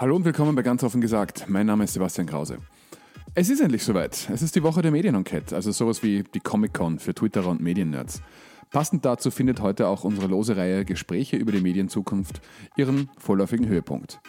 Hallo 0.00 0.14
und 0.14 0.24
willkommen 0.24 0.54
bei 0.54 0.62
Ganz 0.62 0.84
offen 0.84 1.00
gesagt. 1.00 1.46
Mein 1.48 1.66
Name 1.66 1.82
ist 1.82 1.94
Sebastian 1.94 2.28
Krause. 2.28 2.58
Es 3.34 3.50
ist 3.50 3.60
endlich 3.60 3.82
soweit. 3.82 4.30
Es 4.32 4.42
ist 4.42 4.54
die 4.54 4.62
Woche 4.62 4.80
der 4.80 4.92
Medienenquete, 4.92 5.56
also 5.56 5.72
sowas 5.72 6.04
wie 6.04 6.22
die 6.22 6.38
Comic-Con 6.38 7.00
für 7.00 7.14
Twitterer 7.14 7.48
und 7.48 7.60
Mediennerds. 7.60 8.22
Passend 8.70 9.04
dazu 9.04 9.32
findet 9.32 9.60
heute 9.60 9.88
auch 9.88 10.04
unsere 10.04 10.28
lose 10.28 10.56
Reihe 10.56 10.84
Gespräche 10.84 11.36
über 11.36 11.50
die 11.50 11.60
Medienzukunft 11.60 12.40
ihren 12.76 13.10
vorläufigen 13.18 13.66
Höhepunkt. 13.66 14.20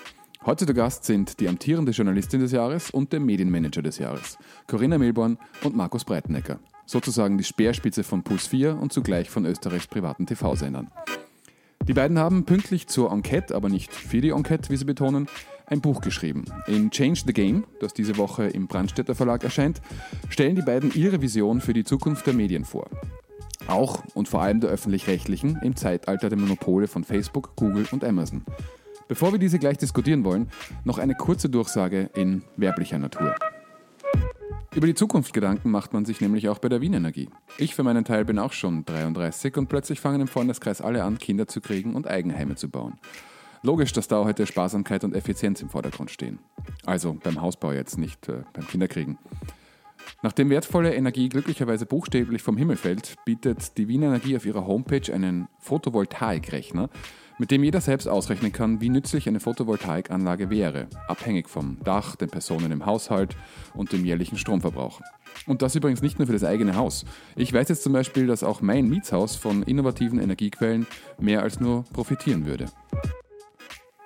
Heute 0.44 0.66
zu 0.66 0.74
Gast 0.74 1.04
sind 1.04 1.40
die 1.40 1.48
amtierende 1.48 1.92
Journalistin 1.92 2.40
des 2.40 2.52
Jahres 2.52 2.90
und 2.90 3.14
der 3.14 3.20
Medienmanager 3.20 3.84
des 3.84 4.00
Jahres, 4.00 4.40
Corinna 4.66 4.98
Milborn 4.98 5.38
und 5.64 5.76
Markus 5.76 6.04
Breitenecker. 6.04 6.58
Sozusagen 6.88 7.38
die 7.38 7.44
Speerspitze 7.44 8.04
von 8.04 8.24
Puls 8.24 8.48
4 8.48 8.76
und 8.76 8.92
zugleich 8.92 9.30
von 9.30 9.46
Österreichs 9.46 9.86
privaten 9.86 10.26
TV-Sendern. 10.26 10.90
Die 11.90 11.96
beiden 11.96 12.20
haben 12.20 12.46
pünktlich 12.46 12.86
zur 12.86 13.12
Enquete, 13.12 13.56
aber 13.56 13.68
nicht 13.68 13.92
für 13.92 14.22
die 14.22 14.30
Enquete, 14.30 14.70
wie 14.70 14.78
sie 14.78 14.86
betonen, 14.86 15.28
ein 15.70 15.82
Buch 15.82 16.02
geschrieben. 16.02 16.46
In 16.68 16.92
Change 16.92 17.22
the 17.26 17.34
Game, 17.34 17.66
das 17.80 17.94
diese 17.94 18.18
Woche 18.18 18.46
im 18.46 18.68
Brandstätter 18.68 19.16
Verlag 19.16 19.44
erscheint, 19.44 19.82
stellen 20.30 20.56
die 20.56 20.62
beiden 20.62 20.94
ihre 20.94 21.22
Vision 21.22 21.62
für 21.62 21.74
die 21.74 21.84
Zukunft 21.84 22.28
der 22.28 22.34
Medien 22.34 22.66
vor. 22.66 22.88
Auch 23.68 24.04
und 24.16 24.28
vor 24.28 24.42
allem 24.42 24.60
der 24.60 24.70
öffentlich-rechtlichen 24.70 25.60
im 25.62 25.76
Zeitalter 25.76 26.30
der 26.30 26.38
Monopole 26.38 26.88
von 26.88 27.04
Facebook, 27.04 27.56
Google 27.56 27.86
und 27.92 28.04
Amazon. 28.04 28.44
Bevor 29.08 29.32
wir 29.32 29.40
diese 29.40 29.60
gleich 29.60 29.78
diskutieren 29.78 30.24
wollen, 30.24 30.50
noch 30.84 30.98
eine 30.98 31.16
kurze 31.16 31.50
Durchsage 31.50 32.10
in 32.16 32.44
werblicher 32.58 33.00
Natur. 33.00 33.36
Über 34.76 34.86
die 34.86 34.94
Zukunft 34.94 35.34
Gedanken 35.34 35.72
macht 35.72 35.94
man 35.94 36.06
sich 36.06 36.22
nämlich 36.22 36.48
auch 36.48 36.60
bei 36.60 36.70
der 36.70 36.80
Wien 36.80 36.94
Energie. 36.94 37.30
Ich 37.58 37.74
für 37.74 37.82
meinen 37.82 38.06
Teil 38.06 38.24
bin 38.24 38.38
auch 38.38 38.54
schon 38.54 38.86
33 38.86 39.58
und 39.58 39.68
plötzlich 39.68 40.00
fangen 40.00 40.22
im 40.22 40.28
Freundeskreis 40.28 40.80
alle 40.80 41.04
an, 41.04 41.18
Kinder 41.18 41.48
zu 41.48 41.60
kriegen 41.60 41.96
und 41.96 42.08
Eigenheime 42.08 42.56
zu 42.56 42.70
bauen. 42.70 43.00
Logisch, 43.62 43.92
dass 43.92 44.08
da 44.08 44.24
heute 44.24 44.46
Sparsamkeit 44.46 45.04
und 45.04 45.16
Effizienz 45.16 45.62
im 45.62 45.70
Vordergrund 45.70 46.12
stehen. 46.12 46.40
Also 46.86 47.18
beim 47.22 47.42
Hausbau 47.42 47.74
jetzt, 47.74 47.98
nicht 47.98 48.30
äh, 48.30 48.44
beim 48.54 48.68
Kinderkriegen. 48.68 49.18
Nachdem 50.22 50.50
wertvolle 50.50 50.94
Energie 50.96 51.30
glücklicherweise 51.30 51.86
buchstäblich 51.86 52.42
vom 52.42 52.58
Himmel 52.58 52.78
fällt, 52.78 53.16
bietet 53.26 53.78
die 53.78 53.88
Wien 53.88 54.04
Energie 54.04 54.36
auf 54.36 54.46
ihrer 54.46 54.66
Homepage 54.66 55.14
einen 55.14 55.48
Photovoltaikrechner, 55.60 56.90
mit 57.38 57.52
dem 57.52 57.64
jeder 57.64 57.80
selbst 57.80 58.08
ausrechnen 58.08 58.52
kann, 58.52 58.82
wie 58.82 58.90
nützlich 58.90 59.28
eine 59.28 59.40
Photovoltaikanlage 59.40 60.50
wäre, 60.50 60.88
abhängig 61.08 61.48
vom 61.48 61.78
Dach, 61.84 62.16
den 62.18 62.30
Personen 62.30 62.72
im 62.72 62.86
Haushalt 62.86 63.38
und 63.74 63.94
dem 63.94 64.06
jährlichen 64.06 64.38
Stromverbrauch. 64.38 65.02
Und 65.48 65.62
das 65.62 65.76
übrigens 65.76 66.02
nicht 66.02 66.18
nur 66.18 66.28
für 66.28 66.34
das 66.34 66.44
eigene 66.44 66.76
Haus. 66.76 67.06
Ich 67.36 67.54
weiß 67.54 67.70
jetzt 67.70 67.84
zum 67.84 67.94
Beispiel, 67.94 68.28
dass 68.28 68.44
auch 68.44 68.62
mein 68.62 68.90
Mietshaus 68.90 69.36
von 69.36 69.64
innovativen 69.64 70.20
Energiequellen 70.20 70.86
mehr 71.18 71.44
als 71.44 71.60
nur 71.62 71.84
profitieren 71.94 72.46
würde. 72.46 72.66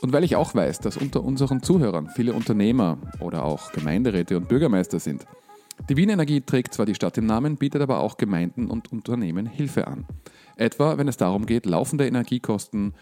Und 0.03 0.11
weil 0.11 0.25
ich 0.25 0.35
auch 0.35 0.53
weiß, 0.53 0.81
dass 0.81 0.97
unter 0.97 1.23
unseren 1.23 1.63
Zuhörern 1.63 2.09
viele 2.09 2.33
Unternehmer 2.33 2.97
oder 3.21 3.45
auch 3.45 3.71
Gemeinderäte 3.71 4.35
und 4.35 4.49
Bürgermeister 4.49 4.99
sind, 4.99 5.25
die 5.89 5.95
Wien 5.95 6.09
Energie 6.09 6.41
trägt 6.41 6.73
zwar 6.73 6.85
die 6.85 6.93
Stadt 6.93 7.17
im 7.17 7.25
Namen, 7.25 7.55
bietet 7.55 7.81
aber 7.81 8.01
auch 8.01 8.17
Gemeinden 8.17 8.69
und 8.69 8.91
Unternehmen 8.91 9.45
Hilfe 9.45 9.87
an. 9.87 10.05
Etwa, 10.57 10.97
wenn 10.97 11.07
es 11.07 11.15
darum 11.15 11.45
geht, 11.45 11.65
laufende 11.65 12.05
Energiekosten 12.05 12.93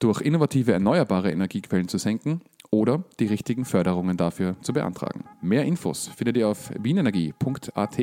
durch 0.00 0.20
innovative 0.20 0.72
erneuerbare 0.72 1.30
Energiequellen 1.30 1.86
zu 1.86 1.98
senken 1.98 2.40
oder 2.70 3.04
die 3.20 3.26
richtigen 3.26 3.64
Förderungen 3.64 4.16
dafür 4.16 4.56
zu 4.60 4.72
beantragen. 4.72 5.24
Mehr 5.40 5.64
Infos 5.64 6.08
findet 6.08 6.36
ihr 6.36 6.48
auf 6.48 6.72
wienenergie.at. 6.76 7.98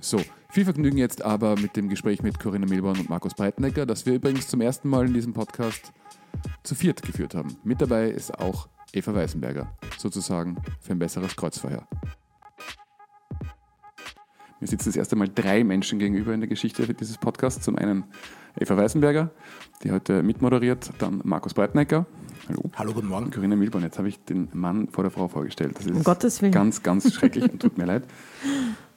So, 0.00 0.20
viel 0.56 0.64
Vergnügen 0.64 0.96
jetzt 0.96 1.22
aber 1.22 1.54
mit 1.60 1.76
dem 1.76 1.90
Gespräch 1.90 2.22
mit 2.22 2.40
Corinna 2.40 2.64
Milborn 2.64 2.98
und 2.98 3.10
Markus 3.10 3.34
Breitnecker, 3.34 3.84
das 3.84 4.06
wir 4.06 4.14
übrigens 4.14 4.48
zum 4.48 4.62
ersten 4.62 4.88
Mal 4.88 5.06
in 5.06 5.12
diesem 5.12 5.34
Podcast 5.34 5.92
zu 6.62 6.74
viert 6.74 7.02
geführt 7.02 7.34
haben. 7.34 7.58
Mit 7.62 7.82
dabei 7.82 8.08
ist 8.08 8.38
auch 8.38 8.66
Eva 8.94 9.14
Weißenberger, 9.14 9.70
sozusagen 9.98 10.56
für 10.80 10.92
ein 10.92 10.98
besseres 10.98 11.36
Kreuzfeuer. 11.36 11.86
Mir 14.58 14.66
sitzen 14.66 14.88
das 14.88 14.96
erste 14.96 15.14
Mal 15.14 15.28
drei 15.28 15.62
Menschen 15.62 15.98
gegenüber 15.98 16.32
in 16.32 16.40
der 16.40 16.48
Geschichte 16.48 16.86
dieses 16.94 17.18
Podcasts. 17.18 17.62
Zum 17.62 17.76
einen 17.76 18.04
Eva 18.58 18.78
Weißenberger, 18.78 19.32
die 19.82 19.92
heute 19.92 20.22
mitmoderiert, 20.22 20.90
dann 20.98 21.20
Markus 21.22 21.52
Breitnecker. 21.52 22.06
Hallo. 22.48 22.70
Hallo, 22.76 22.94
guten 22.94 23.08
Morgen. 23.08 23.30
Corinna 23.30 23.56
Milborn. 23.56 23.84
Jetzt 23.84 23.98
habe 23.98 24.08
ich 24.08 24.24
den 24.24 24.48
Mann 24.54 24.88
vor 24.88 25.04
der 25.04 25.10
Frau 25.10 25.28
vorgestellt. 25.28 25.76
Das 25.76 25.84
ist 25.84 25.94
um 25.94 26.02
Gottes 26.02 26.40
Willen. 26.40 26.52
ganz, 26.52 26.82
ganz 26.82 27.12
schrecklich 27.12 27.44
und 27.52 27.60
tut 27.60 27.76
mir 27.76 27.84
leid. 27.84 28.04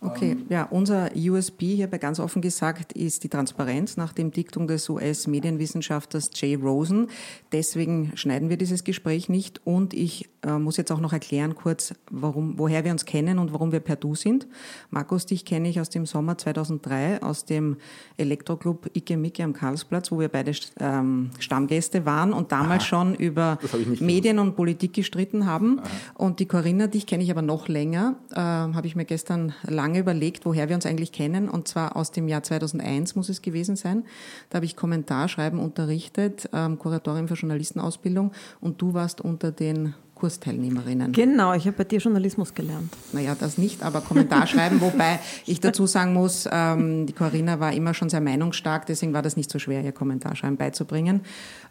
Okay, 0.01 0.37
ja, 0.47 0.63
unser 0.63 1.09
USB 1.13 1.61
hier 1.63 1.87
bei 1.87 1.97
ganz 1.97 2.21
offen 2.21 2.41
gesagt 2.41 2.93
ist 2.93 3.25
die 3.25 3.29
Transparenz 3.29 3.97
nach 3.97 4.13
dem 4.13 4.31
Diktum 4.31 4.65
des 4.65 4.87
US-Medienwissenschaftlers 4.87 6.31
Jay 6.35 6.55
Rosen. 6.55 7.07
Deswegen 7.51 8.13
schneiden 8.15 8.49
wir 8.49 8.55
dieses 8.55 8.85
Gespräch 8.85 9.27
nicht 9.27 9.59
und 9.65 9.93
ich 9.93 10.29
äh, 10.45 10.57
muss 10.57 10.77
jetzt 10.77 10.93
auch 10.93 11.01
noch 11.01 11.11
erklären 11.11 11.53
kurz, 11.53 11.93
warum, 12.09 12.57
woher 12.57 12.85
wir 12.85 12.91
uns 12.91 13.03
kennen 13.03 13.39
und 13.39 13.51
warum 13.51 13.73
wir 13.73 13.81
per 13.81 13.97
Du 13.97 14.15
sind. 14.15 14.47
Markus, 14.89 15.25
dich 15.25 15.43
kenne 15.43 15.67
ich 15.67 15.81
aus 15.81 15.89
dem 15.89 16.05
Sommer 16.05 16.37
2003 16.37 17.21
aus 17.21 17.43
dem 17.43 17.75
Elektroclub 18.15 18.89
Icke 18.93 19.17
Micke 19.17 19.43
am 19.43 19.51
Karlsplatz, 19.51 20.13
wo 20.13 20.19
wir 20.19 20.29
beide 20.29 20.53
ähm, 20.79 21.31
Stammgäste 21.39 22.05
waren 22.05 22.31
und 22.31 22.53
damals 22.53 22.83
Aha, 22.83 22.87
schon 22.87 23.15
über 23.15 23.59
Medien 23.99 24.37
gewusst. 24.37 24.49
und 24.49 24.55
Politik 24.55 24.93
gestritten 24.93 25.45
haben. 25.45 25.79
Aha. 25.79 25.89
Und 26.15 26.39
die 26.39 26.45
Corinna, 26.45 26.87
dich 26.87 27.05
kenne 27.05 27.21
ich 27.23 27.31
aber 27.31 27.41
noch 27.41 27.67
länger, 27.67 28.15
äh, 28.31 28.37
habe 28.37 28.87
ich 28.87 28.95
mir 28.95 29.05
gestern 29.05 29.53
lange 29.63 29.88
lange 29.89 29.99
überlegt, 29.99 30.45
woher 30.45 30.69
wir 30.69 30.75
uns 30.75 30.85
eigentlich 30.85 31.11
kennen. 31.11 31.49
Und 31.49 31.67
zwar 31.67 31.95
aus 31.95 32.11
dem 32.11 32.27
Jahr 32.27 32.43
2001 32.43 33.15
muss 33.15 33.29
es 33.29 33.41
gewesen 33.41 33.75
sein. 33.75 34.03
Da 34.49 34.57
habe 34.57 34.65
ich 34.65 34.75
Kommentarschreiben 34.75 35.59
unterrichtet, 35.59 36.49
ähm, 36.53 36.77
Kuratorium 36.77 37.27
für 37.27 37.33
Journalistenausbildung. 37.33 38.31
Und 38.61 38.81
du 38.81 38.93
warst 38.93 39.21
unter 39.21 39.51
den 39.51 39.95
Kursteilnehmerinnen. 40.13 41.13
Genau, 41.13 41.53
ich 41.53 41.65
habe 41.65 41.77
bei 41.77 41.83
dir 41.85 41.99
Journalismus 41.99 42.53
gelernt. 42.53 42.91
Naja, 43.13 43.35
das 43.39 43.57
nicht, 43.57 43.81
aber 43.83 44.01
Kommentarschreiben, 44.01 44.81
wobei 44.81 45.19
ich 45.45 45.61
dazu 45.61 45.87
sagen 45.87 46.13
muss, 46.13 46.47
ähm, 46.51 47.07
die 47.07 47.13
Corinna 47.13 47.61
war 47.61 47.71
immer 47.71 47.93
schon 47.93 48.09
sehr 48.09 48.19
meinungsstark, 48.19 48.85
deswegen 48.85 49.13
war 49.13 49.21
das 49.21 49.37
nicht 49.37 49.49
so 49.49 49.59
schwer, 49.59 49.81
ihr 49.81 49.93
Kommentarschreiben 49.93 50.57
beizubringen. 50.57 51.21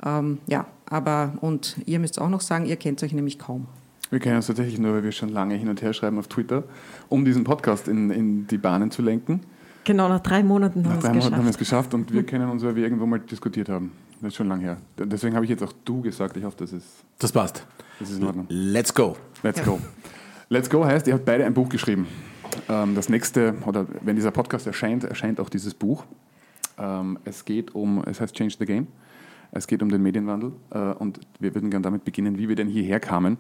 Ähm, 0.04 0.38
ja, 0.46 0.66
aber 0.86 1.34
und 1.42 1.76
ihr 1.84 1.98
müsst 1.98 2.18
auch 2.18 2.30
noch 2.30 2.40
sagen, 2.40 2.64
ihr 2.64 2.76
kennt 2.76 3.02
euch 3.02 3.12
nämlich 3.12 3.38
kaum. 3.38 3.66
Wir 4.10 4.20
kennen 4.20 4.36
uns 4.36 4.46
tatsächlich 4.46 4.78
nur, 4.78 4.94
weil 4.94 5.04
wir 5.04 5.12
schon 5.12 5.28
lange 5.28 5.54
hin 5.54 5.68
und 5.68 5.82
her 5.82 5.92
schreiben 5.92 6.18
auf 6.18 6.28
Twitter, 6.28 6.64
um 7.08 7.24
diesen 7.24 7.44
Podcast 7.44 7.88
in, 7.88 8.10
in 8.10 8.46
die 8.46 8.58
Bahnen 8.58 8.90
zu 8.90 9.02
lenken. 9.02 9.40
Genau, 9.84 10.08
nach 10.08 10.20
drei 10.20 10.42
Monaten 10.42 10.84
haben 10.84 10.92
wir 10.92 10.98
es 10.98 11.00
geschafft. 11.00 11.04
Nach 11.04 11.12
drei 11.12 11.18
Monaten 11.18 11.36
haben 11.36 11.44
wir 11.44 11.50
es 11.50 11.58
geschafft 11.58 11.94
und 11.94 12.12
wir 12.12 12.22
kennen 12.26 12.48
uns, 12.48 12.62
weil 12.62 12.76
wir 12.76 12.84
irgendwo 12.84 13.06
mal 13.06 13.20
diskutiert 13.20 13.68
haben. 13.68 13.92
Das 14.20 14.28
ist 14.28 14.36
schon 14.36 14.48
lange 14.48 14.62
her. 14.62 14.76
Deswegen 14.98 15.34
habe 15.34 15.44
ich 15.44 15.50
jetzt 15.50 15.62
auch 15.62 15.72
du 15.84 16.00
gesagt. 16.00 16.36
Ich 16.36 16.44
hoffe, 16.44 16.56
das 16.58 16.72
ist. 16.72 16.86
Das 17.18 17.32
passt. 17.32 17.64
Das 18.00 18.10
ist 18.10 18.18
in 18.18 18.24
Ordnung. 18.24 18.46
Let's 18.48 18.92
go. 18.92 19.16
Let's 19.42 19.62
go. 19.62 19.78
Let's 20.48 20.70
go 20.70 20.84
heißt, 20.84 21.06
ihr 21.06 21.14
habt 21.14 21.24
beide 21.24 21.44
ein 21.44 21.54
Buch 21.54 21.68
geschrieben. 21.68 22.06
Ähm, 22.68 22.94
das 22.94 23.08
nächste, 23.08 23.54
oder 23.66 23.86
wenn 24.02 24.16
dieser 24.16 24.30
Podcast 24.30 24.66
erscheint, 24.66 25.04
erscheint 25.04 25.38
auch 25.40 25.48
dieses 25.48 25.74
Buch. 25.74 26.04
Ähm, 26.78 27.18
es 27.24 27.44
geht 27.44 27.74
um, 27.74 28.02
es 28.04 28.20
heißt 28.20 28.34
Change 28.34 28.56
the 28.58 28.64
Game. 28.64 28.86
Es 29.52 29.66
geht 29.66 29.82
um 29.82 29.90
den 29.90 30.02
Medienwandel 30.02 30.52
äh, 30.70 30.78
und 30.78 31.20
wir 31.38 31.54
würden 31.54 31.70
gerne 31.70 31.84
damit 31.84 32.04
beginnen, 32.04 32.38
wie 32.38 32.48
wir 32.48 32.56
denn 32.56 32.68
hierher 32.68 33.00
kamen. 33.00 33.38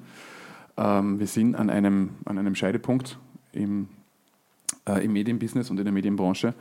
Ähm, 0.78 1.18
wir 1.18 1.26
sind 1.26 1.56
an 1.56 1.68
einem, 1.70 2.10
an 2.24 2.38
einem 2.38 2.54
Scheidepunkt 2.54 3.18
im, 3.52 3.88
äh, 4.88 5.04
im 5.04 5.12
Medienbusiness 5.12 5.70
und 5.70 5.78
in 5.78 5.84
der 5.84 5.92
Medienbranche. 5.92 6.54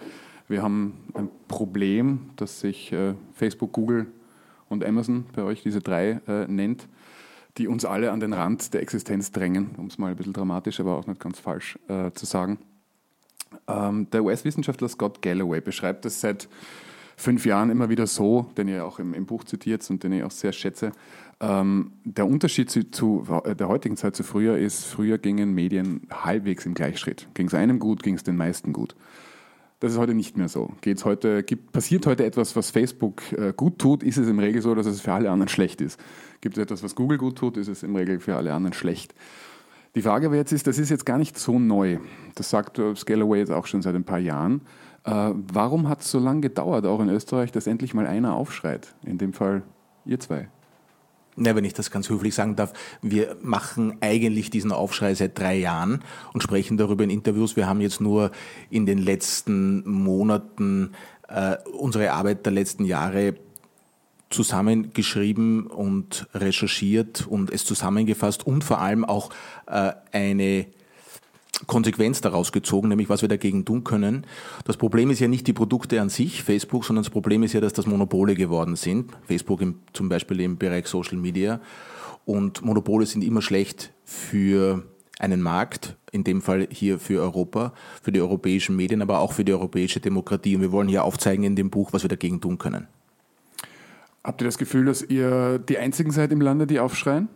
Wir 0.47 0.63
haben 0.63 1.03
ein 1.13 1.29
Problem, 1.47 2.31
das 2.35 2.59
sich 2.59 2.91
äh, 2.91 3.13
Facebook, 3.33 3.73
Google 3.73 4.07
und 4.69 4.83
Amazon 4.83 5.25
bei 5.33 5.43
euch, 5.43 5.61
diese 5.61 5.81
drei, 5.81 6.19
äh, 6.27 6.47
nennt, 6.47 6.87
die 7.57 7.67
uns 7.67 7.85
alle 7.85 8.11
an 8.11 8.19
den 8.19 8.33
Rand 8.33 8.73
der 8.73 8.81
Existenz 8.81 9.31
drängen, 9.31 9.75
um 9.77 9.87
es 9.87 9.97
mal 9.97 10.11
ein 10.11 10.15
bisschen 10.17 10.33
dramatisch, 10.33 10.79
aber 10.79 10.97
auch 10.97 11.05
nicht 11.05 11.19
ganz 11.19 11.39
falsch 11.39 11.77
äh, 11.87 12.11
zu 12.11 12.25
sagen. 12.25 12.57
Ähm, 13.67 14.09
der 14.11 14.23
US-Wissenschaftler 14.23 14.89
Scott 14.89 15.21
Galloway 15.21 15.61
beschreibt 15.61 16.05
es 16.05 16.21
seit 16.21 16.49
fünf 17.17 17.45
Jahren 17.45 17.71
immer 17.71 17.89
wieder 17.89 18.07
so, 18.07 18.51
den 18.57 18.67
ihr 18.67 18.85
auch 18.85 18.99
im, 18.99 19.13
im 19.13 19.25
Buch 19.25 19.43
zitiert 19.43 19.89
und 19.89 20.03
den 20.03 20.13
ich 20.13 20.23
auch 20.23 20.31
sehr 20.31 20.53
schätze, 20.53 20.91
ähm, 21.41 21.91
der 22.03 22.27
Unterschied 22.27 22.69
zu, 22.69 22.89
zu, 22.89 23.25
äh, 23.43 23.55
der 23.55 23.67
heutigen 23.67 23.97
Zeit 23.97 24.15
zu 24.15 24.23
früher 24.23 24.57
ist, 24.57 24.85
früher 24.85 25.17
gingen 25.17 25.53
Medien 25.53 26.07
halbwegs 26.11 26.65
im 26.65 26.75
Gleichschritt. 26.75 27.27
Ging 27.33 27.47
es 27.47 27.53
einem 27.53 27.79
gut, 27.79 28.03
ging 28.03 28.15
es 28.15 28.23
den 28.23 28.37
meisten 28.37 28.71
gut. 28.71 28.95
Das 29.79 29.91
ist 29.91 29.97
heute 29.97 30.15
nicht 30.15 30.37
mehr 30.37 30.47
so. 30.47 30.71
Geht's 30.81 31.05
heute, 31.05 31.43
gibt, 31.43 31.71
passiert 31.71 32.05
heute 32.07 32.25
etwas, 32.25 32.55
was 32.55 32.71
Facebook 32.71 33.21
äh, 33.33 33.53
gut 33.55 33.77
tut, 33.77 34.01
ist 34.01 34.17
es 34.17 34.27
im 34.27 34.39
Regel 34.39 34.61
so, 34.61 34.73
dass 34.73 34.87
es 34.87 35.01
für 35.01 35.13
alle 35.13 35.29
anderen 35.29 35.49
schlecht 35.49 35.81
ist. 35.81 35.99
Gibt 36.41 36.57
es 36.57 36.63
etwas, 36.63 36.83
was 36.83 36.95
Google 36.95 37.17
gut 37.17 37.37
tut, 37.37 37.57
ist 37.57 37.67
es 37.67 37.83
im 37.83 37.95
Regel 37.95 38.19
für 38.19 38.35
alle 38.35 38.53
anderen 38.53 38.73
schlecht. 38.73 39.13
Die 39.93 40.01
Frage 40.01 40.27
aber 40.27 40.35
jetzt 40.35 40.51
ist, 40.51 40.67
das 40.67 40.77
ist 40.77 40.89
jetzt 40.89 41.05
gar 41.05 41.17
nicht 41.17 41.37
so 41.37 41.57
neu. 41.57 41.97
Das 42.35 42.49
sagt 42.49 42.77
äh, 42.79 42.95
Scalaway 42.95 43.39
jetzt 43.39 43.51
auch 43.51 43.65
schon 43.65 43.81
seit 43.81 43.95
ein 43.95 44.03
paar 44.03 44.19
Jahren. 44.19 44.61
Äh, 45.07 45.33
warum 45.53 45.87
hat 45.87 46.01
es 46.01 46.11
so 46.11 46.19
lange 46.19 46.41
gedauert, 46.41 46.85
auch 46.85 46.99
in 46.99 47.09
Österreich, 47.09 47.51
dass 47.53 47.65
endlich 47.65 47.93
mal 47.93 48.05
einer 48.05 48.35
aufschreit? 48.35 48.93
In 49.03 49.17
dem 49.17 49.31
Fall 49.31 49.63
ihr 50.05 50.19
zwei. 50.19 50.49
Ja, 51.37 51.55
wenn 51.55 51.63
ich 51.63 51.73
das 51.73 51.91
ganz 51.91 52.09
höflich 52.09 52.35
sagen 52.35 52.55
darf, 52.55 52.73
wir 53.01 53.37
machen 53.41 53.97
eigentlich 54.01 54.49
diesen 54.49 54.71
Aufschrei 54.71 55.13
seit 55.13 55.39
drei 55.39 55.55
Jahren 55.55 56.03
und 56.33 56.41
sprechen 56.41 56.77
darüber 56.77 57.03
in 57.03 57.09
Interviews. 57.09 57.55
Wir 57.55 57.67
haben 57.67 57.79
jetzt 57.79 58.01
nur 58.01 58.31
in 58.69 58.85
den 58.85 58.97
letzten 58.97 59.87
Monaten 59.87 60.91
äh, 61.29 61.55
unsere 61.77 62.11
Arbeit 62.11 62.45
der 62.45 62.53
letzten 62.53 62.85
Jahre 62.85 63.35
zusammengeschrieben 64.29 65.67
und 65.67 66.27
recherchiert 66.33 67.25
und 67.27 67.49
es 67.49 67.63
zusammengefasst 67.63 68.45
und 68.45 68.63
vor 68.63 68.81
allem 68.81 69.05
auch 69.05 69.29
äh, 69.67 69.93
eine 70.11 70.65
Konsequenz 71.65 72.21
daraus 72.21 72.51
gezogen, 72.51 72.89
nämlich 72.89 73.09
was 73.09 73.21
wir 73.21 73.29
dagegen 73.29 73.65
tun 73.65 73.83
können. 73.83 74.25
Das 74.65 74.77
Problem 74.77 75.09
ist 75.09 75.19
ja 75.19 75.27
nicht 75.27 75.47
die 75.47 75.53
Produkte 75.53 75.99
an 75.99 76.09
sich, 76.09 76.43
Facebook, 76.43 76.85
sondern 76.85 77.03
das 77.03 77.09
Problem 77.09 77.41
ist 77.41 77.53
ja, 77.53 77.61
dass 77.61 77.73
das 77.73 77.87
Monopole 77.87 78.35
geworden 78.35 78.75
sind. 78.75 79.11
Facebook 79.25 79.61
im, 79.61 79.79
zum 79.93 80.07
Beispiel 80.07 80.39
im 80.41 80.57
Bereich 80.57 80.87
Social 80.87 81.17
Media. 81.17 81.59
Und 82.25 82.63
Monopole 82.63 83.05
sind 83.05 83.23
immer 83.23 83.41
schlecht 83.41 83.93
für 84.03 84.83
einen 85.17 85.41
Markt, 85.41 85.95
in 86.11 86.23
dem 86.23 86.41
Fall 86.41 86.67
hier 86.69 86.99
für 86.99 87.21
Europa, 87.21 87.73
für 88.01 88.11
die 88.11 88.21
europäischen 88.21 88.75
Medien, 88.75 89.01
aber 89.01 89.19
auch 89.19 89.33
für 89.33 89.43
die 89.43 89.53
europäische 89.53 89.99
Demokratie. 89.99 90.55
Und 90.55 90.61
wir 90.61 90.71
wollen 90.71 90.87
hier 90.87 91.03
aufzeigen 91.03 91.43
in 91.43 91.55
dem 91.55 91.69
Buch, 91.69 91.93
was 91.93 92.03
wir 92.03 92.09
dagegen 92.09 92.39
tun 92.39 92.57
können. 92.57 92.87
Habt 94.23 94.41
ihr 94.41 94.45
das 94.45 94.57
Gefühl, 94.57 94.85
dass 94.85 95.01
ihr 95.01 95.57
die 95.57 95.77
Einzigen 95.77 96.11
seid 96.11 96.31
im 96.31 96.41
Lande, 96.41 96.67
die 96.67 96.79
aufschreien? 96.79 97.29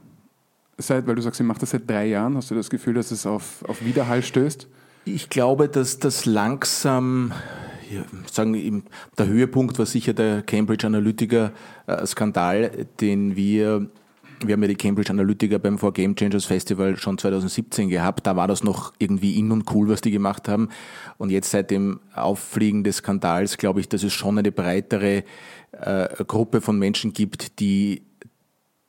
Seit, 0.77 1.07
weil 1.07 1.15
du 1.15 1.21
sagst, 1.21 1.39
ihr 1.39 1.45
macht 1.45 1.61
das 1.61 1.71
seit 1.71 1.89
drei 1.89 2.07
Jahren. 2.07 2.35
Hast 2.35 2.51
du 2.51 2.55
das 2.55 2.69
Gefühl, 2.69 2.95
dass 2.95 3.11
es 3.11 3.25
auf, 3.25 3.63
auf 3.67 3.83
Widerhall 3.83 4.23
stößt? 4.23 4.67
Ich 5.05 5.29
glaube, 5.29 5.67
dass 5.67 5.99
das 5.99 6.25
langsam, 6.25 7.33
ja, 7.89 8.03
sagen, 8.31 8.83
der 9.17 9.27
Höhepunkt 9.27 9.77
war 9.79 9.85
sicher 9.85 10.13
der 10.13 10.43
Cambridge 10.43 10.87
Analytica-Skandal, 10.87 12.87
den 12.99 13.35
wir 13.35 13.89
wir 14.45 14.53
haben 14.53 14.61
ja 14.63 14.69
die 14.69 14.75
Cambridge 14.75 15.11
Analytica 15.11 15.57
beim 15.57 15.77
For 15.77 15.93
Game 15.93 16.15
Changers 16.15 16.45
Festival 16.45 16.97
schon 16.97 17.17
2017 17.17 17.89
gehabt. 17.89 18.25
Da 18.25 18.35
war 18.35 18.47
das 18.47 18.63
noch 18.63 18.93
irgendwie 18.97 19.37
in 19.37 19.51
und 19.51 19.71
cool, 19.73 19.89
was 19.89 20.01
die 20.01 20.11
gemacht 20.11 20.47
haben. 20.47 20.69
Und 21.17 21.29
jetzt 21.29 21.51
seit 21.51 21.71
dem 21.71 21.99
Auffliegen 22.13 22.83
des 22.83 22.97
Skandals 22.97 23.57
glaube 23.57 23.81
ich, 23.81 23.89
dass 23.89 24.03
es 24.03 24.13
schon 24.13 24.37
eine 24.37 24.51
breitere 24.51 25.23
äh, 25.71 26.23
Gruppe 26.25 26.61
von 26.61 26.79
Menschen 26.79 27.13
gibt, 27.13 27.59
die 27.59 28.03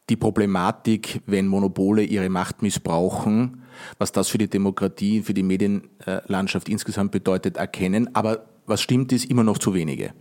die 0.09 0.17
Problematik, 0.17 1.21
wenn 1.27 1.47
Monopole 1.47 2.03
ihre 2.03 2.29
Macht 2.29 2.63
missbrauchen, 2.63 3.63
was 3.99 4.13
das 4.13 4.29
für 4.29 4.39
die 4.39 4.49
Demokratie, 4.49 5.23
für 5.23 5.35
die 5.35 5.43
Medienlandschaft 5.43 6.69
insgesamt 6.69 7.13
bedeutet, 7.13 7.57
erkennen. 7.57 8.15
Aber 8.15 8.47
was 8.67 8.83
stimmt, 8.83 9.13
ist 9.13 9.31
immer 9.31 9.45
noch 9.45 9.59
zu 9.59 9.75
wenige. 9.75 10.13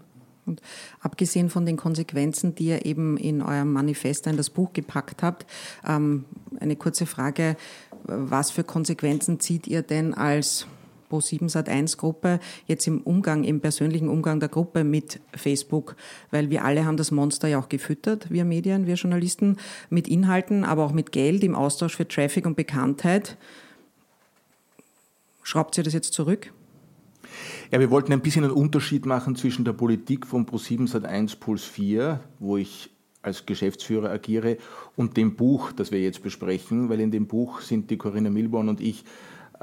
Und 0.46 0.62
abgesehen 1.00 1.50
von 1.50 1.66
den 1.66 1.78
Konsequenzen, 1.78 2.56
die 2.56 2.66
ihr 2.66 2.86
eben 2.86 3.18
in 3.18 3.42
eurem 3.42 3.72
Manifest 3.72 4.28
in 4.28 4.38
das 4.38 4.50
Buch 4.50 4.74
gepackt 4.74 5.24
habt, 5.24 5.46
ähm, 5.88 6.26
eine 6.60 6.76
kurze 6.76 7.06
Frage, 7.06 7.56
was 8.04 8.52
für 8.52 8.64
Konsequenzen 8.64 9.40
zieht 9.40 9.68
ihr 9.68 9.84
denn 9.84 10.14
als 10.14 10.68
Pro7 11.12 11.52
Sat1 11.52 11.98
Gruppe 11.98 12.40
jetzt 12.68 12.88
im 12.88 13.02
Umgang, 13.02 13.44
im 13.44 13.60
persönlichen 13.60 14.08
Umgang 14.08 14.40
der 14.40 14.50
Gruppe 14.50 14.84
mit 14.84 15.20
Facebook, 15.36 15.96
weil 16.32 16.50
wir 16.50 16.64
alle 16.64 16.86
haben 16.86 16.98
das 16.98 17.12
Monster 17.12 17.48
ja 17.48 17.60
auch 17.60 17.70
gefüttert, 17.70 18.32
wir 18.32 18.46
Medien, 18.46 18.88
wir 18.88 18.96
Journalisten, 18.96 19.58
mit 19.90 20.08
Inhalten, 20.08 20.64
aber 20.64 20.86
auch 20.86 20.94
mit 20.94 21.12
Geld 21.12 21.44
im 21.44 21.56
Austausch 21.56 21.96
für 21.96 22.08
Traffic 22.08 22.46
und 22.46 22.56
Bekanntheit. 22.56 23.38
Schraubt 25.44 25.78
ihr 25.78 25.84
das 25.84 25.94
jetzt 25.94 26.14
zurück? 26.14 26.54
Ja, 27.72 27.80
wir 27.80 27.90
wollten 27.90 28.14
ein 28.14 28.22
bisschen 28.22 28.44
einen 28.44 28.54
Unterschied 28.54 29.06
machen 29.06 29.36
zwischen 29.36 29.66
der 29.66 29.74
Politik 29.74 30.28
von 30.28 30.46
Pro7 30.46 30.90
Sat1 30.90 31.40
Puls 31.40 31.64
4, 31.64 32.20
wo 32.40 32.58
ich 32.58 32.90
als 33.22 33.46
Geschäftsführer 33.46 34.10
agiere, 34.10 34.58
und 34.96 35.18
dem 35.18 35.36
Buch, 35.36 35.72
das 35.72 35.92
wir 35.92 36.02
jetzt 36.02 36.24
besprechen, 36.24 36.90
weil 36.90 37.00
in 37.00 37.12
dem 37.12 37.28
Buch 37.28 37.62
sind 37.62 37.90
die 37.90 37.98
Corinna 37.98 38.30
Milborn 38.30 38.70
und 38.70 38.82
ich 38.82 39.04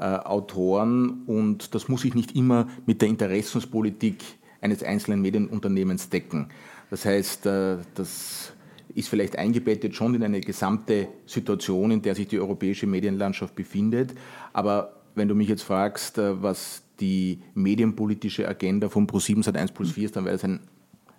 Autoren 0.05 1.23
und 1.25 1.75
das 1.75 1.87
muss 1.87 2.01
sich 2.01 2.15
nicht 2.15 2.35
immer 2.35 2.67
mit 2.85 3.01
der 3.01 3.09
Interessenspolitik 3.09 4.23
eines 4.61 4.83
einzelnen 4.83 5.21
Medienunternehmens 5.21 6.09
decken. 6.09 6.49
Das 6.89 7.05
heißt, 7.05 7.45
äh, 7.45 7.77
das 7.95 8.53
ist 8.95 9.09
vielleicht 9.09 9.37
eingebettet 9.37 9.95
schon 9.95 10.15
in 10.15 10.23
eine 10.23 10.41
gesamte 10.41 11.07
Situation, 11.25 11.91
in 11.91 12.01
der 12.01 12.15
sich 12.15 12.27
die 12.27 12.39
europäische 12.39 12.87
Medienlandschaft 12.87 13.55
befindet. 13.55 14.13
Aber 14.53 15.01
wenn 15.15 15.27
du 15.27 15.35
mich 15.35 15.49
jetzt 15.49 15.63
fragst, 15.63 16.17
äh, 16.17 16.41
was 16.41 16.83
die 16.99 17.39
medienpolitische 17.53 18.47
Agenda 18.47 18.89
von 18.89 19.07
Pro7 19.07 19.43
seit 19.43 19.57
1 19.57 19.71
plus 19.71 19.91
4 19.91 20.05
ist, 20.05 20.15
dann 20.15 20.25
wäre 20.25 20.35
das 20.35 20.43
ein 20.43 20.59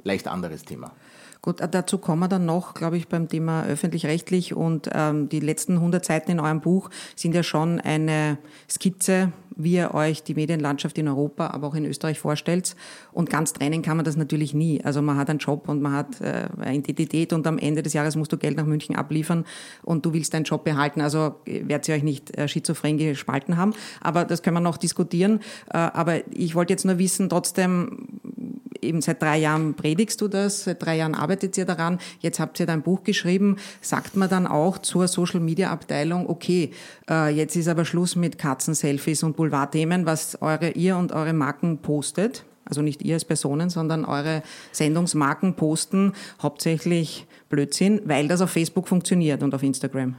leicht 0.02 0.28
anderes 0.28 0.64
Thema. 0.64 0.92
Gut, 1.42 1.60
äh, 1.60 1.68
dazu 1.68 1.98
kommen 1.98 2.20
wir 2.20 2.28
dann 2.28 2.44
noch, 2.44 2.74
glaube 2.74 2.96
ich, 2.96 3.08
beim 3.08 3.28
Thema 3.28 3.64
öffentlich-rechtlich. 3.64 4.54
Und 4.54 4.90
ähm, 4.92 5.28
die 5.28 5.40
letzten 5.40 5.74
100 5.74 6.04
Seiten 6.04 6.30
in 6.30 6.40
eurem 6.40 6.60
Buch 6.60 6.90
sind 7.16 7.34
ja 7.34 7.42
schon 7.42 7.80
eine 7.80 8.38
Skizze, 8.68 9.32
wie 9.56 9.74
ihr 9.74 9.94
euch 9.94 10.22
die 10.22 10.34
Medienlandschaft 10.34 10.96
in 10.98 11.08
Europa, 11.08 11.48
aber 11.48 11.68
auch 11.68 11.74
in 11.74 11.84
Österreich 11.84 12.18
vorstellt. 12.18 12.76
Und 13.12 13.30
ganz 13.30 13.52
trennen 13.52 13.82
kann 13.82 13.96
man 13.96 14.04
das 14.04 14.16
natürlich 14.16 14.54
nie. 14.54 14.82
Also 14.84 15.02
man 15.02 15.16
hat 15.16 15.30
einen 15.30 15.38
Job 15.38 15.68
und 15.68 15.82
man 15.82 15.92
hat 15.92 16.20
äh, 16.20 16.48
eine 16.58 16.78
Identität 16.78 17.32
und 17.32 17.46
am 17.46 17.58
Ende 17.58 17.82
des 17.82 17.92
Jahres 17.92 18.16
musst 18.16 18.32
du 18.32 18.38
Geld 18.38 18.56
nach 18.56 18.66
München 18.66 18.96
abliefern 18.96 19.44
und 19.82 20.04
du 20.04 20.12
willst 20.12 20.34
deinen 20.34 20.44
Job 20.44 20.64
behalten. 20.64 21.00
Also 21.00 21.36
äh, 21.46 21.66
werdet 21.66 21.88
ihr 21.88 21.94
euch 21.94 22.02
nicht 22.02 22.36
äh, 22.36 22.48
schizophren 22.48 22.98
gespalten 22.98 23.56
haben. 23.56 23.74
Aber 24.00 24.24
das 24.24 24.42
können 24.42 24.56
wir 24.56 24.60
noch 24.60 24.76
diskutieren. 24.76 25.40
Äh, 25.72 25.78
aber 25.78 26.26
ich 26.34 26.54
wollte 26.54 26.72
jetzt 26.72 26.84
nur 26.84 26.98
wissen, 26.98 27.28
trotzdem, 27.28 28.08
eben 28.82 29.02
seit 29.02 29.22
drei 29.22 29.38
Jahren 29.38 29.74
predigst 29.74 30.20
du 30.20 30.28
das, 30.28 30.64
seit 30.64 30.82
drei 30.82 30.96
Jahren 30.96 31.14
arbeitet 31.14 31.56
ihr 31.58 31.64
daran, 31.64 31.98
jetzt 32.20 32.40
habt 32.40 32.60
ihr 32.60 32.66
dein 32.66 32.82
Buch 32.82 33.04
geschrieben, 33.04 33.56
sagt 33.80 34.16
man 34.16 34.28
dann 34.28 34.46
auch 34.46 34.78
zur 34.78 35.08
Social 35.08 35.40
Media 35.40 35.70
Abteilung, 35.70 36.28
okay, 36.28 36.70
äh, 37.08 37.34
jetzt 37.34 37.56
ist 37.56 37.68
aber 37.68 37.84
Schluss 37.84 38.16
mit 38.16 38.38
Katzen-Selfies 38.38 39.22
und 39.22 39.36
Boulevardthemen, 39.36 40.06
was 40.06 40.40
eure, 40.42 40.70
ihr 40.70 40.96
und 40.96 41.12
eure 41.12 41.32
Marken 41.32 41.78
postet. 41.78 42.44
Also 42.64 42.82
nicht 42.82 43.02
ihr 43.02 43.14
als 43.14 43.24
Personen, 43.24 43.68
sondern 43.68 44.04
eure 44.04 44.42
Sendungsmarken 44.70 45.56
posten 45.56 46.12
hauptsächlich 46.40 47.26
Blödsinn, 47.48 48.00
weil 48.04 48.28
das 48.28 48.40
auf 48.40 48.50
Facebook 48.50 48.86
funktioniert 48.86 49.42
und 49.42 49.54
auf 49.54 49.62
Instagram. 49.62 50.14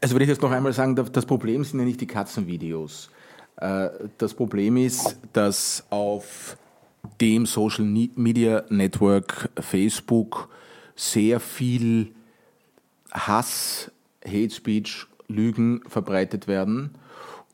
Also 0.00 0.14
wenn 0.14 0.22
ich 0.22 0.28
das 0.28 0.40
noch 0.40 0.50
einmal 0.50 0.72
sagen 0.72 0.96
darf, 0.96 1.10
das 1.10 1.26
Problem 1.26 1.64
sind 1.64 1.80
ja 1.80 1.84
nicht 1.84 2.00
die 2.00 2.06
Katzenvideos. 2.06 3.10
Äh, 3.56 3.88
das 4.18 4.34
Problem 4.34 4.76
ist, 4.76 5.18
dass 5.32 5.84
auf 5.90 6.56
dem 7.20 7.46
Social 7.46 7.84
Media 7.84 8.64
Network 8.68 9.50
Facebook 9.60 10.48
sehr 10.94 11.40
viel 11.40 12.12
Hass, 13.12 13.90
Hate 14.24 14.50
Speech, 14.50 15.06
Lügen 15.28 15.80
verbreitet 15.88 16.46
werden 16.46 16.90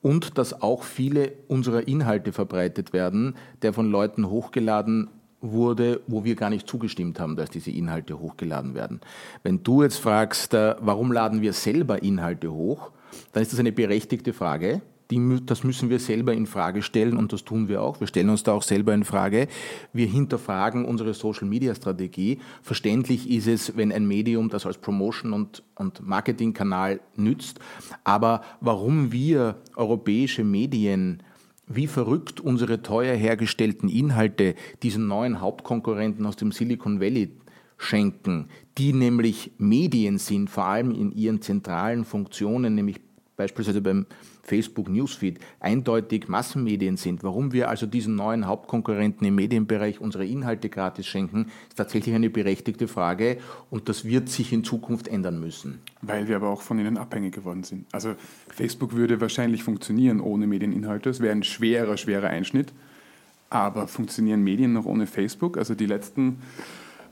und 0.02 0.38
dass 0.38 0.62
auch 0.62 0.82
viele 0.82 1.32
unserer 1.48 1.86
Inhalte 1.86 2.32
verbreitet 2.32 2.92
werden, 2.92 3.36
der 3.62 3.72
von 3.72 3.90
Leuten 3.90 4.28
hochgeladen 4.28 5.08
wurde, 5.40 6.00
wo 6.06 6.24
wir 6.24 6.34
gar 6.34 6.50
nicht 6.50 6.68
zugestimmt 6.68 7.20
haben, 7.20 7.36
dass 7.36 7.50
diese 7.50 7.70
Inhalte 7.70 8.18
hochgeladen 8.18 8.74
werden. 8.74 9.00
Wenn 9.44 9.62
du 9.62 9.82
jetzt 9.82 9.98
fragst, 9.98 10.54
äh, 10.54 10.74
warum 10.80 11.12
laden 11.12 11.42
wir 11.42 11.52
selber 11.52 12.02
Inhalte 12.02 12.52
hoch, 12.52 12.90
dann 13.32 13.42
ist 13.42 13.52
das 13.52 13.60
eine 13.60 13.72
berechtigte 13.72 14.32
Frage 14.32 14.82
die, 15.10 15.40
das 15.44 15.64
müssen 15.64 15.88
wir 15.88 15.98
selber 15.98 16.34
in 16.34 16.46
Frage 16.46 16.82
stellen 16.82 17.16
und 17.16 17.32
das 17.32 17.44
tun 17.44 17.68
wir 17.68 17.82
auch. 17.82 18.00
Wir 18.00 18.06
stellen 18.06 18.28
uns 18.28 18.42
da 18.42 18.52
auch 18.52 18.62
selber 18.62 18.92
in 18.92 19.04
Frage. 19.04 19.48
Wir 19.92 20.06
hinterfragen 20.06 20.84
unsere 20.84 21.14
Social-Media-Strategie. 21.14 22.38
Verständlich 22.62 23.30
ist 23.30 23.46
es, 23.46 23.76
wenn 23.76 23.90
ein 23.90 24.06
Medium 24.06 24.50
das 24.50 24.66
als 24.66 24.78
Promotion- 24.78 25.32
und, 25.32 25.62
und 25.76 26.06
Marketingkanal 26.06 27.00
nützt. 27.16 27.58
Aber 28.04 28.42
warum 28.60 29.10
wir 29.10 29.56
europäische 29.76 30.44
Medien 30.44 31.22
wie 31.70 31.86
verrückt 31.86 32.40
unsere 32.40 32.82
teuer 32.82 33.14
hergestellten 33.14 33.88
Inhalte 33.90 34.54
diesen 34.82 35.06
neuen 35.06 35.40
Hauptkonkurrenten 35.40 36.24
aus 36.24 36.36
dem 36.36 36.50
Silicon 36.50 37.00
Valley 37.00 37.30
schenken, 37.76 38.48
die 38.78 38.92
nämlich 38.92 39.52
Medien 39.58 40.18
sind, 40.18 40.50
vor 40.50 40.64
allem 40.64 40.90
in 40.90 41.12
ihren 41.12 41.42
zentralen 41.42 42.04
Funktionen, 42.04 42.74
nämlich 42.74 43.00
beispielsweise 43.38 43.80
beim 43.80 44.04
Facebook 44.42 44.88
Newsfeed 44.90 45.38
eindeutig 45.60 46.28
Massenmedien 46.28 46.96
sind, 46.96 47.22
warum 47.22 47.52
wir 47.52 47.70
also 47.70 47.86
diesen 47.86 48.16
neuen 48.16 48.46
Hauptkonkurrenten 48.46 49.26
im 49.26 49.36
Medienbereich 49.36 50.00
unsere 50.00 50.26
Inhalte 50.26 50.68
gratis 50.68 51.06
schenken, 51.06 51.46
ist 51.68 51.76
tatsächlich 51.76 52.14
eine 52.14 52.28
berechtigte 52.28 52.88
Frage 52.88 53.38
und 53.70 53.88
das 53.88 54.04
wird 54.04 54.28
sich 54.28 54.52
in 54.52 54.64
Zukunft 54.64 55.08
ändern 55.08 55.40
müssen. 55.40 55.78
Weil 56.02 56.28
wir 56.28 56.36
aber 56.36 56.48
auch 56.48 56.62
von 56.62 56.78
ihnen 56.78 56.98
abhängig 56.98 57.34
geworden 57.34 57.62
sind. 57.62 57.86
Also 57.92 58.16
Facebook 58.48 58.92
würde 58.94 59.20
wahrscheinlich 59.20 59.62
funktionieren 59.62 60.20
ohne 60.20 60.46
Medieninhalte. 60.46 61.08
Es 61.08 61.20
wäre 61.20 61.32
ein 61.32 61.44
schwerer, 61.44 61.96
schwerer 61.96 62.28
Einschnitt. 62.28 62.72
Aber 63.50 63.86
funktionieren 63.86 64.42
Medien 64.42 64.72
noch 64.72 64.84
ohne 64.84 65.06
Facebook? 65.06 65.56
Also 65.56 65.74
die 65.74 65.86
letzten, 65.86 66.40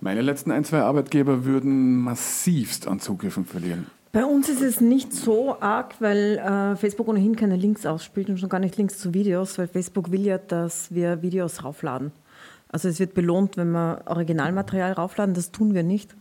meine 0.00 0.20
letzten 0.20 0.50
ein, 0.50 0.64
zwei 0.64 0.80
Arbeitgeber 0.80 1.44
würden 1.44 1.96
massivst 1.96 2.88
an 2.88 3.00
Zugriffen 3.00 3.46
verlieren. 3.46 3.86
Bei 4.16 4.24
uns 4.24 4.48
ist 4.48 4.62
es 4.62 4.80
nicht 4.80 5.12
so 5.12 5.60
arg, 5.60 5.96
weil 6.00 6.38
äh, 6.38 6.74
Facebook 6.76 7.06
ohnehin 7.06 7.36
keine 7.36 7.54
Links 7.54 7.84
ausspielt 7.84 8.30
und 8.30 8.38
schon 8.38 8.48
gar 8.48 8.60
nicht 8.60 8.78
Links 8.78 8.96
zu 8.96 9.12
Videos, 9.12 9.58
weil 9.58 9.68
Facebook 9.68 10.10
will 10.10 10.24
ja, 10.24 10.38
dass 10.38 10.94
wir 10.94 11.20
Videos 11.20 11.62
raufladen. 11.62 12.12
Also 12.70 12.88
es 12.88 12.98
wird 12.98 13.12
belohnt, 13.12 13.58
wenn 13.58 13.72
wir 13.72 14.04
Originalmaterial 14.06 14.92
raufladen, 14.92 15.34
das 15.34 15.52
tun 15.52 15.74
wir 15.74 15.82
nicht. 15.82 16.16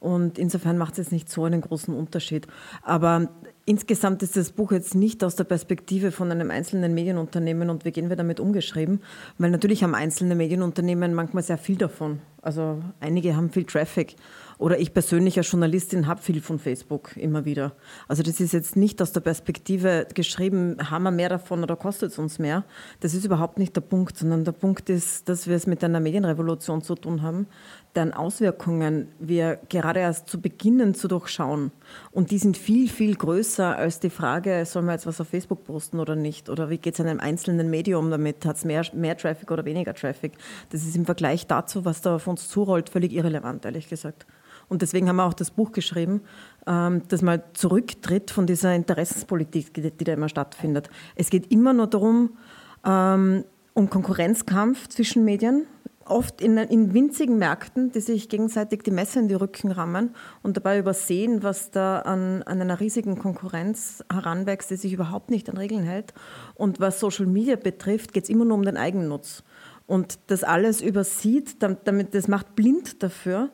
Und 0.00 0.40
insofern 0.40 0.76
macht 0.76 0.94
es 0.94 0.98
jetzt 0.98 1.12
nicht 1.12 1.30
so 1.30 1.44
einen 1.44 1.60
großen 1.60 1.94
Unterschied. 1.94 2.48
Aber 2.82 3.28
insgesamt 3.64 4.24
ist 4.24 4.36
das 4.36 4.50
Buch 4.50 4.72
jetzt 4.72 4.96
nicht 4.96 5.22
aus 5.22 5.36
der 5.36 5.44
Perspektive 5.44 6.10
von 6.10 6.32
einem 6.32 6.50
einzelnen 6.50 6.94
Medienunternehmen 6.94 7.70
und 7.70 7.84
wie 7.84 7.92
gehen 7.92 8.08
wir 8.08 8.16
damit 8.16 8.40
umgeschrieben, 8.40 9.02
weil 9.38 9.52
natürlich 9.52 9.84
haben 9.84 9.94
einzelne 9.94 10.34
Medienunternehmen 10.34 11.14
manchmal 11.14 11.44
sehr 11.44 11.58
viel 11.58 11.76
davon. 11.76 12.18
Also 12.42 12.82
einige 12.98 13.36
haben 13.36 13.50
viel 13.50 13.64
Traffic. 13.64 14.16
Oder 14.58 14.78
ich 14.78 14.94
persönlich 14.94 15.36
als 15.36 15.50
Journalistin 15.50 16.06
habe 16.06 16.22
viel 16.22 16.40
von 16.40 16.58
Facebook 16.58 17.14
immer 17.16 17.44
wieder. 17.44 17.72
Also 18.08 18.22
das 18.22 18.40
ist 18.40 18.52
jetzt 18.52 18.74
nicht 18.74 19.02
aus 19.02 19.12
der 19.12 19.20
Perspektive 19.20 20.06
geschrieben, 20.14 20.76
haben 20.90 21.02
wir 21.02 21.10
mehr 21.10 21.28
davon 21.28 21.62
oder 21.62 21.76
kostet 21.76 22.12
es 22.12 22.18
uns 22.18 22.38
mehr. 22.38 22.64
Das 23.00 23.12
ist 23.12 23.26
überhaupt 23.26 23.58
nicht 23.58 23.76
der 23.76 23.82
Punkt, 23.82 24.16
sondern 24.16 24.44
der 24.44 24.52
Punkt 24.52 24.88
ist, 24.88 25.28
dass 25.28 25.46
wir 25.46 25.56
es 25.56 25.66
mit 25.66 25.84
einer 25.84 26.00
Medienrevolution 26.00 26.80
zu 26.80 26.94
tun 26.94 27.20
haben, 27.20 27.46
deren 27.94 28.14
Auswirkungen 28.14 29.08
wir 29.18 29.58
gerade 29.68 30.00
erst 30.00 30.28
zu 30.28 30.40
beginnen 30.40 30.94
zu 30.94 31.06
durchschauen. 31.06 31.70
Und 32.10 32.30
die 32.30 32.38
sind 32.38 32.56
viel, 32.56 32.88
viel 32.88 33.14
größer 33.14 33.76
als 33.76 34.00
die 34.00 34.10
Frage, 34.10 34.64
soll 34.64 34.82
man 34.82 34.94
jetzt 34.94 35.06
was 35.06 35.20
auf 35.20 35.28
Facebook 35.28 35.64
posten 35.64 36.00
oder 36.00 36.16
nicht? 36.16 36.48
Oder 36.48 36.70
wie 36.70 36.78
geht 36.78 36.94
es 36.94 37.00
einem 37.00 37.20
einzelnen 37.20 37.68
Medium 37.68 38.10
damit? 38.10 38.46
Hat 38.46 38.56
es 38.56 38.64
mehr, 38.64 38.84
mehr 38.94 39.18
Traffic 39.18 39.50
oder 39.50 39.66
weniger 39.66 39.92
Traffic? 39.92 40.32
Das 40.70 40.82
ist 40.82 40.96
im 40.96 41.04
Vergleich 41.04 41.46
dazu, 41.46 41.84
was 41.84 42.00
da 42.00 42.16
auf 42.16 42.26
uns 42.26 42.48
zurollt, 42.48 42.88
völlig 42.88 43.12
irrelevant, 43.12 43.66
ehrlich 43.66 43.88
gesagt. 43.88 44.26
Und 44.68 44.82
deswegen 44.82 45.08
haben 45.08 45.16
wir 45.16 45.24
auch 45.24 45.34
das 45.34 45.50
Buch 45.50 45.72
geschrieben, 45.72 46.22
ähm, 46.66 47.02
dass 47.08 47.22
man 47.22 47.42
zurücktritt 47.54 48.30
von 48.30 48.46
dieser 48.46 48.74
Interessenspolitik, 48.74 49.72
die 49.74 50.04
da 50.04 50.12
immer 50.12 50.28
stattfindet. 50.28 50.90
Es 51.14 51.30
geht 51.30 51.52
immer 51.52 51.72
nur 51.72 51.86
darum, 51.86 52.36
ähm, 52.84 53.44
um 53.74 53.90
Konkurrenzkampf 53.90 54.88
zwischen 54.88 55.24
Medien, 55.24 55.66
oft 56.08 56.40
in, 56.40 56.56
in, 56.56 56.94
winzigen 56.94 57.38
Märkten, 57.38 57.90
die 57.90 58.00
sich 58.00 58.28
gegenseitig 58.28 58.82
die 58.82 58.90
Messer 58.90 59.20
in 59.20 59.28
die 59.28 59.34
Rücken 59.34 59.70
rammen 59.70 60.14
und 60.42 60.56
dabei 60.56 60.78
übersehen, 60.78 61.42
was 61.42 61.70
da 61.70 62.00
an, 62.00 62.42
an, 62.44 62.60
einer 62.60 62.80
riesigen 62.80 63.18
Konkurrenz 63.18 64.04
heranwächst, 64.10 64.70
die 64.70 64.76
sich 64.76 64.92
überhaupt 64.92 65.30
nicht 65.30 65.50
an 65.50 65.56
Regeln 65.56 65.82
hält. 65.82 66.14
Und 66.54 66.80
was 66.80 67.00
Social 67.00 67.26
Media 67.26 67.56
betrifft, 67.56 68.12
geht 68.12 68.24
es 68.24 68.30
immer 68.30 68.44
nur 68.44 68.56
um 68.56 68.64
den 68.64 68.76
Eigennutz. 68.76 69.42
Und 69.86 70.18
das 70.28 70.42
alles 70.42 70.80
übersieht, 70.80 71.62
damit, 71.62 72.14
das 72.14 72.28
macht 72.28 72.56
blind 72.56 73.02
dafür, 73.02 73.50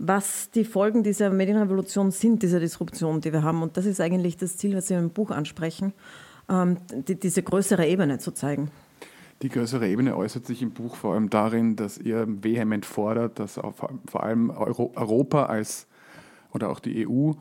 was 0.00 0.50
die 0.50 0.64
Folgen 0.64 1.02
dieser 1.02 1.28
Medienrevolution 1.28 2.10
sind, 2.10 2.42
dieser 2.42 2.58
Disruption, 2.58 3.20
die 3.20 3.32
wir 3.32 3.42
haben. 3.42 3.62
Und 3.62 3.76
das 3.76 3.84
ist 3.84 4.00
eigentlich 4.00 4.38
das 4.38 4.56
Ziel, 4.56 4.74
was 4.74 4.88
Sie 4.88 4.94
im 4.94 5.10
Buch 5.10 5.30
ansprechen, 5.30 5.92
ähm, 6.48 6.78
die, 6.90 7.20
diese 7.20 7.42
größere 7.42 7.86
Ebene 7.86 8.18
zu 8.18 8.32
zeigen. 8.32 8.70
Die 9.42 9.50
größere 9.50 9.86
Ebene 9.86 10.16
äußert 10.16 10.46
sich 10.46 10.62
im 10.62 10.70
Buch 10.70 10.96
vor 10.96 11.14
allem 11.14 11.28
darin, 11.28 11.76
dass 11.76 11.98
ihr 11.98 12.26
vehement 12.26 12.86
fordert, 12.86 13.38
dass 13.38 13.54
vor 13.54 14.22
allem 14.22 14.50
Europa 14.50 15.46
als 15.46 15.86
oder 16.52 16.70
auch 16.70 16.80
die 16.80 17.06
EU 17.06 17.32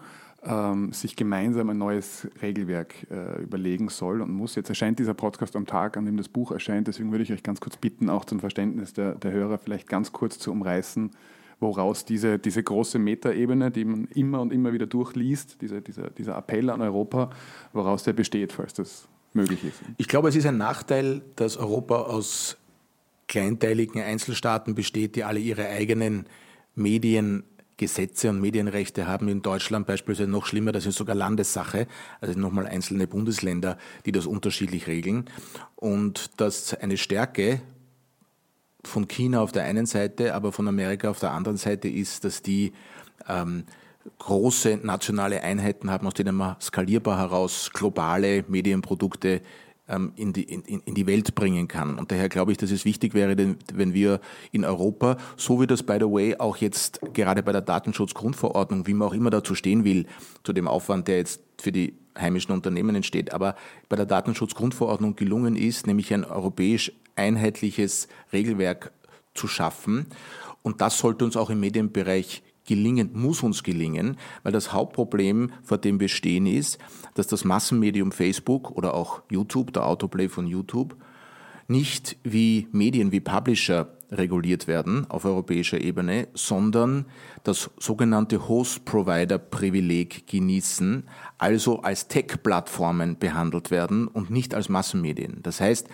ähm, 0.43 0.93
sich 0.93 1.15
gemeinsam 1.15 1.69
ein 1.69 1.77
neues 1.77 2.27
Regelwerk 2.41 3.07
äh, 3.09 3.41
überlegen 3.41 3.89
soll 3.89 4.21
und 4.21 4.31
muss. 4.31 4.55
Jetzt 4.55 4.69
erscheint 4.69 4.99
dieser 4.99 5.13
Podcast 5.13 5.55
am 5.55 5.65
Tag, 5.65 5.97
an 5.97 6.05
dem 6.05 6.17
das 6.17 6.29
Buch 6.29 6.51
erscheint. 6.51 6.87
Deswegen 6.87 7.11
würde 7.11 7.23
ich 7.23 7.33
euch 7.33 7.43
ganz 7.43 7.59
kurz 7.59 7.77
bitten, 7.77 8.09
auch 8.09 8.25
zum 8.25 8.39
Verständnis 8.39 8.93
der, 8.93 9.15
der 9.15 9.31
Hörer 9.31 9.57
vielleicht 9.57 9.89
ganz 9.89 10.13
kurz 10.13 10.39
zu 10.39 10.51
umreißen, 10.51 11.11
woraus 11.59 12.05
diese, 12.05 12.39
diese 12.39 12.63
große 12.63 12.99
Metaebene, 12.99 13.71
die 13.71 13.85
man 13.85 14.07
immer 14.13 14.41
und 14.41 14.53
immer 14.53 14.73
wieder 14.73 14.87
durchliest, 14.87 15.61
diese, 15.61 15.81
dieser, 15.81 16.09
dieser 16.09 16.37
Appell 16.37 16.69
an 16.69 16.81
Europa, 16.81 17.29
woraus 17.73 18.03
der 18.03 18.13
besteht, 18.13 18.53
falls 18.53 18.73
das 18.73 19.07
möglich 19.33 19.63
ist. 19.63 19.81
Ich 19.97 20.07
glaube, 20.07 20.29
es 20.29 20.35
ist 20.35 20.45
ein 20.45 20.57
Nachteil, 20.57 21.21
dass 21.35 21.57
Europa 21.57 21.95
aus 22.03 22.57
kleinteiligen 23.27 24.01
Einzelstaaten 24.01 24.75
besteht, 24.75 25.15
die 25.15 25.23
alle 25.23 25.39
ihre 25.39 25.67
eigenen 25.67 26.25
Mediengesetze 26.75 28.29
und 28.29 28.41
Medienrechte 28.41 29.05
haben. 29.05 29.27
In 29.27 29.41
Deutschland 29.41 29.85
beispielsweise 29.85 30.29
noch 30.29 30.45
schlimmer, 30.45 30.71
das 30.71 30.85
ist 30.85 30.97
sogar 30.97 31.15
Landessache, 31.15 31.87
also 32.21 32.39
nochmal 32.39 32.65
einzelne 32.65 33.05
Bundesländer, 33.05 33.77
die 34.05 34.11
das 34.11 34.25
unterschiedlich 34.25 34.87
regeln. 34.87 35.25
Und 35.75 36.41
dass 36.41 36.73
eine 36.73 36.97
Stärke 36.97 37.61
von 38.83 39.07
China 39.07 39.41
auf 39.41 39.51
der 39.51 39.63
einen 39.63 39.85
Seite, 39.85 40.33
aber 40.33 40.51
von 40.51 40.67
Amerika 40.67 41.09
auf 41.09 41.19
der 41.19 41.31
anderen 41.31 41.57
Seite 41.57 41.87
ist, 41.87 42.23
dass 42.23 42.41
die 42.41 42.73
ähm, 43.27 43.63
große 44.17 44.79
nationale 44.81 45.41
Einheiten 45.41 45.91
haben, 45.91 46.07
aus 46.07 46.13
denen 46.13 46.35
man 46.35 46.55
skalierbar 46.61 47.17
heraus 47.17 47.69
globale 47.73 48.45
Medienprodukte 48.47 49.41
ähm, 49.89 50.13
in, 50.15 50.33
die, 50.33 50.43
in, 50.43 50.61
in 50.61 50.95
die 50.95 51.07
Welt 51.07 51.35
bringen 51.35 51.67
kann. 51.67 51.97
Und 51.97 52.11
daher 52.11 52.29
glaube 52.29 52.51
ich, 52.51 52.57
dass 52.57 52.71
es 52.71 52.85
wichtig 52.85 53.13
wäre, 53.13 53.35
wenn 53.73 53.93
wir 53.93 54.21
in 54.51 54.63
Europa, 54.63 55.17
so 55.35 55.59
wie 55.59 55.67
das 55.67 55.83
by 55.83 55.97
the 55.99 56.05
way 56.05 56.35
auch 56.37 56.57
jetzt 56.57 57.01
gerade 57.13 57.43
bei 57.43 57.51
der 57.51 57.61
Datenschutzgrundverordnung, 57.61 58.87
wie 58.87 58.93
man 58.93 59.09
auch 59.09 59.13
immer 59.13 59.29
dazu 59.29 59.55
stehen 59.55 59.83
will, 59.83 60.05
zu 60.43 60.53
dem 60.53 60.67
Aufwand, 60.67 61.07
der 61.07 61.17
jetzt 61.17 61.41
für 61.59 61.71
die 61.71 61.95
heimischen 62.17 62.53
Unternehmen 62.53 62.95
entsteht, 62.95 63.33
aber 63.33 63.55
bei 63.87 63.95
der 63.95 64.05
Datenschutzgrundverordnung 64.05 65.15
gelungen 65.15 65.55
ist, 65.55 65.87
nämlich 65.87 66.13
ein 66.13 66.25
europäisch 66.25 66.91
einheitliches 67.19 68.07
Regelwerk 68.33 68.91
zu 69.33 69.47
schaffen. 69.47 70.07
Und 70.63 70.81
das 70.81 70.97
sollte 70.97 71.25
uns 71.25 71.37
auch 71.37 71.49
im 71.49 71.59
Medienbereich 71.59 72.43
gelingen, 72.65 73.09
muss 73.13 73.41
uns 73.41 73.63
gelingen, 73.63 74.17
weil 74.43 74.51
das 74.51 74.71
Hauptproblem, 74.73 75.51
vor 75.63 75.77
dem 75.77 75.99
wir 75.99 76.09
stehen, 76.09 76.45
ist, 76.45 76.77
dass 77.15 77.27
das 77.27 77.43
Massenmedium 77.43 78.11
Facebook 78.11 78.71
oder 78.71 78.93
auch 78.93 79.23
YouTube, 79.29 79.73
der 79.73 79.85
Autoplay 79.85 80.29
von 80.29 80.45
YouTube, 80.45 80.95
nicht 81.67 82.17
wie 82.23 82.67
Medien, 82.71 83.11
wie 83.11 83.19
Publisher 83.19 83.87
reguliert 84.11 84.67
werden 84.67 85.09
auf 85.09 85.25
europäischer 85.25 85.79
Ebene, 85.79 86.27
sondern 86.33 87.05
das 87.43 87.69
sogenannte 87.77 88.47
Host-Provider-Privileg 88.47 90.27
genießen, 90.27 91.03
also 91.37 91.81
als 91.81 92.07
Tech-Plattformen 92.07 93.17
behandelt 93.19 93.69
werden 93.69 94.07
und 94.07 94.31
nicht 94.31 94.55
als 94.55 94.67
Massenmedien. 94.67 95.39
Das 95.43 95.61
heißt, 95.61 95.87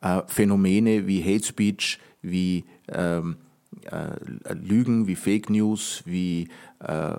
äh, 0.00 0.22
Phänomene 0.26 1.06
wie 1.06 1.22
Hate 1.22 1.44
Speech, 1.44 1.98
wie 2.22 2.64
ähm, 2.88 3.36
äh, 3.90 4.52
Lügen, 4.54 5.06
wie 5.06 5.16
Fake 5.16 5.50
News, 5.50 6.02
wie 6.06 6.48
äh, 6.80 7.16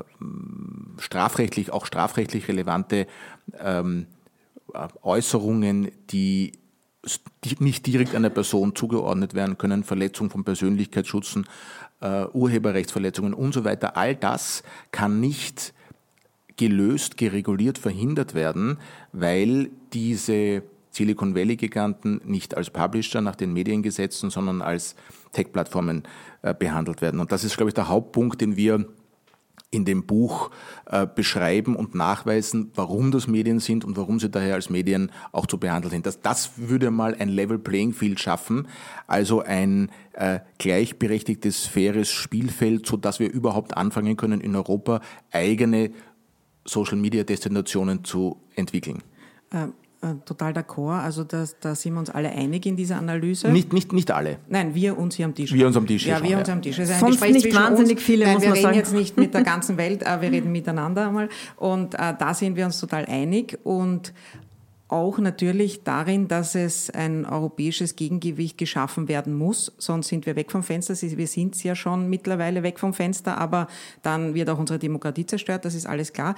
strafrechtlich, 1.00 1.72
auch 1.72 1.86
strafrechtlich 1.86 2.48
relevante 2.48 3.08
ähm, 3.60 4.08
Äußerungen, 5.02 5.92
die 6.10 6.54
nicht 7.60 7.86
direkt 7.86 8.16
einer 8.16 8.30
Person 8.30 8.76
zugeordnet 8.76 9.34
werden 9.34 9.58
können, 9.58 9.84
Verletzung 9.84 10.30
von 10.30 10.44
Persönlichkeitsschutzen, 10.44 11.48
äh, 12.02 12.26
Urheberrechtsverletzungen 12.26 13.34
und 13.34 13.54
so 13.54 13.64
weiter. 13.64 13.96
All 13.96 14.16
das 14.16 14.64
kann 14.92 15.20
nicht 15.20 15.74
gelöst, 16.58 17.18
gereguliert, 17.18 17.78
verhindert 17.78 18.34
werden, 18.34 18.78
weil 19.14 19.70
diese 19.94 20.64
Silicon 20.98 21.36
Valley-Giganten 21.36 22.22
nicht 22.26 22.58
als 22.58 22.70
Publisher 22.70 23.22
nach 23.22 23.36
den 23.36 23.54
Mediengesetzen, 23.54 24.30
sondern 24.30 24.62
als 24.62 24.96
Tech-Plattformen 25.32 26.04
äh, 26.42 26.54
behandelt 26.54 27.02
werden. 27.02 27.20
Und 27.20 27.32
das 27.32 27.44
ist, 27.44 27.56
glaube 27.56 27.70
ich, 27.70 27.76
der 27.76 27.88
Hauptpunkt, 27.88 28.42
den 28.42 28.58
wir 28.58 28.86
in 29.70 29.86
dem 29.86 30.06
Buch 30.06 30.50
äh, 30.86 31.06
beschreiben 31.06 31.76
und 31.76 31.94
nachweisen, 31.94 32.72
warum 32.74 33.12
das 33.12 33.28
Medien 33.28 33.60
sind 33.60 33.84
und 33.84 33.98
warum 33.98 34.20
sie 34.20 34.30
daher 34.30 34.56
als 34.56 34.70
Medien 34.70 35.12
auch 35.34 35.46
zu 35.46 35.58
behandeln 35.58 35.92
sind. 35.92 36.06
Das, 36.06 36.22
das 36.22 36.52
würde 36.56 36.90
mal 36.90 37.16
ein 37.16 37.30
Level 37.30 37.60
Playing 37.60 37.94
Field 37.94 38.20
schaffen, 38.20 38.68
also 39.08 39.42
ein 39.42 39.92
äh, 40.14 40.40
gleichberechtigtes, 40.58 41.66
faires 41.66 42.10
Spielfeld, 42.10 42.86
so 42.86 42.96
dass 42.96 43.20
wir 43.20 43.32
überhaupt 43.32 43.76
anfangen 43.76 44.16
können, 44.16 44.40
in 44.40 44.56
Europa 44.56 45.02
eigene 45.32 45.92
Social 46.64 46.98
Media 46.98 47.24
Destinationen 47.24 48.06
zu 48.06 48.42
entwickeln. 48.56 49.04
Ähm 49.52 49.74
äh, 49.74 49.87
total 50.26 50.54
d'accord. 50.54 51.02
Also 51.02 51.24
da, 51.24 51.46
da 51.60 51.76
sind 51.76 51.94
wir 51.94 52.00
uns 52.00 52.10
alle 52.10 52.30
einig 52.30 52.66
in 52.66 52.76
dieser 52.76 52.98
Analyse. 52.98 53.50
Nicht, 53.50 53.74
nicht, 53.74 53.94
nicht 53.94 54.12
alle. 54.12 54.38
Nein, 54.48 54.76
wir 54.76 54.98
uns 54.98 55.16
hier 55.16 55.26
am 55.26 55.34
Tisch. 55.34 55.52
Wir 55.54 55.68
uns 55.68 55.76
am 55.76 55.88
Tisch. 55.88 56.06
Ja, 56.06 56.22
wir 56.22 56.30
schon, 56.30 56.40
uns 56.40 56.48
ja. 56.48 56.54
am 56.54 56.62
Tisch. 56.62 56.80
Also 56.80 56.94
Sonst 56.94 57.22
nicht 57.22 57.56
wahnsinnig 57.56 57.98
uns. 57.98 58.04
viele, 58.04 58.26
Nein, 58.26 58.36
muss 58.36 58.44
wir 58.44 58.50
man 58.50 58.56
reden 58.56 58.66
sagen. 58.66 58.78
jetzt 58.78 58.94
nicht 58.94 59.18
mit 59.18 59.34
der 59.34 59.42
ganzen 59.44 59.78
Welt, 59.78 60.04
äh, 60.04 60.22
wir 60.22 60.32
reden 60.32 60.52
miteinander 60.52 61.08
einmal. 61.08 61.30
Und 61.56 61.96
äh, 61.96 62.14
da 62.18 62.34
sind 62.34 62.56
wir 62.56 62.66
uns 62.66 62.80
total 62.80 63.06
einig. 63.06 63.60
Und 63.64 64.14
auch 64.90 65.18
natürlich 65.18 65.84
darin, 65.84 66.28
dass 66.28 66.56
es 66.56 66.90
ein 66.90 67.26
europäisches 67.26 67.96
Gegengewicht 67.96 68.58
geschaffen 68.58 69.08
werden 69.08 69.36
muss, 69.36 69.74
sonst 69.78 70.08
sind 70.08 70.26
wir 70.26 70.36
weg 70.36 70.52
vom 70.52 70.64
Fenster. 70.64 70.96
Wir 71.02 71.28
sind 71.28 71.62
ja 71.64 71.76
schon 71.76 72.10
mittlerweile 72.10 72.64
weg 72.64 72.80
vom 72.80 72.94
Fenster, 72.94 73.38
aber 73.38 73.68
dann 74.02 74.34
wird 74.34 74.50
auch 74.50 74.60
unsere 74.60 74.80
Demokratie 74.80 75.26
zerstört, 75.26 75.66
das 75.66 75.76
ist 75.76 75.86
alles 75.86 76.14
klar. 76.14 76.36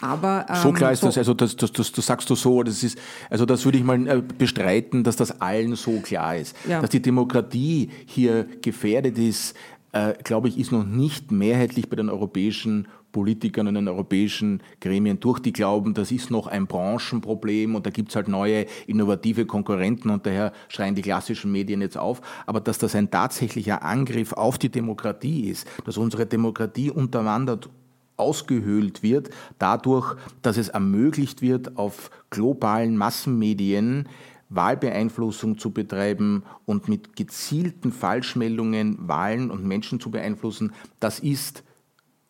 Aber, 0.00 0.46
ähm, 0.48 0.56
so 0.56 0.72
klar 0.72 0.92
ist 0.92 1.00
so 1.00 1.08
das, 1.08 1.18
also 1.18 1.34
das, 1.34 1.56
das, 1.56 1.72
das, 1.72 1.92
das 1.92 2.06
sagst 2.06 2.30
du 2.30 2.34
so, 2.34 2.62
das 2.62 2.82
ist, 2.82 2.98
also 3.28 3.44
das 3.44 3.66
würde 3.66 3.76
ich 3.76 3.84
mal 3.84 4.06
äh, 4.08 4.22
bestreiten, 4.22 5.04
dass 5.04 5.16
das 5.16 5.42
allen 5.42 5.76
so 5.76 6.00
klar 6.00 6.36
ist. 6.36 6.56
Ja. 6.66 6.80
Dass 6.80 6.88
die 6.88 7.02
Demokratie 7.02 7.90
hier 8.06 8.46
gefährdet 8.62 9.18
ist, 9.18 9.54
äh, 9.92 10.14
glaube 10.24 10.48
ich, 10.48 10.58
ist 10.58 10.72
noch 10.72 10.84
nicht 10.84 11.32
mehrheitlich 11.32 11.90
bei 11.90 11.96
den 11.96 12.08
europäischen 12.08 12.88
Politikern 13.12 13.66
in 13.66 13.74
den 13.74 13.88
europäischen 13.88 14.62
Gremien 14.80 15.20
durch, 15.20 15.40
die 15.40 15.52
glauben, 15.52 15.94
das 15.94 16.12
ist 16.12 16.30
noch 16.30 16.46
ein 16.46 16.66
Branchenproblem 16.66 17.74
und 17.74 17.86
da 17.86 17.90
gibt's 17.90 18.16
halt 18.16 18.28
neue 18.28 18.66
innovative 18.86 19.46
Konkurrenten 19.46 20.10
und 20.10 20.26
daher 20.26 20.52
schreien 20.68 20.94
die 20.94 21.02
klassischen 21.02 21.52
Medien 21.52 21.80
jetzt 21.80 21.98
auf. 21.98 22.20
Aber 22.46 22.60
dass 22.60 22.78
das 22.78 22.94
ein 22.94 23.10
tatsächlicher 23.10 23.82
Angriff 23.82 24.32
auf 24.32 24.58
die 24.58 24.70
Demokratie 24.70 25.48
ist, 25.48 25.66
dass 25.84 25.96
unsere 25.96 26.26
Demokratie 26.26 26.90
unterwandert 26.90 27.68
ausgehöhlt 28.16 29.02
wird, 29.02 29.30
dadurch, 29.58 30.14
dass 30.42 30.56
es 30.56 30.68
ermöglicht 30.68 31.42
wird, 31.42 31.76
auf 31.76 32.10
globalen 32.28 32.96
Massenmedien 32.96 34.08
Wahlbeeinflussung 34.50 35.58
zu 35.58 35.70
betreiben 35.70 36.42
und 36.66 36.88
mit 36.88 37.16
gezielten 37.16 37.92
Falschmeldungen 37.92 39.08
Wahlen 39.08 39.50
und 39.50 39.64
Menschen 39.64 40.00
zu 40.00 40.10
beeinflussen, 40.10 40.72
das 40.98 41.20
ist 41.20 41.62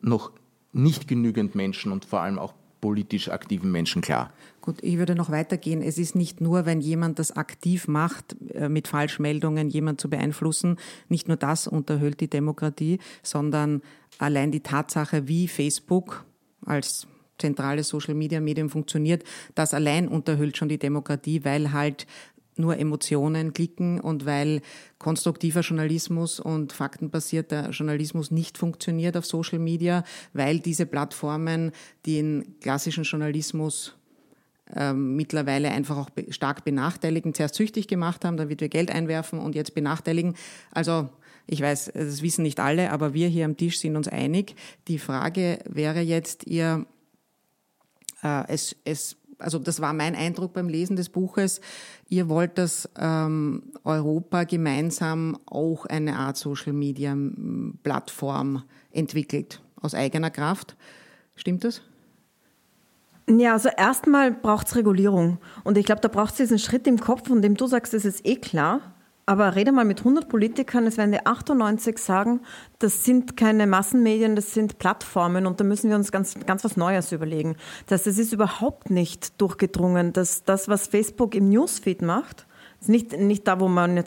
noch 0.00 0.32
nicht 0.73 1.09
genügend 1.09 1.55
Menschen 1.55 1.93
und 1.93 2.05
vor 2.05 2.21
allem 2.21 2.39
auch 2.39 2.55
politisch 2.81 3.29
aktiven 3.29 3.71
Menschen 3.71 4.03
klar. 4.03 4.33
Gut, 4.61 4.79
ich 4.83 4.99
würde 4.99 5.15
noch 5.15 5.31
weitergehen. 5.31 5.83
Es 5.83 5.99
ist 5.99 6.15
nicht 6.15 6.41
nur, 6.41 6.67
wenn 6.67 6.81
jemand 6.81 7.19
das 7.19 7.37
aktiv 7.37 7.89
macht, 7.89 8.37
äh, 8.55 8.69
mit 8.69 8.89
Falschmeldungen 8.89 9.69
jemand 9.69 10.00
zu 10.00 10.09
beeinflussen, 10.09 10.77
nicht 11.09 11.29
nur 11.29 11.37
das 11.37 11.67
unterhöhlt 11.67 12.21
die 12.21 12.31
Demokratie, 12.31 12.99
sondern 13.23 13.83
allein 14.19 14.50
die 14.50 14.61
Tatsache, 14.61 15.29
wie 15.29 15.49
Facebook 15.49 16.25
als 16.65 17.07
zentrales 17.39 17.89
Social-Media-Medium 17.89 18.69
funktioniert, 18.69 19.25
das 19.55 19.73
allein 19.73 20.09
unterhüllt 20.09 20.57
schon 20.57 20.69
die 20.69 20.79
Demokratie, 20.79 21.45
weil 21.45 21.73
halt 21.73 22.07
nur 22.61 22.79
Emotionen 22.79 23.52
klicken 23.52 24.00
und 24.00 24.26
weil 24.26 24.61
konstruktiver 24.99 25.61
Journalismus 25.61 26.40
und 26.40 26.73
faktenbasierter 26.73 27.71
Journalismus 27.71 28.31
nicht 28.31 28.59
funktioniert 28.59 29.17
auf 29.17 29.26
Social 29.26 29.59
Media, 29.59 30.05
weil 30.33 30.61
diese 30.61 30.87
Plattformen 30.87 31.73
den 32.07 32.57
klassischen 32.61 33.05
Journalismus 33.05 33.95
ähm, 34.76 35.17
mittlerweile 35.17 35.71
einfach 35.71 35.97
auch 35.97 36.11
stark 36.29 36.64
benachteiligen, 36.64 37.35
zuerst 37.35 37.57
süchtig 37.57 37.88
gemacht 37.88 38.25
haben, 38.25 38.37
damit 38.37 38.61
wir 38.61 38.69
Geld 38.69 38.90
einwerfen 38.90 39.38
und 39.38 39.55
jetzt 39.55 39.75
benachteiligen. 39.75 40.37
Also 40.71 41.09
ich 41.47 41.61
weiß, 41.61 41.93
das 41.95 42.23
wissen 42.23 42.43
nicht 42.43 42.61
alle, 42.61 42.93
aber 42.93 43.12
wir 43.12 43.29
hier 43.29 43.45
am 43.45 43.57
Tisch 43.57 43.81
sind 43.81 43.97
uns 43.97 44.07
einig. 44.07 44.55
Die 44.87 44.99
Frage 44.99 45.59
wäre 45.69 46.00
jetzt, 46.00 46.47
ihr, 46.47 46.87
äh, 48.23 48.45
es, 48.47 48.76
es 48.85 49.17
also 49.40 49.59
das 49.59 49.80
war 49.80 49.92
mein 49.92 50.14
Eindruck 50.14 50.52
beim 50.52 50.68
Lesen 50.68 50.94
des 50.97 51.09
Buches, 51.09 51.61
ihr 52.09 52.28
wollt, 52.28 52.59
dass 52.59 52.88
ähm, 52.99 53.62
Europa 53.85 54.44
gemeinsam 54.44 55.38
auch 55.47 55.87
eine 55.87 56.16
Art 56.16 56.37
Social-Media-Plattform 56.37 58.62
entwickelt, 58.90 59.62
aus 59.80 59.94
eigener 59.94 60.30
Kraft. 60.30 60.76
Stimmt 61.35 61.64
das? 61.64 61.82
Ja, 63.28 63.52
also 63.52 63.68
erstmal 63.76 64.32
braucht 64.32 64.66
es 64.66 64.76
Regulierung. 64.76 65.38
Und 65.62 65.78
ich 65.78 65.87
glaube, 65.87 66.00
da 66.00 66.09
braucht 66.09 66.32
es 66.32 66.38
diesen 66.38 66.59
Schritt 66.59 66.87
im 66.87 66.99
Kopf, 66.99 67.28
von 67.28 67.42
dem 67.42 67.56
du 67.56 67.66
sagst, 67.66 67.94
das 67.94 68.04
ist 68.04 68.26
eh 68.26 68.37
klar. 68.37 68.94
Aber 69.30 69.54
rede 69.54 69.70
mal 69.70 69.84
mit 69.84 70.00
100 70.00 70.28
Politikern, 70.28 70.88
es 70.88 70.96
werden 70.96 71.12
die 71.12 71.25
98 71.25 71.99
sagen, 71.99 72.40
das 72.80 73.04
sind 73.04 73.37
keine 73.37 73.68
Massenmedien, 73.68 74.34
das 74.34 74.54
sind 74.54 74.78
Plattformen 74.78 75.46
und 75.46 75.60
da 75.60 75.62
müssen 75.62 75.88
wir 75.88 75.94
uns 75.94 76.10
ganz, 76.10 76.34
ganz 76.46 76.64
was 76.64 76.76
Neues 76.76 77.12
überlegen. 77.12 77.54
Das 77.87 78.00
heißt, 78.00 78.08
es 78.08 78.18
ist 78.18 78.32
überhaupt 78.32 78.90
nicht 78.90 79.40
durchgedrungen, 79.40 80.12
dass 80.12 80.42
das, 80.42 80.66
was 80.66 80.88
Facebook 80.88 81.37
im 81.37 81.49
Newsfeed 81.49 82.02
macht, 82.02 82.49
ist 82.80 82.88
nicht, 82.88 83.16
nicht 83.18 83.46
da, 83.46 83.60
wo 83.60 83.68
man 83.68 84.02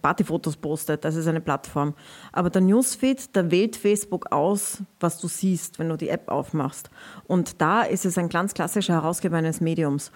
Partyfotos 0.00 0.56
postet, 0.56 1.04
das 1.04 1.14
ist 1.14 1.26
eine 1.26 1.40
Plattform. 1.40 1.94
Aber 2.32 2.50
der 2.50 2.62
Newsfeed, 2.62 3.36
da 3.36 3.50
wählt 3.50 3.76
Facebook 3.76 4.32
aus, 4.32 4.78
was 4.98 5.18
du 5.18 5.28
siehst, 5.28 5.78
wenn 5.78 5.90
du 5.90 5.96
die 5.96 6.08
App 6.08 6.30
aufmachst. 6.30 6.90
Und 7.26 7.60
da 7.60 7.82
ist 7.82 8.06
es 8.06 8.16
ein 8.16 8.30
ganz 8.30 8.54
klassischer 8.54 8.94
Herausgeber 8.94 9.36
eines 9.36 9.60
Mediums. 9.60 10.10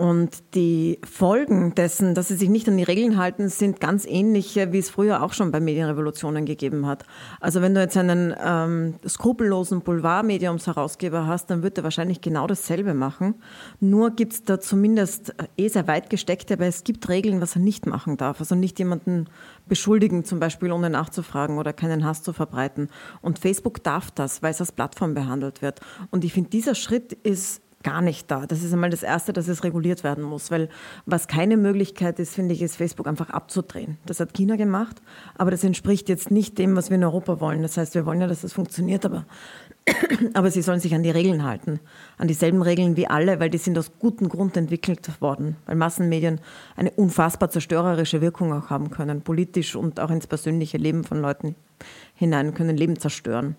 Und 0.00 0.54
die 0.54 0.98
Folgen 1.04 1.74
dessen, 1.74 2.14
dass 2.14 2.28
sie 2.28 2.36
sich 2.36 2.48
nicht 2.48 2.66
an 2.66 2.78
die 2.78 2.84
Regeln 2.84 3.18
halten, 3.18 3.50
sind 3.50 3.80
ganz 3.80 4.06
ähnliche, 4.06 4.72
wie 4.72 4.78
es 4.78 4.88
früher 4.88 5.22
auch 5.22 5.34
schon 5.34 5.50
bei 5.50 5.60
Medienrevolutionen 5.60 6.46
gegeben 6.46 6.86
hat. 6.86 7.04
Also 7.38 7.60
wenn 7.60 7.74
du 7.74 7.82
jetzt 7.82 7.98
einen 7.98 8.34
ähm, 8.42 8.94
skrupellosen 9.06 9.82
Boulevardmediumsherausgeber 9.82 11.26
hast, 11.26 11.50
dann 11.50 11.62
wird 11.62 11.76
er 11.76 11.84
wahrscheinlich 11.84 12.22
genau 12.22 12.46
dasselbe 12.46 12.94
machen. 12.94 13.34
Nur 13.78 14.12
gibt 14.12 14.32
es 14.32 14.42
da 14.42 14.58
zumindest 14.58 15.34
eh 15.58 15.68
sehr 15.68 15.86
weit 15.86 16.08
gesteckte, 16.08 16.54
aber 16.54 16.64
es 16.64 16.82
gibt 16.82 17.06
Regeln, 17.10 17.42
was 17.42 17.56
er 17.56 17.60
nicht 17.60 17.84
machen 17.84 18.16
darf. 18.16 18.40
Also 18.40 18.54
nicht 18.54 18.78
jemanden 18.78 19.26
beschuldigen, 19.68 20.24
zum 20.24 20.40
Beispiel 20.40 20.72
ohne 20.72 20.88
nachzufragen 20.88 21.58
oder 21.58 21.74
keinen 21.74 22.06
Hass 22.06 22.22
zu 22.22 22.32
verbreiten. 22.32 22.88
Und 23.20 23.38
Facebook 23.38 23.84
darf 23.84 24.10
das, 24.10 24.42
weil 24.42 24.52
es 24.52 24.62
als 24.62 24.72
Plattform 24.72 25.12
behandelt 25.12 25.60
wird. 25.60 25.80
Und 26.10 26.24
ich 26.24 26.32
finde, 26.32 26.48
dieser 26.48 26.74
Schritt 26.74 27.12
ist 27.12 27.60
gar 27.82 28.02
nicht 28.02 28.30
da. 28.30 28.46
Das 28.46 28.62
ist 28.62 28.72
einmal 28.72 28.90
das 28.90 29.02
Erste, 29.02 29.32
dass 29.32 29.48
es 29.48 29.64
reguliert 29.64 30.04
werden 30.04 30.22
muss, 30.22 30.50
weil 30.50 30.68
was 31.06 31.28
keine 31.28 31.56
Möglichkeit 31.56 32.18
ist, 32.18 32.34
finde 32.34 32.54
ich, 32.54 32.62
ist 32.62 32.76
Facebook 32.76 33.06
einfach 33.06 33.30
abzudrehen. 33.30 33.96
Das 34.04 34.20
hat 34.20 34.34
China 34.34 34.56
gemacht, 34.56 35.00
aber 35.38 35.50
das 35.50 35.64
entspricht 35.64 36.08
jetzt 36.08 36.30
nicht 36.30 36.58
dem, 36.58 36.76
was 36.76 36.90
wir 36.90 36.96
in 36.96 37.04
Europa 37.04 37.40
wollen. 37.40 37.62
Das 37.62 37.76
heißt, 37.76 37.94
wir 37.94 38.04
wollen 38.04 38.20
ja, 38.20 38.26
dass 38.26 38.42
das 38.42 38.52
funktioniert, 38.52 39.06
aber, 39.06 39.24
aber 40.34 40.50
sie 40.50 40.60
sollen 40.60 40.80
sich 40.80 40.94
an 40.94 41.02
die 41.02 41.10
Regeln 41.10 41.42
halten, 41.42 41.80
an 42.18 42.28
dieselben 42.28 42.60
Regeln 42.60 42.96
wie 42.96 43.06
alle, 43.06 43.40
weil 43.40 43.48
die 43.48 43.58
sind 43.58 43.78
aus 43.78 43.92
gutem 43.98 44.28
Grund 44.28 44.58
entwickelt 44.58 45.08
worden, 45.22 45.56
weil 45.64 45.76
Massenmedien 45.76 46.40
eine 46.76 46.90
unfassbar 46.90 47.50
zerstörerische 47.50 48.20
Wirkung 48.20 48.52
auch 48.52 48.68
haben 48.68 48.90
können, 48.90 49.22
politisch 49.22 49.74
und 49.74 50.00
auch 50.00 50.10
ins 50.10 50.26
persönliche 50.26 50.76
Leben 50.76 51.04
von 51.04 51.22
Leuten 51.22 51.54
hinein, 52.14 52.52
können 52.52 52.76
Leben 52.76 52.98
zerstören. 52.98 53.56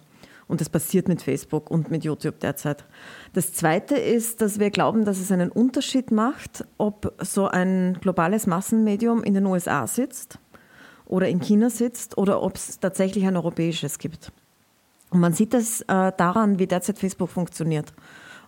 Und 0.51 0.59
das 0.59 0.67
passiert 0.67 1.07
mit 1.07 1.21
Facebook 1.21 1.71
und 1.71 1.91
mit 1.91 2.03
YouTube 2.03 2.41
derzeit. 2.41 2.83
Das 3.31 3.53
Zweite 3.53 3.95
ist, 3.95 4.41
dass 4.41 4.59
wir 4.59 4.69
glauben, 4.69 5.05
dass 5.05 5.17
es 5.17 5.31
einen 5.31 5.49
Unterschied 5.49 6.11
macht, 6.11 6.65
ob 6.77 7.13
so 7.23 7.47
ein 7.47 7.97
globales 8.01 8.47
Massenmedium 8.47 9.23
in 9.23 9.33
den 9.33 9.45
USA 9.45 9.87
sitzt 9.87 10.39
oder 11.05 11.29
in 11.29 11.39
China 11.39 11.69
sitzt 11.69 12.17
oder 12.17 12.43
ob 12.43 12.57
es 12.57 12.81
tatsächlich 12.81 13.25
ein 13.25 13.37
europäisches 13.37 13.97
gibt. 13.97 14.33
Und 15.09 15.21
man 15.21 15.31
sieht 15.31 15.53
das 15.53 15.83
äh, 15.83 16.11
daran, 16.17 16.59
wie 16.59 16.67
derzeit 16.67 16.99
Facebook 16.99 17.29
funktioniert 17.29 17.93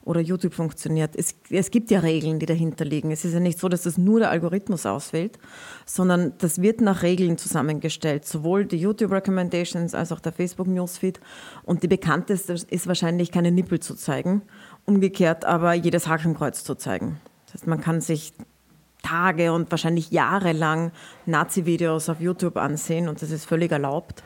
oder 0.06 0.20
YouTube 0.20 0.54
funktioniert. 0.54 1.16
Es, 1.16 1.36
es 1.50 1.72
gibt 1.72 1.90
ja 1.92 2.00
Regeln, 2.00 2.40
die 2.40 2.46
dahinter 2.46 2.86
liegen. 2.86 3.12
Es 3.12 3.24
ist 3.26 3.34
ja 3.34 3.40
nicht 3.40 3.60
so, 3.60 3.70
dass 3.70 3.84
das 3.84 3.98
nur 3.98 4.20
der 4.20 4.32
Algorithmus 4.32 4.86
auswählt, 4.86 5.40
sondern 5.86 6.34
das 6.40 6.62
wird 6.62 6.82
nach 6.82 7.04
Regeln 7.04 7.38
zusammengestellt. 7.38 8.26
Sowohl 8.26 8.66
die 8.66 8.78
YouTube 8.78 9.12
Recommendations 9.12 9.96
als 9.96 10.12
auch 10.12 10.20
der 10.20 10.34
Facebook 10.34 10.68
Newsfeed. 10.68 11.20
Und 11.64 11.84
die 11.84 11.88
bekannteste 11.88 12.54
ist 12.54 12.88
wahrscheinlich 12.88 13.32
keine 13.32 13.52
Nippel 13.52 13.80
zu 13.80 13.96
zeigen, 13.96 14.42
umgekehrt 14.86 15.46
aber 15.46 15.74
jedes 15.74 16.08
Hakenkreuz 16.08 16.64
zu 16.64 16.76
zeigen. 16.76 17.20
Das 17.46 17.56
heißt, 17.56 17.68
man 17.68 17.80
kann 17.80 18.02
sich 18.02 18.34
Tage 19.04 19.52
und 19.54 19.70
wahrscheinlich 19.70 20.12
jahrelang 20.12 20.92
Nazi-Videos 21.26 22.10
auf 22.10 22.20
YouTube 22.20 22.58
ansehen 22.58 23.08
und 23.08 23.22
das 23.22 23.32
ist 23.32 23.46
völlig 23.46 23.72
erlaubt. 23.72 24.24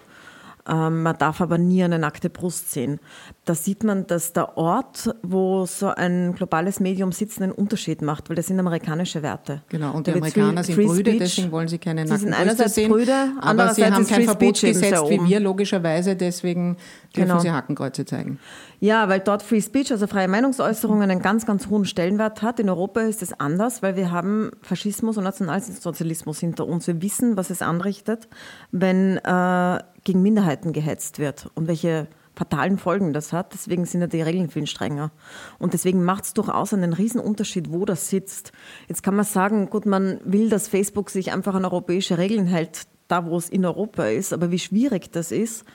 Ähm, 0.68 1.04
man 1.04 1.18
darf 1.18 1.40
aber 1.40 1.58
nie 1.58 1.84
eine 1.84 1.98
nackte 1.98 2.30
Brust 2.30 2.72
sehen. 2.72 3.00
Da 3.46 3.56
sieht 3.56 3.84
man, 3.84 4.06
dass 4.08 4.34
der 4.34 4.58
Ort, 4.58 5.16
wo 5.24 5.66
so 5.66 5.88
ein 5.88 6.34
globales 6.36 6.80
Medium 6.80 7.12
sitzt, 7.14 7.42
einen 7.42 7.54
Unterschied 7.54 8.02
macht, 8.02 8.30
weil 8.30 8.36
das 8.36 8.48
sind 8.48 8.60
amerikanische 8.60 9.24
Werte. 9.24 9.62
Genau, 9.70 9.94
und 9.94 10.08
die 10.08 10.12
Amerikaner 10.12 10.64
free, 10.64 10.74
sind 10.74 10.76
free 10.76 10.86
Brüder, 10.88 11.12
deswegen 11.14 11.52
wollen 11.52 11.68
sie 11.70 11.78
keine 11.78 12.04
nackten 12.04 12.30
Brüste 12.30 12.42
einerseits 12.42 12.76
sehen. 12.76 12.92
Brüder, 12.92 13.34
aber 13.40 13.74
sie 13.74 13.86
haben 13.86 14.06
kein 14.06 14.24
Verbot 14.24 14.60
gesetzt 14.60 15.04
wie 15.10 15.26
wir, 15.26 15.40
logischerweise, 15.40 16.16
deswegen 16.16 16.76
dürfen 17.16 17.30
genau. 17.30 17.40
sie 17.40 17.52
Hakenkreuze 17.52 18.06
zeigen. 18.06 18.40
Ja, 18.80 19.10
weil 19.10 19.22
dort 19.22 19.42
Free 19.42 19.62
Speech, 19.62 19.92
also 19.92 20.06
freie 20.06 20.28
Meinungsäußerung, 20.28 21.02
einen 21.02 21.22
ganz, 21.22 21.46
ganz 21.46 21.68
hohen 21.68 21.86
Stellenwert 21.86 22.42
hat. 22.42 22.60
In 22.60 22.70
Europa 22.70 23.02
ist 23.02 23.24
es 23.24 23.40
anders, 23.40 23.82
weil 23.82 23.96
wir 23.96 24.12
haben 24.12 24.52
Faschismus 24.62 25.18
und 25.18 25.24
Nationalsozialismus 25.24 26.40
hinter 26.40 26.68
uns. 26.68 26.86
Wir 26.86 27.02
wissen, 27.02 27.38
was 27.38 27.50
es 27.50 27.62
anrichtet, 27.62 28.28
wenn 28.72 29.18
äh, 29.18 29.80
gegen 30.08 30.22
Minderheiten 30.22 30.72
gehetzt 30.72 31.20
wird 31.20 31.50
und 31.54 31.68
welche 31.68 32.08
fatalen 32.34 32.78
Folgen 32.78 33.12
das 33.12 33.34
hat. 33.34 33.54
Deswegen 33.54 33.86
sind 33.86 34.00
ja 34.00 34.08
die 34.08 34.22
Regeln 34.22 34.50
viel 34.50 34.66
strenger. 34.66 35.12
Und 35.60 35.74
deswegen 35.74 36.06
macht 36.06 36.24
es 36.24 36.34
durchaus 36.34 36.74
einen 36.74 36.94
Unterschied, 37.20 37.74
wo 37.74 37.84
das 37.84 38.10
sitzt. 38.10 38.54
Jetzt 38.88 39.04
kann 39.04 39.18
man 39.18 39.26
sagen, 39.26 39.70
gut, 39.70 39.86
man 39.86 40.22
will, 40.24 40.50
dass 40.50 40.70
Facebook 40.70 41.10
sich 41.10 41.34
einfach 41.34 41.56
an 41.56 41.66
europäische 41.66 42.18
Regeln 42.18 42.48
hält, 42.48 42.84
da 43.10 43.26
wo 43.26 43.38
es 43.38 43.50
in 43.50 43.66
Europa 43.66 44.06
ist. 44.06 44.32
Aber 44.32 44.50
wie 44.50 44.60
schwierig 44.60 45.12
das 45.12 45.34
ist, 45.34 45.66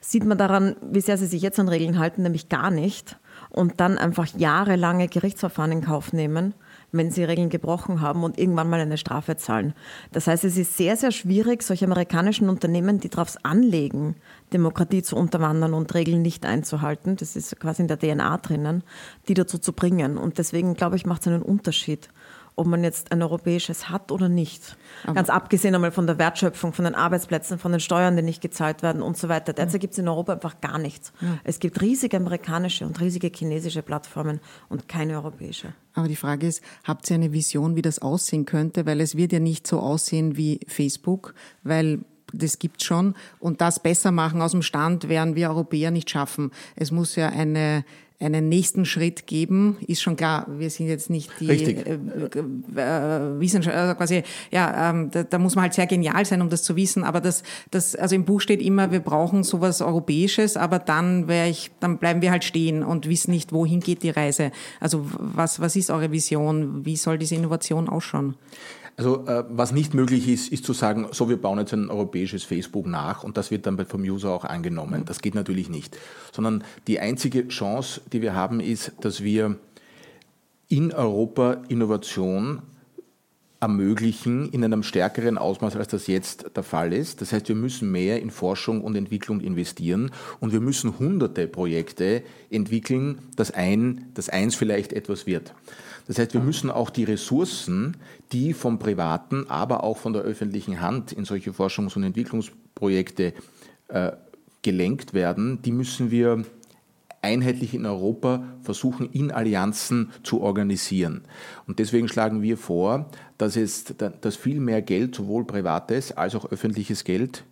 sieht 0.00 0.24
man 0.24 0.38
daran, 0.38 0.74
wie 0.82 1.00
sehr 1.00 1.16
sie 1.16 1.26
sich 1.26 1.42
jetzt 1.42 1.60
an 1.60 1.68
Regeln 1.68 2.00
halten, 2.00 2.22
nämlich 2.22 2.48
gar 2.48 2.72
nicht. 2.72 3.16
Und 3.48 3.78
dann 3.78 3.96
einfach 3.96 4.26
jahrelange 4.36 5.06
Gerichtsverfahren 5.06 5.70
in 5.70 5.84
Kauf 5.84 6.12
nehmen 6.12 6.54
wenn 6.92 7.10
sie 7.10 7.24
Regeln 7.24 7.50
gebrochen 7.50 8.00
haben 8.00 8.24
und 8.24 8.38
irgendwann 8.38 8.70
mal 8.70 8.80
eine 8.80 8.98
Strafe 8.98 9.36
zahlen. 9.36 9.74
Das 10.12 10.26
heißt, 10.26 10.44
es 10.44 10.56
ist 10.56 10.76
sehr, 10.76 10.96
sehr 10.96 11.12
schwierig, 11.12 11.62
solche 11.62 11.84
amerikanischen 11.84 12.48
Unternehmen, 12.48 13.00
die 13.00 13.10
darauf 13.10 13.36
anlegen, 13.42 14.16
Demokratie 14.52 15.02
zu 15.02 15.16
unterwandern 15.16 15.74
und 15.74 15.92
Regeln 15.94 16.22
nicht 16.22 16.46
einzuhalten, 16.46 17.16
das 17.16 17.36
ist 17.36 17.58
quasi 17.60 17.82
in 17.82 17.88
der 17.88 17.98
DNA 17.98 18.38
drinnen, 18.38 18.82
die 19.28 19.34
dazu 19.34 19.58
zu 19.58 19.72
bringen. 19.72 20.16
Und 20.16 20.38
deswegen, 20.38 20.74
glaube 20.74 20.96
ich, 20.96 21.04
macht 21.04 21.22
es 21.22 21.28
einen 21.28 21.42
Unterschied 21.42 22.08
ob 22.58 22.66
man 22.66 22.82
jetzt 22.82 23.12
ein 23.12 23.22
europäisches 23.22 23.88
hat 23.88 24.10
oder 24.10 24.28
nicht. 24.28 24.76
Aber 25.04 25.14
Ganz 25.14 25.30
abgesehen 25.30 25.74
einmal 25.74 25.92
von 25.92 26.06
der 26.06 26.18
Wertschöpfung, 26.18 26.72
von 26.72 26.84
den 26.84 26.94
Arbeitsplätzen, 26.94 27.58
von 27.58 27.72
den 27.72 27.80
Steuern, 27.80 28.16
die 28.16 28.22
nicht 28.22 28.40
gezahlt 28.40 28.82
werden 28.82 29.00
und 29.00 29.16
so 29.16 29.28
weiter. 29.28 29.52
Derzeit 29.52 29.80
gibt 29.80 29.92
es 29.92 29.98
in 29.98 30.08
Europa 30.08 30.32
einfach 30.34 30.60
gar 30.60 30.78
nichts. 30.78 31.12
Ja. 31.20 31.38
Es 31.44 31.60
gibt 31.60 31.80
riesige 31.80 32.16
amerikanische 32.16 32.84
und 32.84 33.00
riesige 33.00 33.30
chinesische 33.34 33.82
Plattformen 33.82 34.40
und 34.68 34.88
keine 34.88 35.14
europäische. 35.14 35.72
Aber 35.94 36.08
die 36.08 36.16
Frage 36.16 36.46
ist, 36.46 36.62
habt 36.84 37.08
ihr 37.10 37.14
eine 37.14 37.32
Vision, 37.32 37.76
wie 37.76 37.82
das 37.82 38.00
aussehen 38.00 38.44
könnte? 38.44 38.86
Weil 38.86 39.00
es 39.00 39.16
wird 39.16 39.32
ja 39.32 39.40
nicht 39.40 39.66
so 39.66 39.80
aussehen 39.80 40.36
wie 40.36 40.60
Facebook, 40.66 41.34
weil 41.62 42.00
das 42.32 42.58
gibt 42.58 42.82
schon. 42.82 43.14
Und 43.38 43.60
das 43.60 43.80
besser 43.80 44.10
machen 44.10 44.42
aus 44.42 44.52
dem 44.52 44.62
Stand 44.62 45.08
werden 45.08 45.36
wir 45.36 45.48
Europäer 45.48 45.90
nicht 45.90 46.10
schaffen. 46.10 46.50
Es 46.76 46.90
muss 46.90 47.16
ja 47.16 47.28
eine 47.28 47.84
einen 48.20 48.48
nächsten 48.48 48.84
Schritt 48.84 49.26
geben, 49.28 49.76
ist 49.86 50.02
schon 50.02 50.16
klar. 50.16 50.46
Wir 50.48 50.70
sind 50.70 50.88
jetzt 50.88 51.08
nicht 51.08 51.30
die 51.38 51.50
Richtig. 51.50 51.86
äh, 51.86 51.94
äh, 51.94 53.40
Wissenschaft, 53.40 53.76
also 53.76 53.94
quasi, 53.94 54.24
ja, 54.50 54.90
ähm, 54.90 55.10
da, 55.12 55.22
da 55.22 55.38
muss 55.38 55.54
man 55.54 55.62
halt 55.62 55.74
sehr 55.74 55.86
genial 55.86 56.24
sein, 56.24 56.42
um 56.42 56.50
das 56.50 56.64
zu 56.64 56.74
wissen. 56.74 57.04
Aber 57.04 57.20
das, 57.20 57.44
das, 57.70 57.94
also 57.94 58.16
im 58.16 58.24
Buch 58.24 58.40
steht 58.40 58.60
immer, 58.60 58.90
wir 58.90 59.00
brauchen 59.00 59.44
sowas 59.44 59.80
Europäisches, 59.80 60.56
aber 60.56 60.80
dann 60.80 61.28
wäre 61.28 61.48
ich, 61.48 61.70
dann 61.78 61.98
bleiben 61.98 62.20
wir 62.20 62.32
halt 62.32 62.42
stehen 62.42 62.82
und 62.82 63.08
wissen 63.08 63.30
nicht, 63.30 63.52
wohin 63.52 63.78
geht 63.78 64.02
die 64.02 64.10
Reise. 64.10 64.50
Also 64.80 65.06
was, 65.12 65.60
was 65.60 65.76
ist 65.76 65.90
eure 65.90 66.10
Vision? 66.10 66.84
Wie 66.84 66.96
soll 66.96 67.18
diese 67.18 67.36
Innovation 67.36 67.88
ausschauen? 67.88 68.34
Also 68.98 69.24
äh, 69.26 69.44
was 69.48 69.70
nicht 69.70 69.94
möglich 69.94 70.28
ist, 70.28 70.52
ist 70.52 70.64
zu 70.64 70.72
sagen, 70.72 71.06
so 71.12 71.28
wir 71.28 71.36
bauen 71.36 71.60
jetzt 71.60 71.72
ein 71.72 71.88
europäisches 71.88 72.42
Facebook 72.42 72.84
nach 72.84 73.22
und 73.22 73.36
das 73.36 73.52
wird 73.52 73.64
dann 73.64 73.78
vom 73.86 74.02
User 74.02 74.30
auch 74.30 74.44
angenommen. 74.44 75.04
Das 75.04 75.22
geht 75.22 75.36
natürlich 75.36 75.68
nicht. 75.68 75.96
Sondern 76.32 76.64
die 76.88 76.98
einzige 76.98 77.46
Chance, 77.46 78.00
die 78.12 78.22
wir 78.22 78.34
haben, 78.34 78.58
ist, 78.58 78.92
dass 79.00 79.22
wir 79.22 79.56
in 80.66 80.92
Europa 80.92 81.62
Innovation 81.68 82.62
ermöglichen 83.60 84.50
in 84.50 84.64
einem 84.64 84.82
stärkeren 84.82 85.38
Ausmaß, 85.38 85.76
als 85.76 85.88
das 85.88 86.08
jetzt 86.08 86.56
der 86.56 86.64
Fall 86.64 86.92
ist. 86.92 87.20
Das 87.20 87.32
heißt, 87.32 87.48
wir 87.48 87.56
müssen 87.56 87.92
mehr 87.92 88.20
in 88.20 88.30
Forschung 88.30 88.82
und 88.82 88.96
Entwicklung 88.96 89.40
investieren 89.40 90.10
und 90.40 90.52
wir 90.52 90.60
müssen 90.60 90.98
hunderte 90.98 91.46
Projekte 91.46 92.22
entwickeln, 92.50 93.20
dass 93.36 93.52
ein, 93.52 94.10
dass 94.14 94.28
eins 94.28 94.56
vielleicht 94.56 94.92
etwas 94.92 95.26
wird. 95.26 95.54
Das 96.08 96.18
heißt, 96.18 96.32
wir 96.32 96.40
müssen 96.40 96.70
auch 96.70 96.90
die 96.90 97.04
Ressourcen, 97.04 97.96
die 98.32 98.54
vom 98.54 98.78
privaten, 98.78 99.48
aber 99.48 99.84
auch 99.84 99.98
von 99.98 100.14
der 100.14 100.22
öffentlichen 100.22 100.80
Hand 100.80 101.12
in 101.12 101.24
solche 101.24 101.50
Forschungs- 101.50 101.96
und 101.96 102.02
Entwicklungsprojekte 102.02 103.34
äh, 103.88 104.12
gelenkt 104.62 105.12
werden, 105.14 105.60
die 105.62 105.70
müssen 105.70 106.10
wir 106.10 106.44
einheitlich 107.20 107.74
in 107.74 107.84
Europa 107.84 108.44
versuchen, 108.62 109.10
in 109.10 109.30
Allianzen 109.30 110.10
zu 110.22 110.40
organisieren. 110.40 111.22
Und 111.66 111.78
deswegen 111.78 112.08
schlagen 112.08 112.42
wir 112.42 112.56
vor, 112.56 113.10
dass, 113.36 113.56
es, 113.56 113.84
dass 114.20 114.36
viel 114.36 114.60
mehr 114.60 114.82
Geld, 114.82 115.14
sowohl 115.14 115.44
privates 115.46 116.16
als 116.16 116.34
auch 116.34 116.50
öffentliches 116.50 117.04
Geld, 117.04 117.44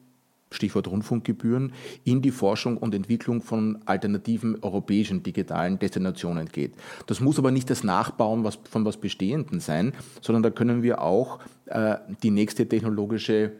Stichwort 0.50 0.88
Rundfunkgebühren, 0.88 1.72
in 2.04 2.22
die 2.22 2.30
Forschung 2.30 2.76
und 2.76 2.94
Entwicklung 2.94 3.42
von 3.42 3.78
alternativen 3.84 4.62
europäischen 4.62 5.22
digitalen 5.22 5.78
Destinationen 5.78 6.46
geht. 6.46 6.74
Das 7.06 7.20
muss 7.20 7.38
aber 7.38 7.50
nicht 7.50 7.68
das 7.68 7.82
Nachbauen 7.84 8.48
von 8.70 8.84
was 8.84 8.96
Bestehenden 8.96 9.60
sein, 9.60 9.92
sondern 10.20 10.42
da 10.42 10.50
können 10.50 10.82
wir 10.82 11.02
auch 11.02 11.40
äh, 11.66 11.96
die 12.22 12.30
nächste 12.30 12.68
technologische 12.68 13.52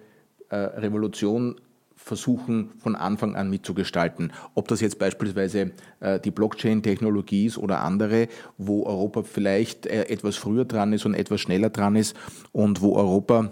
äh, 0.48 0.56
Revolution 0.56 1.56
versuchen, 1.96 2.70
von 2.78 2.94
Anfang 2.94 3.34
an 3.34 3.50
mitzugestalten. 3.50 4.32
Ob 4.54 4.68
das 4.68 4.80
jetzt 4.80 4.98
beispielsweise 4.98 5.72
äh, 5.98 6.20
die 6.20 6.30
Blockchain-Technologie 6.30 7.46
ist 7.46 7.58
oder 7.58 7.80
andere, 7.80 8.28
wo 8.58 8.84
Europa 8.84 9.24
vielleicht 9.24 9.86
etwas 9.86 10.36
früher 10.36 10.66
dran 10.66 10.92
ist 10.92 11.04
und 11.04 11.14
etwas 11.14 11.40
schneller 11.40 11.70
dran 11.70 11.96
ist 11.96 12.14
und 12.52 12.80
wo 12.80 12.94
Europa 12.94 13.50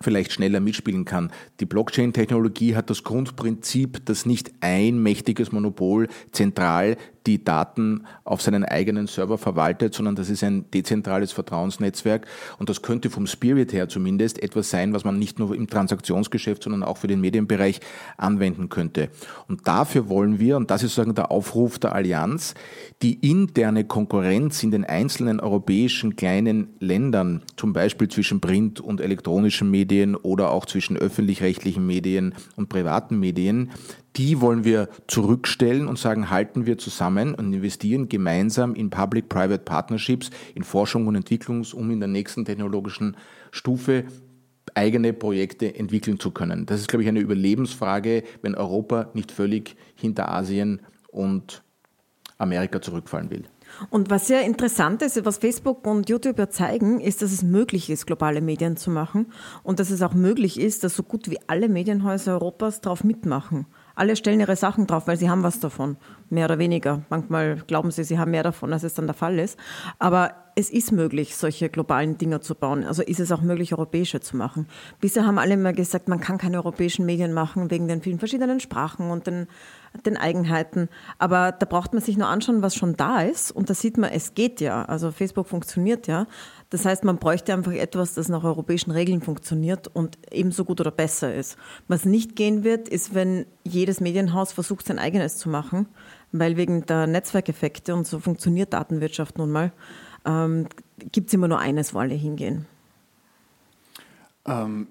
vielleicht 0.00 0.32
schneller 0.32 0.60
mitspielen 0.60 1.04
kann. 1.04 1.30
Die 1.60 1.66
Blockchain-Technologie 1.66 2.74
hat 2.74 2.90
das 2.90 3.04
Grundprinzip, 3.04 4.04
dass 4.06 4.26
nicht 4.26 4.52
ein 4.60 5.02
mächtiges 5.02 5.52
Monopol 5.52 6.08
zentral 6.32 6.96
die 7.26 7.44
Daten 7.44 8.04
auf 8.24 8.42
seinen 8.42 8.64
eigenen 8.64 9.06
Server 9.06 9.38
verwaltet, 9.38 9.94
sondern 9.94 10.14
das 10.14 10.30
ist 10.30 10.44
ein 10.44 10.70
dezentrales 10.70 11.32
Vertrauensnetzwerk 11.32 12.26
und 12.58 12.68
das 12.68 12.82
könnte 12.82 13.10
vom 13.10 13.26
Spirit 13.26 13.72
her 13.72 13.88
zumindest 13.88 14.42
etwas 14.42 14.70
sein, 14.70 14.92
was 14.92 15.04
man 15.04 15.18
nicht 15.18 15.38
nur 15.38 15.54
im 15.54 15.68
Transaktionsgeschäft, 15.68 16.62
sondern 16.62 16.82
auch 16.82 16.98
für 16.98 17.08
den 17.08 17.20
Medienbereich 17.20 17.80
anwenden 18.16 18.68
könnte. 18.68 19.08
Und 19.48 19.66
dafür 19.66 20.08
wollen 20.08 20.38
wir, 20.38 20.56
und 20.56 20.70
das 20.70 20.82
ist 20.82 20.92
sozusagen 20.94 21.14
der 21.14 21.30
Aufruf 21.30 21.78
der 21.78 21.94
Allianz, 21.94 22.54
die 23.02 23.14
interne 23.28 23.84
Konkurrenz 23.84 24.62
in 24.62 24.70
den 24.70 24.84
einzelnen 24.84 25.40
europäischen 25.40 26.16
kleinen 26.16 26.68
Ländern, 26.80 27.42
zum 27.56 27.72
Beispiel 27.72 28.08
zwischen 28.08 28.40
Print- 28.40 28.80
und 28.80 29.00
elektronischen 29.00 29.70
Medien 29.70 30.14
oder 30.14 30.50
auch 30.50 30.66
zwischen 30.66 30.96
öffentlich-rechtlichen 30.96 31.84
Medien 31.86 32.34
und 32.56 32.68
privaten 32.68 33.18
Medien, 33.18 33.70
die 34.16 34.40
wollen 34.40 34.64
wir 34.64 34.88
zurückstellen 35.06 35.88
und 35.88 35.98
sagen, 35.98 36.30
halten 36.30 36.66
wir 36.66 36.78
zusammen 36.78 37.34
und 37.34 37.52
investieren 37.52 38.08
gemeinsam 38.08 38.74
in 38.74 38.90
Public-Private 38.90 39.64
Partnerships, 39.64 40.30
in 40.54 40.64
Forschung 40.64 41.06
und 41.06 41.14
Entwicklung, 41.14 41.64
um 41.72 41.90
in 41.90 42.00
der 42.00 42.08
nächsten 42.08 42.44
technologischen 42.44 43.16
Stufe 43.50 44.04
eigene 44.74 45.12
Projekte 45.12 45.74
entwickeln 45.74 46.18
zu 46.20 46.30
können. 46.30 46.66
Das 46.66 46.80
ist, 46.80 46.88
glaube 46.88 47.02
ich, 47.02 47.08
eine 47.08 47.20
Überlebensfrage, 47.20 48.22
wenn 48.42 48.54
Europa 48.54 49.10
nicht 49.14 49.32
völlig 49.32 49.76
hinter 49.94 50.30
Asien 50.30 50.80
und 51.08 51.62
Amerika 52.38 52.80
zurückfallen 52.80 53.30
will. 53.30 53.44
Und 53.90 54.10
was 54.10 54.26
sehr 54.26 54.44
interessant 54.44 55.00
ist, 55.02 55.24
was 55.24 55.38
Facebook 55.38 55.86
und 55.86 56.08
YouTube 56.08 56.38
ja 56.38 56.50
zeigen, 56.50 57.00
ist, 57.00 57.22
dass 57.22 57.32
es 57.32 57.42
möglich 57.42 57.88
ist, 57.88 58.06
globale 58.06 58.40
Medien 58.40 58.76
zu 58.76 58.90
machen 58.90 59.32
und 59.62 59.80
dass 59.80 59.90
es 59.90 60.02
auch 60.02 60.14
möglich 60.14 60.60
ist, 60.60 60.84
dass 60.84 60.94
so 60.94 61.02
gut 61.02 61.30
wie 61.30 61.38
alle 61.46 61.68
Medienhäuser 61.68 62.32
Europas 62.32 62.80
darauf 62.80 63.04
mitmachen. 63.04 63.66
Alle 63.94 64.16
stellen 64.16 64.40
ihre 64.40 64.56
Sachen 64.56 64.86
drauf, 64.86 65.06
weil 65.06 65.16
sie 65.16 65.30
haben 65.30 65.42
was 65.42 65.60
davon, 65.60 65.96
mehr 66.30 66.46
oder 66.46 66.58
weniger. 66.58 67.02
Manchmal 67.10 67.56
glauben 67.66 67.90
sie, 67.90 68.04
sie 68.04 68.18
haben 68.18 68.30
mehr 68.30 68.42
davon, 68.42 68.72
als 68.72 68.82
es 68.82 68.94
dann 68.94 69.06
der 69.06 69.14
Fall 69.14 69.38
ist. 69.38 69.58
Aber 69.98 70.32
es 70.54 70.70
ist 70.70 70.92
möglich, 70.92 71.36
solche 71.36 71.68
globalen 71.68 72.18
Dinge 72.18 72.40
zu 72.40 72.54
bauen. 72.54 72.84
Also 72.84 73.02
ist 73.02 73.20
es 73.20 73.32
auch 73.32 73.40
möglich, 73.40 73.72
europäische 73.72 74.20
zu 74.20 74.36
machen. 74.36 74.66
Bisher 75.00 75.26
haben 75.26 75.38
alle 75.38 75.54
immer 75.54 75.72
gesagt, 75.72 76.08
man 76.08 76.20
kann 76.20 76.38
keine 76.38 76.58
europäischen 76.58 77.06
Medien 77.06 77.32
machen 77.32 77.70
wegen 77.70 77.88
den 77.88 78.02
vielen 78.02 78.18
verschiedenen 78.18 78.60
Sprachen 78.60 79.10
und 79.10 79.26
den, 79.26 79.46
den 80.04 80.16
Eigenheiten. 80.16 80.88
Aber 81.18 81.52
da 81.52 81.64
braucht 81.64 81.94
man 81.94 82.02
sich 82.02 82.18
nur 82.18 82.28
anschauen, 82.28 82.62
was 82.62 82.74
schon 82.74 82.96
da 82.96 83.22
ist. 83.22 83.50
Und 83.50 83.70
da 83.70 83.74
sieht 83.74 83.96
man, 83.96 84.10
es 84.10 84.34
geht 84.34 84.60
ja. 84.60 84.84
Also 84.84 85.10
Facebook 85.10 85.48
funktioniert 85.48 86.06
ja. 86.06 86.26
Das 86.72 86.86
heißt, 86.86 87.04
man 87.04 87.18
bräuchte 87.18 87.52
einfach 87.52 87.72
etwas, 87.72 88.14
das 88.14 88.30
nach 88.30 88.44
europäischen 88.44 88.92
Regeln 88.92 89.20
funktioniert 89.20 89.88
und 89.88 90.16
ebenso 90.30 90.64
gut 90.64 90.80
oder 90.80 90.90
besser 90.90 91.34
ist. 91.34 91.58
Was 91.86 92.06
nicht 92.06 92.34
gehen 92.34 92.64
wird, 92.64 92.88
ist, 92.88 93.14
wenn 93.14 93.44
jedes 93.62 94.00
Medienhaus 94.00 94.54
versucht, 94.54 94.86
sein 94.86 94.98
eigenes 94.98 95.36
zu 95.36 95.50
machen, 95.50 95.86
weil 96.32 96.56
wegen 96.56 96.86
der 96.86 97.06
Netzwerkeffekte 97.06 97.94
und 97.94 98.06
so 98.06 98.20
funktioniert 98.20 98.72
Datenwirtschaft 98.72 99.36
nun 99.36 99.50
mal, 99.50 99.70
ähm, 100.24 100.66
gibt 101.12 101.28
es 101.28 101.34
immer 101.34 101.46
nur 101.46 101.58
eines, 101.58 101.92
wo 101.92 101.98
alle 101.98 102.14
hingehen. 102.14 102.64
Ähm, 104.46 104.86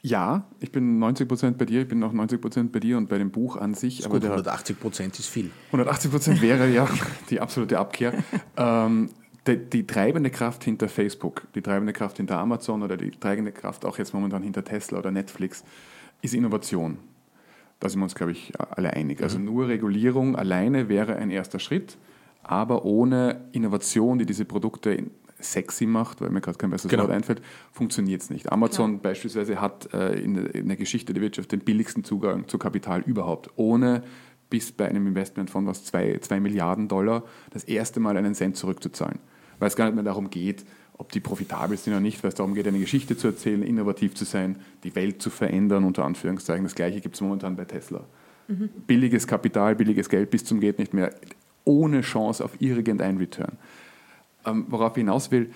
ja, 0.00 0.44
ich 0.60 0.72
bin 0.72 0.98
90 0.98 1.28
Prozent 1.28 1.58
bei 1.58 1.66
dir, 1.66 1.82
ich 1.82 1.88
bin 1.88 2.02
auch 2.02 2.12
90 2.14 2.40
Prozent 2.40 2.72
bei 2.72 2.80
dir 2.80 2.96
und 2.96 3.10
bei 3.10 3.18
dem 3.18 3.30
Buch 3.30 3.56
an 3.56 3.74
sich. 3.74 4.06
aber 4.06 4.20
gut, 4.20 4.24
180 4.24 4.80
Prozent 4.80 5.18
ist 5.18 5.28
viel. 5.28 5.50
180 5.66 6.10
Prozent 6.10 6.40
wäre 6.40 6.66
ja 6.66 6.88
die 7.28 7.40
absolute 7.40 7.78
Abkehr. 7.78 8.14
ähm, 8.56 9.10
die, 9.46 9.56
die, 9.58 9.86
treibende 9.86 10.30
Kraft 10.30 10.64
hinter 10.64 10.88
Facebook, 10.88 11.46
die 11.54 11.62
treibende 11.62 11.92
Kraft 11.92 12.16
hinter 12.16 12.38
Amazon 12.38 12.82
oder 12.82 12.96
die 12.96 13.10
treibende 13.10 13.52
Kraft 13.52 13.84
auch 13.84 13.98
jetzt 13.98 14.14
momentan 14.14 14.42
hinter 14.42 14.64
Tesla 14.64 14.98
oder 14.98 15.10
Netflix 15.10 15.64
ist 16.22 16.34
Innovation. 16.34 16.98
Da 17.80 17.88
sind 17.88 18.00
wir 18.00 18.04
uns, 18.04 18.14
glaube 18.14 18.32
ich, 18.32 18.52
alle 18.58 18.94
einig. 18.94 19.22
Also 19.22 19.38
mhm. 19.38 19.44
nur 19.44 19.68
Regulierung 19.68 20.36
alleine 20.36 20.88
wäre 20.88 21.16
ein 21.16 21.30
erster 21.30 21.58
Schritt, 21.58 21.98
aber 22.42 22.84
ohne 22.84 23.48
Innovation, 23.52 24.18
die 24.18 24.26
diese 24.26 24.44
Produkte 24.44 25.04
sexy 25.38 25.84
macht, 25.84 26.22
weil 26.22 26.30
mir 26.30 26.40
gerade 26.40 26.56
kein 26.56 26.70
besseres 26.70 26.90
genau. 26.90 27.02
Wort 27.02 27.12
einfällt, 27.12 27.42
funktioniert 27.72 28.22
es 28.22 28.30
nicht. 28.30 28.50
Amazon 28.50 28.92
Klar. 28.92 29.12
beispielsweise 29.12 29.60
hat 29.60 29.92
äh, 29.92 30.14
in, 30.14 30.36
in 30.36 30.68
der 30.68 30.76
Geschichte 30.78 31.12
der 31.12 31.22
Wirtschaft 31.22 31.52
den 31.52 31.60
billigsten 31.60 32.04
Zugang 32.04 32.48
zu 32.48 32.56
Kapital 32.56 33.02
überhaupt, 33.02 33.50
ohne 33.56 34.04
bis 34.48 34.72
bei 34.72 34.88
einem 34.88 35.06
Investment 35.06 35.50
von 35.50 35.66
was, 35.66 35.84
zwei, 35.84 36.18
zwei 36.20 36.40
Milliarden 36.40 36.88
Dollar, 36.88 37.24
das 37.50 37.64
erste 37.64 38.00
Mal 38.00 38.16
einen 38.16 38.34
Cent 38.34 38.56
zurückzuzahlen 38.56 39.18
weil 39.58 39.68
es 39.68 39.76
gar 39.76 39.86
nicht 39.86 39.94
mehr 39.94 40.04
darum 40.04 40.30
geht, 40.30 40.64
ob 40.96 41.10
die 41.10 41.20
profitabel 41.20 41.76
sind 41.76 41.92
oder 41.92 42.00
nicht, 42.00 42.22
weil 42.22 42.28
es 42.28 42.34
darum 42.34 42.54
geht, 42.54 42.66
eine 42.68 42.78
Geschichte 42.78 43.16
zu 43.16 43.28
erzählen, 43.28 43.62
innovativ 43.62 44.14
zu 44.14 44.24
sein, 44.24 44.56
die 44.84 44.94
Welt 44.94 45.20
zu 45.20 45.30
verändern, 45.30 45.84
unter 45.84 46.04
Anführungszeichen. 46.04 46.64
Das 46.64 46.74
Gleiche 46.74 47.00
gibt 47.00 47.16
es 47.16 47.20
momentan 47.20 47.56
bei 47.56 47.64
Tesla. 47.64 48.04
Mhm. 48.46 48.70
Billiges 48.86 49.26
Kapital, 49.26 49.74
billiges 49.74 50.08
Geld 50.08 50.30
bis 50.30 50.44
zum 50.44 50.60
geht 50.60 50.78
nicht 50.78 50.94
mehr, 50.94 51.12
ohne 51.64 52.02
Chance 52.02 52.44
auf 52.44 52.60
irgendein 52.60 53.16
Return. 53.16 53.56
Ähm, 54.46 54.66
worauf 54.68 54.92
ich 54.92 55.00
hinaus 55.00 55.30
will, 55.30 55.50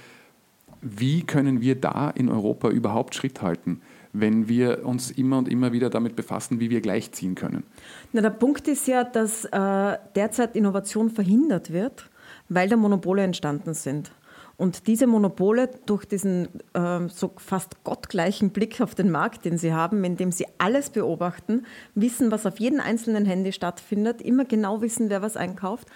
wie 0.81 1.23
können 1.23 1.61
wir 1.61 1.75
da 1.75 2.11
in 2.11 2.29
Europa 2.29 2.71
überhaupt 2.71 3.15
Schritt 3.15 3.43
halten, 3.43 3.81
wenn 4.13 4.49
wir 4.49 4.87
uns 4.87 5.11
immer 5.11 5.39
und 5.39 5.49
immer 5.49 5.73
wieder 5.73 5.91
damit 5.91 6.17
befassen, 6.17 6.61
wie 6.61 6.71
wir 6.71 6.81
gleichziehen 6.81 7.35
können? 7.35 7.65
Na, 8.13 8.23
der 8.23 8.31
Punkt 8.31 8.69
ist 8.69 8.87
ja, 8.87 9.05
dass 9.05 9.45
äh, 9.45 9.99
derzeit 10.15 10.57
Innovation 10.57 11.11
verhindert 11.11 11.73
wird 11.73 12.09
weil 12.49 12.69
da 12.69 12.77
Monopole 12.77 13.23
entstanden 13.23 13.75
sind. 13.75 14.11
Und 14.59 14.89
diese 14.89 15.07
Monopole 15.07 15.71
durch 15.87 16.05
diesen 16.05 16.49
äh, 16.75 17.09
so 17.09 17.31
fast 17.37 17.85
gottgleichen 17.85 18.51
Blick 18.51 18.81
auf 18.81 18.97
den 18.97 19.09
Markt, 19.09 19.45
den 19.45 19.57
sie 19.57 19.73
haben, 19.73 20.03
indem 20.03 20.33
sie 20.33 20.47
alles 20.59 20.91
beobachten, 20.91 21.65
wissen, 21.95 22.33
was 22.33 22.45
auf 22.45 22.59
jedem 22.59 22.81
einzelnen 22.81 23.25
Handy 23.25 23.53
stattfindet, 23.53 24.21
immer 24.21 24.45
genau 24.45 24.83
wissen, 24.83 25.11
wer 25.11 25.23
was 25.23 25.37
einkauft, 25.37 25.87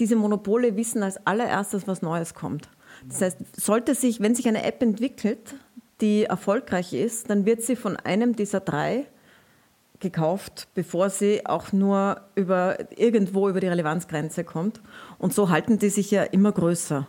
diese 0.00 0.16
Monopole 0.16 0.76
wissen 0.76 1.04
als 1.04 1.24
allererstes, 1.28 1.86
was 1.86 2.02
Neues 2.02 2.34
kommt. 2.34 2.68
Das 3.06 3.22
heißt, 3.22 3.38
sollte 3.54 3.94
sich, 3.94 4.20
wenn 4.20 4.34
sich 4.34 4.48
eine 4.48 4.64
App 4.64 4.82
entwickelt, 4.82 5.54
die 6.00 6.24
erfolgreich 6.24 6.94
ist, 6.94 7.30
dann 7.30 7.46
wird 7.46 7.62
sie 7.62 7.76
von 7.76 7.96
einem 7.96 8.34
dieser 8.34 8.58
drei 8.58 9.06
gekauft, 10.00 10.68
bevor 10.74 11.10
sie 11.10 11.44
auch 11.46 11.72
nur 11.72 12.20
über 12.34 12.76
irgendwo 12.96 13.48
über 13.48 13.60
die 13.60 13.68
Relevanzgrenze 13.68 14.44
kommt. 14.44 14.80
Und 15.18 15.34
so 15.34 15.50
halten 15.50 15.78
die 15.78 15.90
sich 15.90 16.10
ja 16.10 16.22
immer 16.22 16.52
größer. 16.52 17.06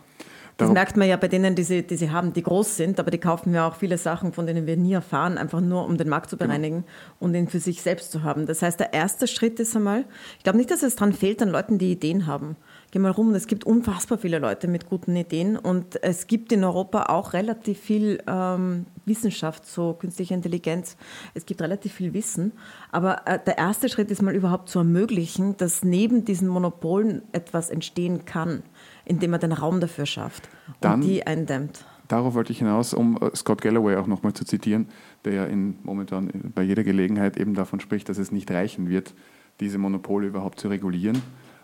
Das 0.60 0.66
Darum 0.66 0.74
merkt 0.74 0.96
man 0.98 1.08
ja 1.08 1.16
bei 1.16 1.28
denen, 1.28 1.54
die 1.54 1.62
sie, 1.62 1.86
die 1.86 1.96
sie 1.96 2.10
haben, 2.10 2.34
die 2.34 2.42
groß 2.42 2.76
sind, 2.76 3.00
aber 3.00 3.10
die 3.10 3.18
kaufen 3.18 3.54
ja 3.54 3.66
auch 3.66 3.76
viele 3.76 3.96
Sachen, 3.96 4.34
von 4.34 4.46
denen 4.46 4.66
wir 4.66 4.76
nie 4.76 4.92
erfahren, 4.92 5.38
einfach 5.38 5.62
nur 5.62 5.86
um 5.86 5.96
den 5.96 6.08
Markt 6.10 6.28
zu 6.28 6.36
genau. 6.36 6.48
bereinigen 6.48 6.84
und 7.18 7.34
ihn 7.34 7.48
für 7.48 7.60
sich 7.60 7.80
selbst 7.80 8.12
zu 8.12 8.24
haben. 8.24 8.44
Das 8.44 8.60
heißt, 8.60 8.78
der 8.78 8.92
erste 8.92 9.26
Schritt 9.26 9.58
ist 9.58 9.74
einmal, 9.74 10.04
ich 10.36 10.44
glaube 10.44 10.58
nicht, 10.58 10.70
dass 10.70 10.82
es 10.82 10.96
daran 10.96 11.14
fehlt 11.14 11.40
an 11.40 11.48
Leuten, 11.48 11.78
die 11.78 11.92
Ideen 11.92 12.26
haben. 12.26 12.56
Geh 12.92 12.98
mal 12.98 13.10
rum, 13.10 13.34
es 13.34 13.46
gibt 13.46 13.64
unfassbar 13.64 14.18
viele 14.18 14.38
Leute 14.38 14.66
mit 14.66 14.88
guten 14.88 15.14
Ideen 15.14 15.56
und 15.56 16.02
es 16.02 16.26
gibt 16.26 16.50
in 16.52 16.64
Europa 16.64 17.04
auch 17.04 17.34
relativ 17.34 17.78
viel 17.78 18.20
ähm, 18.26 18.86
Wissenschaft, 19.04 19.64
so 19.64 19.94
künstliche 19.94 20.34
Intelligenz. 20.34 20.96
Es 21.34 21.46
gibt 21.46 21.62
relativ 21.62 21.92
viel 21.92 22.12
Wissen, 22.14 22.52
aber 22.90 23.26
äh, 23.26 23.38
der 23.44 23.58
erste 23.58 23.88
Schritt 23.88 24.10
ist 24.10 24.22
mal 24.22 24.34
überhaupt 24.34 24.68
zu 24.68 24.80
ermöglichen, 24.80 25.56
dass 25.56 25.84
neben 25.84 26.24
diesen 26.24 26.48
Monopolen 26.48 27.22
etwas 27.32 27.70
entstehen 27.70 28.24
kann 28.24 28.64
indem 29.10 29.32
er 29.32 29.38
den 29.40 29.52
Raum 29.52 29.80
dafür 29.80 30.06
schafft 30.06 30.48
Dann, 30.80 30.94
und 30.94 31.00
die 31.02 31.26
eindämmt. 31.26 31.84
Darauf 32.06 32.34
wollte 32.34 32.52
ich 32.52 32.58
hinaus, 32.58 32.94
um 32.94 33.18
äh, 33.20 33.34
Scott 33.34 33.60
Galloway 33.60 33.96
auch 33.96 34.06
nochmal 34.06 34.32
zu 34.32 34.44
zitieren, 34.44 34.86
der 35.24 35.32
ja 35.34 35.44
in, 35.44 35.78
momentan 35.82 36.52
bei 36.54 36.62
jeder 36.62 36.84
Gelegenheit 36.84 37.36
eben 37.36 37.54
davon 37.54 37.80
spricht, 37.80 38.08
dass 38.08 38.18
es 38.18 38.30
nicht 38.30 38.50
reichen 38.50 38.88
wird, 38.88 39.14
diese 39.58 39.78
Monopole 39.78 40.28
überhaupt 40.28 40.60
zu 40.60 40.68
regulieren, 40.68 41.20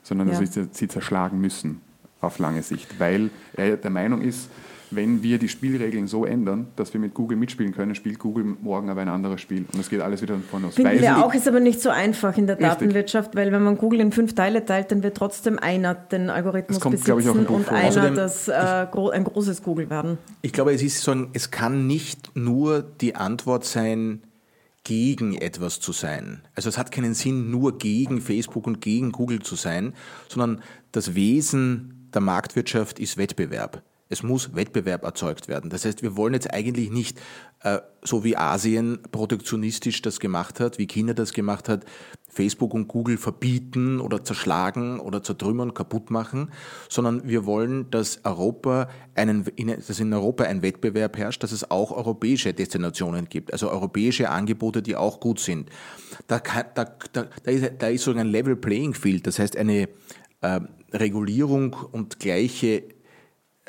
sondern 0.06 0.28
ja. 0.28 0.40
dass 0.40 0.54
sie 0.72 0.88
zerschlagen 0.88 1.40
müssen 1.40 1.80
auf 2.20 2.38
lange 2.38 2.62
Sicht, 2.62 3.00
weil 3.00 3.30
er 3.56 3.76
der 3.76 3.90
Meinung 3.90 4.22
ist, 4.22 4.48
wenn 4.92 5.20
wir 5.24 5.38
die 5.38 5.48
Spielregeln 5.48 6.06
so 6.06 6.24
ändern, 6.24 6.68
dass 6.76 6.92
wir 6.92 7.00
mit 7.00 7.12
Google 7.12 7.36
mitspielen 7.36 7.74
können, 7.74 7.96
spielt 7.96 8.20
Google 8.20 8.44
morgen 8.44 8.88
aber 8.88 9.00
ein 9.00 9.08
anderes 9.08 9.40
Spiel. 9.40 9.64
Und 9.72 9.80
es 9.80 9.90
geht 9.90 10.00
alles 10.00 10.22
wieder 10.22 10.36
von 10.48 10.64
uns. 10.64 10.76
Finden 10.76 11.00
wir 11.00 11.24
auch, 11.24 11.34
ist 11.34 11.48
aber 11.48 11.58
nicht 11.58 11.82
so 11.82 11.90
einfach 11.90 12.38
in 12.38 12.46
der 12.46 12.56
Richtig. 12.56 12.70
Datenwirtschaft, 12.70 13.34
weil 13.34 13.50
wenn 13.50 13.64
man 13.64 13.78
Google 13.78 13.98
in 13.98 14.12
fünf 14.12 14.36
Teile 14.36 14.64
teilt, 14.64 14.92
dann 14.92 15.02
wird 15.02 15.16
trotzdem 15.16 15.58
einer 15.58 15.94
den 15.94 16.30
Algorithmus 16.30 16.78
kommt, 16.78 17.04
besitzen 17.04 17.46
und 17.46 17.68
einer 17.68 17.88
Außerdem, 17.88 18.14
das, 18.14 18.46
äh, 18.46 18.52
ein 18.52 19.24
großes 19.24 19.64
Google 19.64 19.90
werden. 19.90 20.18
Ich 20.42 20.52
glaube, 20.52 20.72
es 20.72 20.82
ist 20.82 21.02
so 21.02 21.10
ein, 21.10 21.30
es 21.32 21.50
kann 21.50 21.88
nicht 21.88 22.36
nur 22.36 22.82
die 22.82 23.16
Antwort 23.16 23.64
sein, 23.64 24.22
gegen 24.86 25.34
etwas 25.34 25.80
zu 25.80 25.90
sein. 25.90 26.42
Also 26.54 26.68
es 26.68 26.78
hat 26.78 26.92
keinen 26.92 27.14
Sinn, 27.14 27.50
nur 27.50 27.76
gegen 27.76 28.20
Facebook 28.20 28.68
und 28.68 28.80
gegen 28.80 29.10
Google 29.10 29.40
zu 29.40 29.56
sein, 29.56 29.94
sondern 30.28 30.62
das 30.92 31.16
Wesen 31.16 32.08
der 32.14 32.20
Marktwirtschaft 32.20 33.00
ist 33.00 33.16
Wettbewerb. 33.16 33.82
Es 34.08 34.22
muss 34.22 34.54
Wettbewerb 34.54 35.02
erzeugt 35.02 35.48
werden. 35.48 35.70
Das 35.70 35.84
heißt, 35.84 36.02
wir 36.02 36.16
wollen 36.16 36.34
jetzt 36.34 36.54
eigentlich 36.54 36.92
nicht, 36.92 37.20
so 38.02 38.22
wie 38.22 38.36
Asien 38.36 39.00
protektionistisch 39.10 40.02
das 40.02 40.20
gemacht 40.20 40.60
hat, 40.60 40.78
wie 40.78 40.86
China 40.86 41.14
das 41.14 41.32
gemacht 41.32 41.68
hat, 41.68 41.84
Facebook 42.28 42.74
und 42.74 42.86
Google 42.86 43.16
verbieten 43.16 43.98
oder 43.98 44.22
zerschlagen 44.22 45.00
oder 45.00 45.22
zertrümmern, 45.22 45.72
kaputt 45.72 46.10
machen, 46.10 46.52
sondern 46.88 47.26
wir 47.26 47.46
wollen, 47.46 47.90
dass 47.90 48.20
Europa 48.24 48.88
einen, 49.14 49.44
dass 49.86 49.98
in 49.98 50.12
Europa 50.12 50.44
ein 50.44 50.62
Wettbewerb 50.62 51.16
herrscht, 51.16 51.42
dass 51.42 51.52
es 51.52 51.70
auch 51.70 51.92
europäische 51.92 52.52
Destinationen 52.52 53.28
gibt, 53.28 53.52
also 53.52 53.70
europäische 53.70 54.28
Angebote, 54.28 54.82
die 54.82 54.96
auch 54.96 55.18
gut 55.18 55.40
sind. 55.40 55.70
Da, 56.26 56.38
kann, 56.38 56.66
da, 56.74 56.84
da, 57.12 57.26
da, 57.42 57.50
ist, 57.50 57.72
da 57.78 57.88
ist 57.88 58.04
so 58.04 58.12
ein 58.12 58.26
Level 58.26 58.54
Playing 58.54 58.92
Field, 58.92 59.26
das 59.26 59.38
heißt 59.38 59.56
eine 59.56 59.88
äh, 60.42 60.60
Regulierung 60.92 61.74
und 61.92 62.20
gleiche 62.20 62.84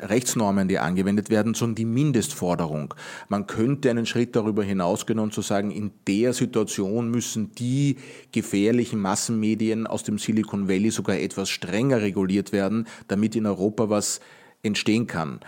Rechtsnormen, 0.00 0.68
die 0.68 0.78
angewendet 0.78 1.30
werden, 1.30 1.54
sondern 1.54 1.74
die 1.74 1.84
Mindestforderung. 1.84 2.94
Man 3.28 3.46
könnte 3.46 3.90
einen 3.90 4.06
Schritt 4.06 4.36
darüber 4.36 4.62
hinausgehen 4.62 5.18
und 5.18 5.32
zu 5.32 5.42
sagen, 5.42 5.70
in 5.70 5.90
der 6.06 6.32
Situation 6.32 7.10
müssen 7.10 7.52
die 7.52 7.96
gefährlichen 8.32 9.00
Massenmedien 9.00 9.86
aus 9.86 10.04
dem 10.04 10.18
Silicon 10.18 10.68
Valley 10.68 10.90
sogar 10.90 11.18
etwas 11.18 11.50
strenger 11.50 12.00
reguliert 12.00 12.52
werden, 12.52 12.86
damit 13.08 13.34
in 13.34 13.46
Europa 13.46 13.90
was 13.90 14.20
entstehen 14.62 15.06
kann. 15.06 15.40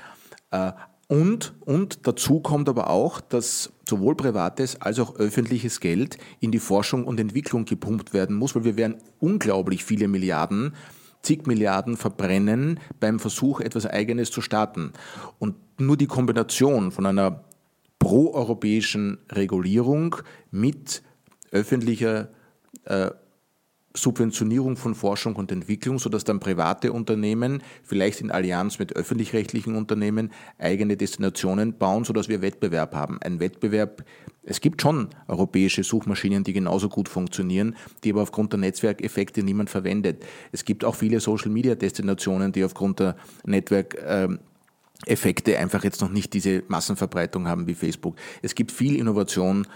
Äh, 0.51 0.73
und, 1.07 1.55
und 1.61 2.07
dazu 2.07 2.39
kommt 2.39 2.69
aber 2.69 2.89
auch, 2.89 3.21
dass 3.21 3.73
sowohl 3.89 4.15
privates 4.15 4.81
als 4.81 5.01
auch 5.01 5.17
öffentliches 5.17 5.81
Geld 5.81 6.19
in 6.39 6.53
die 6.53 6.61
Forschung 6.61 7.05
und 7.05 7.19
Entwicklung 7.19 7.65
gepumpt 7.65 8.13
werden 8.13 8.37
muss, 8.37 8.55
weil 8.55 8.63
wir 8.63 8.77
werden 8.77 8.99
unglaublich 9.19 9.85
viele 9.85 10.07
Milliarden 10.07 10.73
zig 11.23 11.47
Milliarden 11.47 11.97
verbrennen 11.97 12.81
beim 12.99 13.19
Versuch, 13.19 13.61
etwas 13.61 13.87
Eigenes 13.87 14.31
zu 14.31 14.41
starten. 14.41 14.93
Und 15.39 15.57
nur 15.79 15.97
die 15.97 16.07
Kombination 16.07 16.93
von 16.93 17.07
einer 17.07 17.45
proeuropäischen 17.99 19.19
Regulierung 19.31 20.17
mit 20.51 21.03
öffentlicher 21.51 22.29
äh, 22.85 23.11
Subventionierung 23.95 24.77
von 24.77 24.95
Forschung 24.95 25.35
und 25.35 25.51
Entwicklung, 25.51 25.99
sodass 25.99 26.23
dann 26.23 26.39
private 26.39 26.93
Unternehmen, 26.93 27.63
vielleicht 27.83 28.21
in 28.21 28.31
Allianz 28.31 28.79
mit 28.79 28.95
öffentlich-rechtlichen 28.95 29.75
Unternehmen, 29.75 30.31
eigene 30.59 30.97
Destinationen 30.97 31.77
bauen, 31.77 32.05
sodass 32.05 32.29
wir 32.29 32.41
Wettbewerb 32.41 32.95
haben. 32.95 33.21
Ein 33.21 33.41
Wettbewerb, 33.41 34.05
es 34.45 34.61
gibt 34.61 34.81
schon 34.81 35.09
europäische 35.27 35.83
Suchmaschinen, 35.83 36.45
die 36.45 36.53
genauso 36.53 36.89
gut 36.89 37.09
funktionieren, 37.09 37.75
die 38.05 38.13
aber 38.13 38.23
aufgrund 38.23 38.53
der 38.53 38.61
Netzwerkeffekte 38.61 39.43
niemand 39.43 39.71
verwendet. 39.71 40.25
Es 40.53 40.65
gibt 40.65 40.85
auch 40.85 40.95
viele 40.95 41.19
Social-Media-Destinationen, 41.19 42.53
die 42.53 42.65
aufgrund 42.65 43.01
der 43.01 43.17
Netzwerk 43.45 43.97
ähm, 44.07 44.39
Effekte 45.07 45.59
einfach 45.59 45.83
jetzt 45.83 46.01
noch 46.03 46.11
nicht 46.11 46.35
diese 46.35 46.63
Massenverbreitung 46.69 47.49
haben 47.49 47.67
wie 47.67 47.75
Facebook. 47.75 48.17
Es 48.43 48.55
gibt 48.55 48.71
viel 48.71 48.97
Innovation 48.97 49.67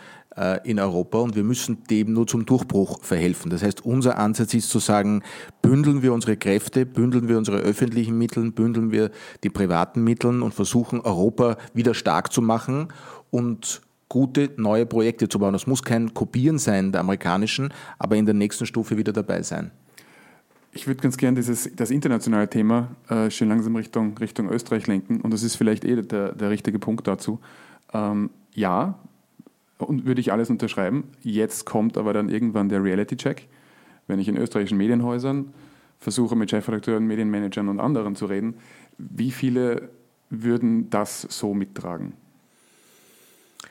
in 0.64 0.80
Europa 0.80 1.18
und 1.18 1.36
wir 1.36 1.44
müssen 1.44 1.84
dem 1.84 2.12
nur 2.12 2.26
zum 2.26 2.44
Durchbruch 2.44 3.02
verhelfen. 3.04 3.50
Das 3.50 3.62
heißt, 3.62 3.84
unser 3.84 4.18
Ansatz 4.18 4.52
ist 4.54 4.68
zu 4.68 4.80
sagen, 4.80 5.22
bündeln 5.62 6.02
wir 6.02 6.12
unsere 6.12 6.36
Kräfte, 6.36 6.86
bündeln 6.86 7.28
wir 7.28 7.38
unsere 7.38 7.58
öffentlichen 7.58 8.18
Mittel, 8.18 8.50
bündeln 8.50 8.90
wir 8.90 9.10
die 9.44 9.50
privaten 9.50 10.02
Mittel 10.02 10.42
und 10.42 10.52
versuchen 10.52 11.00
Europa 11.00 11.56
wieder 11.72 11.94
stark 11.94 12.32
zu 12.32 12.42
machen 12.42 12.88
und 13.30 13.80
gute 14.08 14.50
neue 14.56 14.86
Projekte 14.86 15.28
zu 15.28 15.38
bauen. 15.38 15.52
Das 15.52 15.66
muss 15.66 15.82
kein 15.82 16.14
Kopieren 16.14 16.58
sein 16.58 16.92
der 16.92 17.00
amerikanischen, 17.00 17.72
aber 17.98 18.16
in 18.16 18.26
der 18.26 18.34
nächsten 18.34 18.66
Stufe 18.66 18.96
wieder 18.96 19.12
dabei 19.12 19.42
sein. 19.42 19.70
Ich 20.72 20.88
würde 20.88 21.00
ganz 21.00 21.16
gerne 21.16 21.40
das 21.40 21.90
internationale 21.90 22.48
Thema 22.50 22.88
äh, 23.08 23.30
schön 23.30 23.48
langsam 23.48 23.76
Richtung, 23.76 24.18
Richtung 24.18 24.48
Österreich 24.50 24.88
lenken 24.88 25.20
und 25.20 25.32
das 25.32 25.44
ist 25.44 25.54
vielleicht 25.54 25.84
eh 25.84 26.02
der, 26.02 26.32
der 26.32 26.50
richtige 26.50 26.80
Punkt 26.80 27.06
dazu. 27.06 27.38
Ähm, 27.92 28.30
ja, 28.52 28.98
und 29.78 30.06
würde 30.06 30.20
ich 30.20 30.32
alles 30.32 30.50
unterschreiben. 30.50 31.04
Jetzt 31.20 31.66
kommt 31.66 31.96
aber 31.96 32.12
dann 32.12 32.28
irgendwann 32.28 32.68
der 32.68 32.82
Reality-Check. 32.82 33.48
Wenn 34.06 34.18
ich 34.18 34.28
in 34.28 34.36
österreichischen 34.36 34.78
Medienhäusern 34.78 35.52
versuche, 35.98 36.36
mit 36.36 36.50
Chefredakteuren, 36.50 37.06
Medienmanagern 37.06 37.68
und 37.68 37.80
anderen 37.80 38.14
zu 38.16 38.26
reden, 38.26 38.54
wie 38.98 39.30
viele 39.30 39.90
würden 40.30 40.90
das 40.90 41.22
so 41.22 41.54
mittragen? 41.54 42.12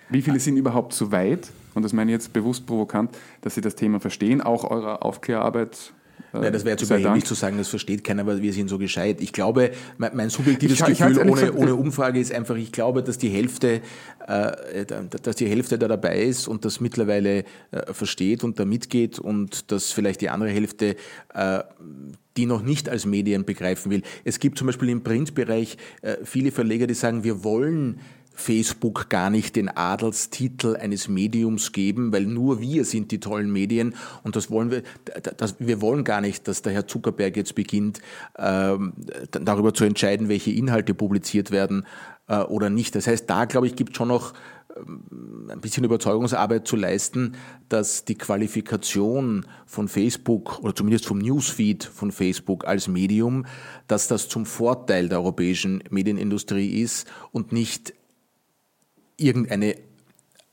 Wie 0.09 0.21
viele 0.21 0.39
sind 0.39 0.57
überhaupt 0.57 0.93
so 0.93 1.11
weit, 1.11 1.51
und 1.73 1.83
das 1.83 1.93
meine 1.93 2.11
ich 2.11 2.15
jetzt 2.15 2.33
bewusst 2.33 2.65
provokant, 2.65 3.17
dass 3.41 3.55
sie 3.55 3.61
das 3.61 3.75
Thema 3.75 3.99
verstehen, 3.99 4.41
auch 4.41 4.69
eurer 4.69 5.03
Aufklärarbeit 5.03 5.93
Nein, 6.33 6.51
das 6.51 6.65
wäre 6.65 6.77
zu 6.77 6.85
überheblich 6.85 7.25
zu 7.25 7.35
sagen, 7.35 7.57
das 7.57 7.67
versteht 7.67 8.03
keiner, 8.03 8.25
weil 8.25 8.41
wir 8.41 8.53
sind 8.53 8.67
so 8.67 8.77
gescheit. 8.77 9.21
Ich 9.21 9.33
glaube, 9.33 9.71
mein, 9.97 10.15
mein 10.15 10.29
subjektives 10.29 10.79
ich, 10.79 10.85
Gefühl 10.85 11.17
ich 11.17 11.25
ohne, 11.25 11.53
ohne 11.53 11.75
Umfrage 11.75 12.19
ist 12.19 12.31
einfach, 12.31 12.55
ich 12.55 12.71
glaube, 12.71 13.03
dass 13.03 13.17
die 13.17 13.29
Hälfte, 13.29 13.81
äh, 14.27 14.85
dass 15.21 15.35
die 15.35 15.47
Hälfte 15.47 15.77
da 15.77 15.87
dabei 15.87 16.23
ist 16.23 16.47
und 16.47 16.65
das 16.65 16.79
mittlerweile 16.79 17.43
äh, 17.71 17.93
versteht 17.93 18.43
und 18.43 18.59
da 18.59 18.65
mitgeht 18.65 19.19
und 19.19 19.71
dass 19.71 19.91
vielleicht 19.91 20.21
die 20.21 20.29
andere 20.29 20.49
Hälfte 20.49 20.95
äh, 21.33 21.59
die 22.35 22.45
noch 22.47 22.63
nicht 22.63 22.89
als 22.89 23.05
Medien 23.05 23.45
begreifen 23.45 23.91
will. 23.91 24.01
Es 24.23 24.39
gibt 24.39 24.57
zum 24.57 24.67
Beispiel 24.67 24.89
im 24.89 25.03
Printbereich 25.03 25.77
äh, 26.01 26.17
viele 26.23 26.51
Verleger, 26.51 26.87
die 26.87 26.95
sagen, 26.95 27.23
wir 27.23 27.43
wollen 27.43 27.99
Facebook 28.33 29.09
gar 29.09 29.29
nicht 29.29 29.55
den 29.55 29.69
Adelstitel 29.69 30.75
eines 30.75 31.07
Mediums 31.07 31.71
geben, 31.71 32.11
weil 32.11 32.25
nur 32.25 32.59
wir 32.59 32.83
sind 32.83 33.11
die 33.11 33.19
tollen 33.19 33.51
Medien 33.51 33.95
und 34.23 34.35
das 34.35 34.49
wollen 34.49 34.71
wir, 34.71 34.83
das, 35.37 35.55
wir 35.59 35.81
wollen 35.81 36.03
gar 36.03 36.19
nicht, 36.19 36.47
dass 36.47 36.61
der 36.61 36.73
Herr 36.73 36.87
Zuckerberg 36.87 37.37
jetzt 37.37 37.55
beginnt, 37.55 38.01
ähm, 38.37 38.93
darüber 39.31 39.73
zu 39.73 39.83
entscheiden, 39.83 40.29
welche 40.29 40.51
Inhalte 40.51 40.93
publiziert 40.93 41.51
werden 41.51 41.85
äh, 42.27 42.39
oder 42.39 42.69
nicht. 42.69 42.95
Das 42.95 43.07
heißt, 43.07 43.29
da 43.29 43.45
glaube 43.45 43.67
ich, 43.67 43.75
gibt 43.75 43.95
schon 43.95 44.07
noch 44.07 44.33
ähm, 44.75 45.49
ein 45.51 45.61
bisschen 45.61 45.83
Überzeugungsarbeit 45.83 46.67
zu 46.67 46.75
leisten, 46.75 47.33
dass 47.69 48.05
die 48.05 48.15
Qualifikation 48.15 49.45
von 49.65 49.87
Facebook 49.87 50.59
oder 50.63 50.75
zumindest 50.75 51.05
vom 51.05 51.19
Newsfeed 51.19 51.83
von 51.83 52.11
Facebook 52.11 52.65
als 52.65 52.87
Medium, 52.87 53.45
dass 53.87 54.07
das 54.07 54.27
zum 54.27 54.45
Vorteil 54.45 55.09
der 55.09 55.19
europäischen 55.19 55.83
Medienindustrie 55.89 56.81
ist 56.81 57.07
und 57.31 57.51
nicht 57.51 57.93
irgendeine 59.23 59.75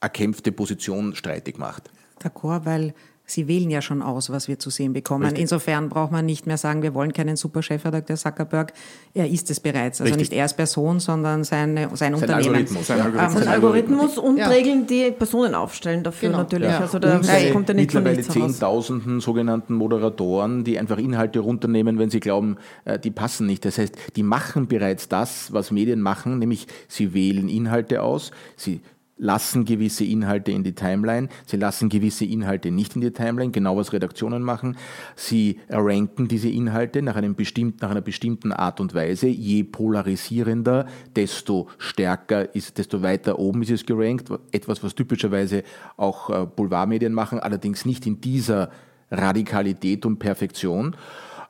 erkämpfte 0.00 0.52
Position 0.52 1.14
streitig 1.14 1.59
macht. 1.59 1.90
D'accord, 2.20 2.64
weil 2.64 2.94
Sie 3.31 3.49
wählen 3.49 3.71
ja 3.71 3.81
schon 3.81 4.03
aus, 4.03 4.31
was 4.31 4.49
wir 4.49 4.59
zu 4.59 4.71
sehen 4.71 4.93
bekommen. 4.93 5.25
Richtig. 5.25 5.43
Insofern 5.43 5.88
braucht 5.88 6.12
man 6.12 6.27
nicht 6.27 6.47
mehr 6.47 6.57
sagen, 6.57 6.83
wir 6.83 6.95
wollen 6.95 7.12
keinen 7.12 7.37
Superchefredakteur 7.37 8.16
Zuckerberg. 8.16 8.73
Er 9.14 9.29
ist 9.29 9.51
es 9.51 9.61
bereits. 9.61 10.01
Also 10.01 10.12
Richtig. 10.12 10.31
nicht 10.31 10.37
er 10.37 10.45
als 10.45 10.55
Person, 10.55 11.01
sondern 11.01 11.45
seine, 11.45 11.88
sein, 11.88 11.97
sein 11.97 12.14
Unternehmen. 12.14 12.55
Algorithmus. 12.55 12.87
Sein 12.87 13.01
Algorithmus, 13.01 13.45
sein 13.45 13.49
Algorithmus 13.49 14.19
und 14.19 14.37
ja. 14.38 14.49
Regeln, 14.49 14.87
die 14.87 15.11
Personen 15.11 15.55
aufstellen 15.55 16.03
dafür 16.03 16.31
genau. 16.31 16.43
natürlich. 16.43 16.71
Ja. 16.71 16.81
Also 16.81 16.99
da 16.99 17.21
kommt 17.53 17.69
ja 17.69 17.75
nicht 17.75 17.95
mittlerweile 17.95 18.23
Zehntausenden 18.23 19.21
sogenannten 19.21 19.75
Moderatoren, 19.75 20.64
die 20.64 20.79
einfach 20.79 20.99
Inhalte 20.99 21.40
runternehmen, 21.40 21.99
wenn 21.99 22.11
sie 22.11 22.21
glauben, 22.21 22.57
äh, 22.85 22.99
die 22.99 23.11
passen 23.11 23.47
nicht. 23.47 23.64
Das 23.64 23.79
heißt, 23.79 23.97
die 24.16 24.23
machen 24.23 24.66
bereits 24.66 25.09
das, 25.09 25.53
was 25.53 25.71
Medien 25.71 26.01
machen, 26.01 26.38
nämlich 26.38 26.66
sie 26.88 27.14
wählen 27.14 27.49
Inhalte 27.49 28.03
aus, 28.03 28.31
sie 28.57 28.81
lassen 29.20 29.64
gewisse 29.66 30.04
Inhalte 30.04 30.50
in 30.50 30.64
die 30.64 30.74
Timeline, 30.74 31.28
sie 31.46 31.59
lassen 31.59 31.88
gewisse 31.88 32.24
Inhalte 32.24 32.70
nicht 32.70 32.94
in 32.96 33.02
die 33.02 33.12
Timeline, 33.12 33.52
genau 33.52 33.76
was 33.76 33.92
Redaktionen 33.92 34.42
machen. 34.42 34.76
Sie 35.14 35.61
ranken 35.68 36.26
diese 36.26 36.48
Inhalte 36.48 37.02
nach, 37.02 37.16
einem 37.16 37.35
bestimmten, 37.35 37.78
nach 37.83 37.90
einer 37.90 38.00
bestimmten 38.00 38.52
Art 38.52 38.80
und 38.80 38.94
Weise. 38.94 39.28
Je 39.28 39.62
polarisierender, 39.62 40.87
desto 41.14 41.68
stärker 41.78 42.54
ist, 42.54 42.78
desto 42.78 43.02
weiter 43.02 43.38
oben 43.38 43.62
ist 43.62 43.70
es 43.70 43.87
gerankt. 43.87 44.30
Etwas, 44.52 44.83
was 44.83 44.94
typischerweise 44.94 45.62
auch 45.96 46.30
äh, 46.30 46.46
Boulevardmedien 46.46 47.12
machen, 47.12 47.38
allerdings 47.38 47.85
nicht 47.85 48.06
in 48.06 48.20
dieser 48.20 48.70
Radikalität 49.11 50.06
und 50.06 50.18
Perfektion. 50.18 50.96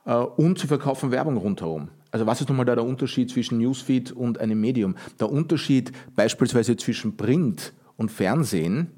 Äh, 0.05 0.15
und 0.15 0.59
sie 0.59 0.67
verkaufen 0.67 1.13
Werbung 1.13 1.37
rundherum. 1.37 1.89
Also 2.11 2.27
was 2.27 2.41
ist 2.41 2.49
nochmal 2.49 2.67
da 2.67 2.75
der 2.75 2.85
Unterschied 2.85 3.31
zwischen 3.31 3.59
Newsfeed 3.59 4.13
und 4.13 4.39
einem 4.39 4.61
Medium? 4.61 4.97
Der 5.19 5.31
Unterschied 5.31 5.93
beispielsweise 6.15 6.77
zwischen 6.77 7.17
Print 7.17 7.73
und 7.97 8.11
Fernsehen, 8.11 8.89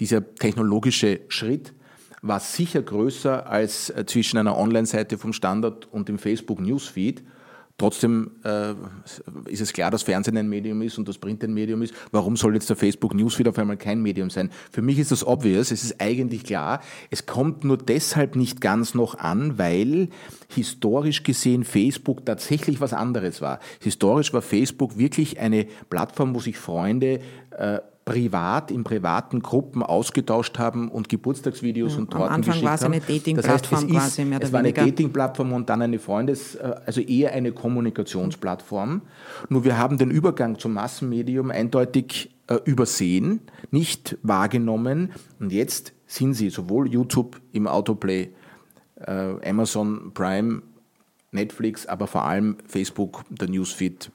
dieser 0.00 0.34
technologische 0.34 1.20
Schritt, 1.28 1.74
war 2.22 2.40
sicher 2.40 2.82
größer 2.82 3.46
als 3.46 3.90
äh, 3.90 4.04
zwischen 4.06 4.38
einer 4.38 4.56
Online-Seite 4.56 5.18
vom 5.18 5.32
Standard 5.32 5.86
und 5.92 6.08
dem 6.08 6.18
Facebook 6.18 6.60
Newsfeed. 6.60 7.22
Trotzdem 7.78 8.32
äh, 8.42 8.74
ist 9.48 9.60
es 9.60 9.72
klar, 9.72 9.92
dass 9.92 10.02
Fernsehen 10.02 10.36
ein 10.36 10.48
Medium 10.48 10.82
ist 10.82 10.98
und 10.98 11.06
das 11.06 11.16
Print 11.16 11.44
ein 11.44 11.54
Medium 11.54 11.80
ist. 11.82 11.94
Warum 12.10 12.36
soll 12.36 12.54
jetzt 12.54 12.68
der 12.68 12.76
Facebook 12.76 13.14
Newsfeed 13.14 13.46
auf 13.46 13.56
einmal 13.56 13.76
kein 13.76 14.02
Medium 14.02 14.30
sein? 14.30 14.50
Für 14.72 14.82
mich 14.82 14.98
ist 14.98 15.12
das 15.12 15.24
obvious, 15.24 15.70
es 15.70 15.84
ist 15.84 16.00
eigentlich 16.00 16.42
klar. 16.42 16.80
Es 17.10 17.26
kommt 17.26 17.62
nur 17.62 17.78
deshalb 17.78 18.34
nicht 18.34 18.60
ganz 18.60 18.94
noch 18.94 19.16
an, 19.18 19.58
weil 19.58 20.08
historisch 20.48 21.22
gesehen 21.22 21.62
Facebook 21.62 22.26
tatsächlich 22.26 22.80
was 22.80 22.92
anderes 22.92 23.40
war. 23.40 23.60
Historisch 23.80 24.32
war 24.32 24.42
Facebook 24.42 24.98
wirklich 24.98 25.38
eine 25.38 25.68
Plattform, 25.88 26.34
wo 26.34 26.40
sich 26.40 26.58
Freunde 26.58 27.20
äh, 27.56 27.78
privat 28.08 28.70
in 28.70 28.84
privaten 28.84 29.40
Gruppen 29.40 29.82
ausgetauscht 29.82 30.58
haben 30.58 30.90
und 30.90 31.08
Geburtstagsvideos 31.08 31.92
ja, 31.92 31.98
und 31.98 32.10
Torten 32.10 32.26
Am 32.28 32.34
Anfang 32.34 32.62
war 32.62 32.74
es 32.74 32.82
eine 32.82 33.00
Dating-Plattform 33.00 33.86
das 33.86 33.96
heißt, 33.96 34.16
quasi 34.16 34.24
mehr 34.24 34.38
oder 34.38 34.46
Es 34.46 34.52
war 34.52 34.60
eine 34.60 34.72
Dating-Plattform 34.72 35.52
und 35.52 35.68
dann 35.68 35.82
eine 35.82 35.98
Freundes-, 35.98 36.54
äh, 36.54 36.74
also 36.86 37.00
eher 37.00 37.32
eine 37.32 37.52
Kommunikationsplattform. 37.52 39.02
Nur 39.50 39.64
wir 39.64 39.76
haben 39.76 39.98
den 39.98 40.10
Übergang 40.10 40.58
zum 40.58 40.72
Massenmedium 40.72 41.50
eindeutig 41.50 42.34
äh, 42.46 42.56
übersehen, 42.64 43.40
nicht 43.70 44.16
wahrgenommen. 44.22 45.10
Und 45.38 45.52
jetzt 45.52 45.92
sind 46.06 46.34
sie 46.34 46.48
sowohl 46.48 46.88
YouTube 46.88 47.40
im 47.52 47.66
Autoplay, 47.66 48.30
äh, 48.96 49.48
Amazon 49.48 50.12
Prime, 50.14 50.62
Netflix, 51.30 51.84
aber 51.84 52.06
vor 52.06 52.24
allem 52.24 52.56
Facebook, 52.66 53.24
der 53.28 53.48
Newsfeed, 53.48 54.10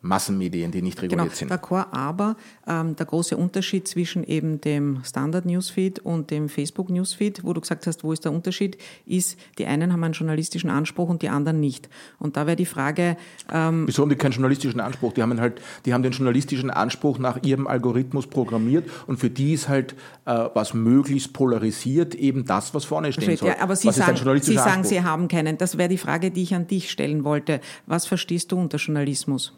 Massenmedien, 0.00 0.70
die 0.70 0.82
nicht 0.82 1.02
reguliert 1.02 1.28
genau, 1.28 1.34
sind. 1.34 1.52
D'accord, 1.52 1.86
aber 1.90 2.36
ähm, 2.66 2.94
der 2.94 3.06
große 3.06 3.36
Unterschied 3.36 3.88
zwischen 3.88 4.22
eben 4.24 4.60
dem 4.60 5.00
Standard 5.04 5.44
Newsfeed 5.44 5.98
und 5.98 6.30
dem 6.30 6.48
Facebook 6.48 6.88
Newsfeed, 6.88 7.42
wo 7.44 7.52
du 7.52 7.60
gesagt 7.60 7.86
hast, 7.86 8.04
wo 8.04 8.12
ist 8.12 8.24
der 8.24 8.32
Unterschied, 8.32 8.78
ist, 9.06 9.38
die 9.58 9.66
einen 9.66 9.92
haben 9.92 10.04
einen 10.04 10.14
journalistischen 10.14 10.70
Anspruch 10.70 11.08
und 11.08 11.22
die 11.22 11.28
anderen 11.28 11.58
nicht. 11.58 11.88
Und 12.18 12.36
da 12.36 12.46
wäre 12.46 12.56
die 12.56 12.66
Frage. 12.66 13.16
Ähm, 13.52 13.86
Wieso 13.86 14.02
haben 14.02 14.10
die 14.10 14.16
keinen 14.16 14.32
journalistischen 14.32 14.80
Anspruch? 14.80 15.12
Die 15.14 15.22
haben 15.22 15.40
halt, 15.40 15.60
die 15.84 15.92
haben 15.92 16.02
den 16.02 16.12
journalistischen 16.12 16.70
Anspruch 16.70 17.18
nach 17.18 17.42
ihrem 17.42 17.66
Algorithmus 17.66 18.28
programmiert 18.28 18.88
und 19.06 19.18
für 19.18 19.30
die 19.30 19.54
ist 19.54 19.68
halt 19.68 19.94
äh, 20.26 20.48
was 20.54 20.74
möglichst 20.74 21.32
polarisiert 21.32 22.14
eben 22.14 22.44
das, 22.44 22.72
was 22.74 22.84
vorne 22.84 23.12
stehen 23.12 23.36
soll. 23.36 23.48
Ja, 23.48 23.60
aber 23.60 23.74
Sie 23.74 23.90
sagen, 23.90 24.16
Sie, 24.40 24.54
sagen 24.54 24.84
Sie 24.84 25.02
haben 25.02 25.28
keinen. 25.28 25.58
Das 25.58 25.76
wäre 25.76 25.88
die 25.88 25.98
Frage, 25.98 26.30
die 26.30 26.42
ich 26.42 26.54
an 26.54 26.66
dich 26.66 26.90
stellen 26.90 27.24
wollte. 27.24 27.60
Was 27.86 28.06
verstehst 28.06 28.52
du 28.52 28.58
unter 28.58 28.78
Journalismus? 28.78 29.54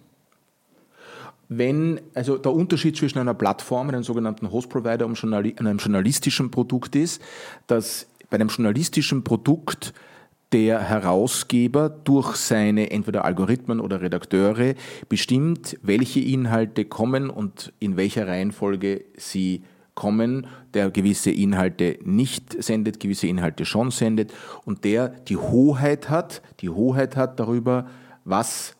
Wenn, 1.50 2.00
also 2.14 2.38
der 2.38 2.52
Unterschied 2.52 2.96
zwischen 2.96 3.18
einer 3.18 3.34
Plattform, 3.34 3.88
einem 3.88 4.04
sogenannten 4.04 4.50
Host-Provider 4.52 5.04
und 5.04 5.22
einem 5.24 5.78
journalistischen 5.78 6.52
Produkt 6.52 6.94
ist, 6.94 7.20
dass 7.66 8.06
bei 8.30 8.36
einem 8.36 8.48
journalistischen 8.48 9.24
Produkt 9.24 9.92
der 10.52 10.80
Herausgeber 10.80 11.88
durch 11.90 12.36
seine 12.36 12.92
entweder 12.92 13.24
Algorithmen 13.24 13.80
oder 13.80 14.00
Redakteure 14.00 14.74
bestimmt, 15.08 15.76
welche 15.82 16.20
Inhalte 16.20 16.84
kommen 16.84 17.30
und 17.30 17.72
in 17.80 17.96
welcher 17.96 18.28
Reihenfolge 18.28 19.04
sie 19.16 19.64
kommen, 19.96 20.46
der 20.72 20.92
gewisse 20.92 21.32
Inhalte 21.32 21.98
nicht 22.04 22.62
sendet, 22.62 23.00
gewisse 23.00 23.26
Inhalte 23.26 23.64
schon 23.64 23.90
sendet 23.90 24.32
und 24.64 24.84
der 24.84 25.08
die 25.08 25.36
Hoheit 25.36 26.08
hat, 26.10 26.42
die 26.60 26.70
Hoheit 26.70 27.16
hat 27.16 27.40
darüber, 27.40 27.88
was 28.24 28.76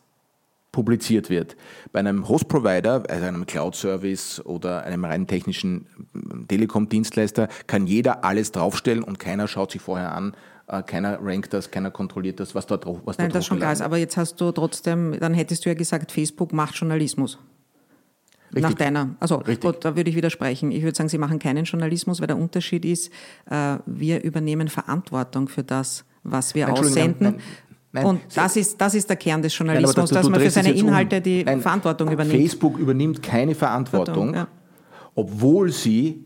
publiziert 0.71 1.29
wird. 1.29 1.57
Bei 1.91 1.99
einem 1.99 2.27
Host-Provider, 2.27 3.03
also 3.09 3.25
einem 3.25 3.45
Cloud-Service 3.45 4.45
oder 4.45 4.83
einem 4.83 5.05
rein 5.05 5.27
technischen 5.27 5.87
ähm, 6.15 6.45
Telekom-Dienstleister, 6.47 7.49
kann 7.67 7.87
jeder 7.87 8.23
alles 8.23 8.51
draufstellen 8.51 9.03
und 9.03 9.19
keiner 9.19 9.47
schaut 9.47 9.71
sich 9.71 9.81
vorher 9.81 10.13
an, 10.13 10.33
äh, 10.67 10.81
keiner 10.83 11.19
rankt 11.21 11.53
das, 11.53 11.71
keiner 11.71 11.91
kontrolliert 11.91 12.39
das, 12.39 12.55
was 12.55 12.65
dort 12.65 12.85
was 13.05 13.17
Nein, 13.17 13.31
das 13.31 13.45
schon 13.45 13.57
klar 13.57 13.73
ist. 13.73 13.81
Aber 13.81 13.97
jetzt 13.97 14.17
hast 14.17 14.39
du 14.39 14.51
trotzdem, 14.51 15.17
dann 15.19 15.33
hättest 15.33 15.65
du 15.65 15.69
ja 15.69 15.75
gesagt, 15.75 16.11
Facebook 16.11 16.53
macht 16.53 16.75
Journalismus. 16.75 17.37
Richtig. 18.53 18.63
Nach 18.63 18.73
deiner, 18.73 19.15
also 19.21 19.39
gut, 19.39 19.85
da 19.85 19.95
würde 19.95 20.09
ich 20.09 20.15
widersprechen. 20.15 20.71
Ich 20.71 20.83
würde 20.83 20.95
sagen, 20.95 21.07
sie 21.07 21.17
machen 21.17 21.39
keinen 21.39 21.63
Journalismus, 21.63 22.19
weil 22.19 22.27
der 22.27 22.37
Unterschied 22.37 22.83
ist, 22.83 23.09
äh, 23.49 23.77
wir 23.85 24.23
übernehmen 24.23 24.67
Verantwortung 24.67 25.47
für 25.47 25.63
das, 25.63 26.03
was 26.23 26.53
wir 26.53 26.71
aussenden. 26.71 27.35
Nein, 27.37 27.41
Nein, 27.93 28.05
und 28.05 28.21
das 28.33 28.55
ist, 28.55 28.79
das 28.79 28.95
ist 28.95 29.09
der 29.09 29.17
Kern 29.17 29.41
des 29.41 29.57
Journalismus, 29.57 29.95
Nein, 29.95 30.05
du, 30.07 30.13
dass 30.13 30.29
man 30.29 30.39
für 30.39 30.49
seine 30.49 30.71
Inhalte 30.71 31.17
um. 31.17 31.23
die 31.23 31.43
Nein, 31.43 31.61
Verantwortung 31.61 32.11
übernimmt. 32.11 32.37
Facebook 32.37 32.77
übernimmt 32.77 33.21
keine 33.21 33.53
Verantwortung, 33.53 34.33
ja. 34.33 34.47
obwohl 35.13 35.71
sie 35.71 36.23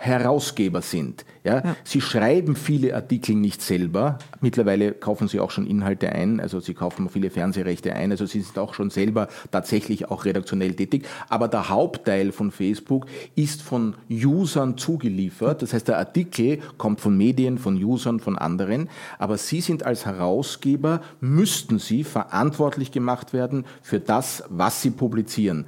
Herausgeber 0.00 0.80
sind. 0.80 1.24
Ja? 1.42 1.56
ja? 1.56 1.76
Sie 1.82 2.00
schreiben 2.00 2.54
viele 2.54 2.94
Artikel 2.94 3.34
nicht 3.34 3.60
selber. 3.60 4.18
Mittlerweile 4.40 4.92
kaufen 4.92 5.26
sie 5.26 5.40
auch 5.40 5.50
schon 5.50 5.66
Inhalte 5.66 6.10
ein, 6.10 6.38
also 6.38 6.60
sie 6.60 6.72
kaufen 6.72 7.08
viele 7.08 7.30
Fernsehrechte 7.30 7.92
ein, 7.92 8.12
also 8.12 8.24
sie 8.24 8.40
sind 8.40 8.56
auch 8.58 8.74
schon 8.74 8.90
selber 8.90 9.26
tatsächlich 9.50 10.08
auch 10.08 10.24
redaktionell 10.24 10.74
tätig. 10.74 11.06
Aber 11.28 11.48
der 11.48 11.68
Hauptteil 11.68 12.30
von 12.30 12.52
Facebook 12.52 13.06
ist 13.34 13.60
von 13.60 13.96
Usern 14.08 14.78
zugeliefert. 14.78 15.62
Das 15.62 15.72
heißt, 15.72 15.88
der 15.88 15.98
Artikel 15.98 16.60
kommt 16.78 17.00
von 17.00 17.16
Medien, 17.16 17.58
von 17.58 17.82
Usern, 17.82 18.20
von 18.20 18.38
anderen. 18.38 18.88
Aber 19.18 19.36
sie 19.36 19.60
sind 19.60 19.82
als 19.82 20.06
Herausgeber, 20.06 21.00
müssten 21.20 21.80
sie 21.80 22.04
verantwortlich 22.04 22.92
gemacht 22.92 23.32
werden 23.32 23.66
für 23.82 23.98
das, 23.98 24.44
was 24.48 24.80
sie 24.80 24.90
publizieren 24.90 25.66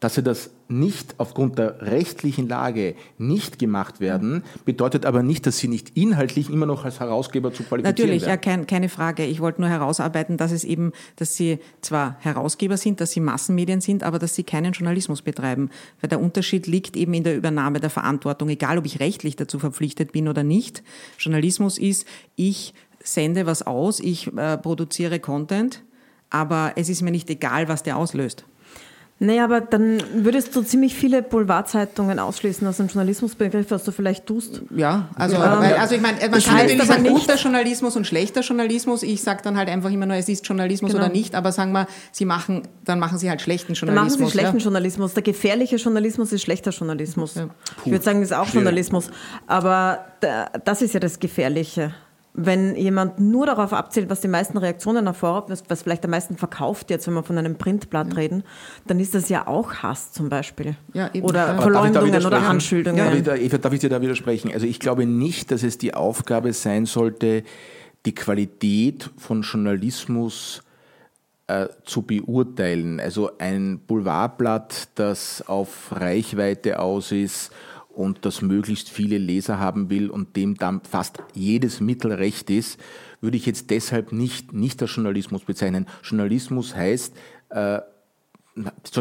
dass 0.00 0.14
sie 0.14 0.22
das 0.22 0.50
nicht 0.68 1.14
aufgrund 1.16 1.58
der 1.58 1.80
rechtlichen 1.80 2.46
Lage 2.46 2.94
nicht 3.16 3.58
gemacht 3.58 4.00
werden, 4.00 4.44
bedeutet 4.66 5.06
aber 5.06 5.22
nicht, 5.22 5.46
dass 5.46 5.58
sie 5.58 5.68
nicht 5.68 5.96
inhaltlich 5.96 6.50
immer 6.50 6.66
noch 6.66 6.84
als 6.84 7.00
Herausgeber 7.00 7.52
zu 7.52 7.62
qualifizieren 7.62 8.08
Natürlich, 8.08 8.22
werden. 8.22 8.30
ja, 8.30 8.36
kein, 8.36 8.66
keine 8.66 8.88
Frage. 8.90 9.24
Ich 9.24 9.40
wollte 9.40 9.62
nur 9.62 9.70
herausarbeiten, 9.70 10.36
dass 10.36 10.52
es 10.52 10.64
eben, 10.64 10.92
dass 11.16 11.34
sie 11.34 11.58
zwar 11.80 12.18
Herausgeber 12.20 12.76
sind, 12.76 13.00
dass 13.00 13.12
sie 13.12 13.20
Massenmedien 13.20 13.80
sind, 13.80 14.02
aber 14.02 14.18
dass 14.18 14.34
sie 14.34 14.44
keinen 14.44 14.72
Journalismus 14.72 15.22
betreiben. 15.22 15.70
Weil 16.00 16.08
der 16.08 16.20
Unterschied 16.20 16.66
liegt 16.66 16.96
eben 16.96 17.14
in 17.14 17.24
der 17.24 17.36
Übernahme 17.36 17.80
der 17.80 17.90
Verantwortung, 17.90 18.50
egal 18.50 18.76
ob 18.76 18.84
ich 18.84 19.00
rechtlich 19.00 19.36
dazu 19.36 19.58
verpflichtet 19.58 20.12
bin 20.12 20.28
oder 20.28 20.42
nicht. 20.42 20.82
Journalismus 21.18 21.78
ist, 21.78 22.06
ich 22.36 22.74
sende 23.02 23.46
was 23.46 23.62
aus, 23.62 24.00
ich 24.00 24.26
äh, 24.36 24.58
produziere 24.58 25.18
Content, 25.18 25.82
aber 26.30 26.72
es 26.76 26.90
ist 26.90 27.00
mir 27.00 27.10
nicht 27.10 27.30
egal, 27.30 27.68
was 27.68 27.82
der 27.82 27.96
auslöst. 27.96 28.44
Naja, 29.20 29.44
aber 29.44 29.60
dann 29.60 30.00
würdest 30.14 30.54
du 30.54 30.62
ziemlich 30.62 30.94
viele 30.94 31.22
Boulevardzeitungen 31.22 32.20
ausschließen 32.20 32.66
aus 32.68 32.76
dem 32.76 32.86
Journalismusbegriff, 32.86 33.68
was 33.70 33.82
du 33.82 33.90
vielleicht 33.90 34.26
tust. 34.26 34.62
Ja, 34.74 35.08
also, 35.16 35.34
ähm, 35.34 35.42
also 35.42 35.96
ich 35.96 36.00
meine, 36.00 36.18
man 36.20 36.40
kann 36.40 36.56
natürlich 36.56 36.84
sagen, 36.84 37.04
guter 37.04 37.34
Journalismus 37.34 37.96
und 37.96 38.06
schlechter 38.06 38.42
Journalismus. 38.42 39.02
Ich 39.02 39.20
sage 39.22 39.40
dann 39.42 39.56
halt 39.56 39.68
einfach 39.68 39.90
immer 39.90 40.06
nur, 40.06 40.16
es 40.16 40.28
ist 40.28 40.46
Journalismus 40.46 40.92
genau. 40.92 41.04
oder 41.04 41.12
nicht, 41.12 41.34
aber 41.34 41.50
sagen 41.50 41.72
wir, 41.72 41.88
sie 42.12 42.26
machen, 42.26 42.62
dann 42.84 43.00
machen 43.00 43.18
sie 43.18 43.28
halt 43.28 43.42
schlechten 43.42 43.74
Journalismus. 43.74 44.12
Dann 44.12 44.20
machen 44.20 44.28
sie 44.28 44.38
schlechten 44.38 44.58
ja? 44.58 44.62
Journalismus. 44.62 45.14
Der 45.14 45.22
gefährliche 45.24 45.76
Journalismus 45.76 46.32
ist 46.32 46.42
schlechter 46.42 46.70
Journalismus. 46.70 47.34
Ja. 47.34 47.48
Ich 47.84 47.90
würde 47.90 48.04
sagen, 48.04 48.20
das 48.20 48.30
ist 48.30 48.36
auch 48.36 48.44
Schwierig. 48.44 48.54
Journalismus. 48.54 49.10
Aber 49.48 50.04
das 50.64 50.80
ist 50.80 50.94
ja 50.94 51.00
das 51.00 51.18
Gefährliche 51.18 51.92
Wenn 52.40 52.76
jemand 52.76 53.18
nur 53.18 53.46
darauf 53.46 53.72
abzielt, 53.72 54.08
was 54.10 54.20
die 54.20 54.28
meisten 54.28 54.58
Reaktionen 54.58 55.06
hervorruft, 55.06 55.50
was, 55.50 55.64
was 55.68 55.82
vielleicht 55.82 56.04
am 56.04 56.12
meisten 56.12 56.36
verkauft, 56.36 56.88
jetzt 56.90 57.06
wenn 57.06 57.14
wir 57.14 57.24
von 57.24 57.36
einem 57.36 57.56
Printblatt 57.56 58.10
ja. 58.10 58.14
reden, 58.14 58.44
dann 58.86 59.00
ist 59.00 59.14
das 59.14 59.28
ja 59.28 59.48
auch 59.48 59.74
Hass 59.74 60.12
zum 60.12 60.28
Beispiel. 60.28 60.76
Ja, 60.94 61.10
eben. 61.12 61.26
Oder 61.26 61.54
ja. 61.54 61.60
Verleumdungen 61.60 62.24
oder 62.24 62.42
Anschuldigungen. 62.42 63.16
Ja, 63.16 63.20
da, 63.20 63.34
Eva, 63.34 63.58
darf 63.58 63.72
ich 63.72 63.80
dir 63.80 63.90
da 63.90 64.00
widersprechen? 64.00 64.52
Also 64.52 64.66
ich 64.66 64.78
glaube 64.78 65.04
nicht, 65.04 65.50
dass 65.50 65.64
es 65.64 65.78
die 65.78 65.94
Aufgabe 65.94 66.52
sein 66.52 66.86
sollte, 66.86 67.42
die 68.06 68.14
Qualität 68.14 69.10
von 69.16 69.42
Journalismus 69.42 70.62
äh, 71.48 71.66
zu 71.84 72.02
beurteilen. 72.02 73.00
Also 73.00 73.30
ein 73.38 73.80
Boulevardblatt, 73.86 74.90
das 74.94 75.42
auf 75.48 75.88
Reichweite 75.90 76.78
aus 76.78 77.10
ist 77.10 77.50
und 77.98 78.24
das 78.24 78.42
möglichst 78.42 78.88
viele 78.90 79.18
Leser 79.18 79.58
haben 79.58 79.90
will 79.90 80.08
und 80.08 80.36
dem 80.36 80.54
dann 80.54 80.82
fast 80.88 81.18
jedes 81.34 81.80
Mittel 81.80 82.12
recht 82.12 82.48
ist, 82.48 82.78
würde 83.20 83.36
ich 83.36 83.44
jetzt 83.44 83.70
deshalb 83.70 84.12
nicht, 84.12 84.52
nicht 84.52 84.80
als 84.80 84.94
Journalismus 84.94 85.42
bezeichnen. 85.44 85.86
Journalismus 86.04 86.76
heißt, 86.76 87.12
äh, 87.48 87.80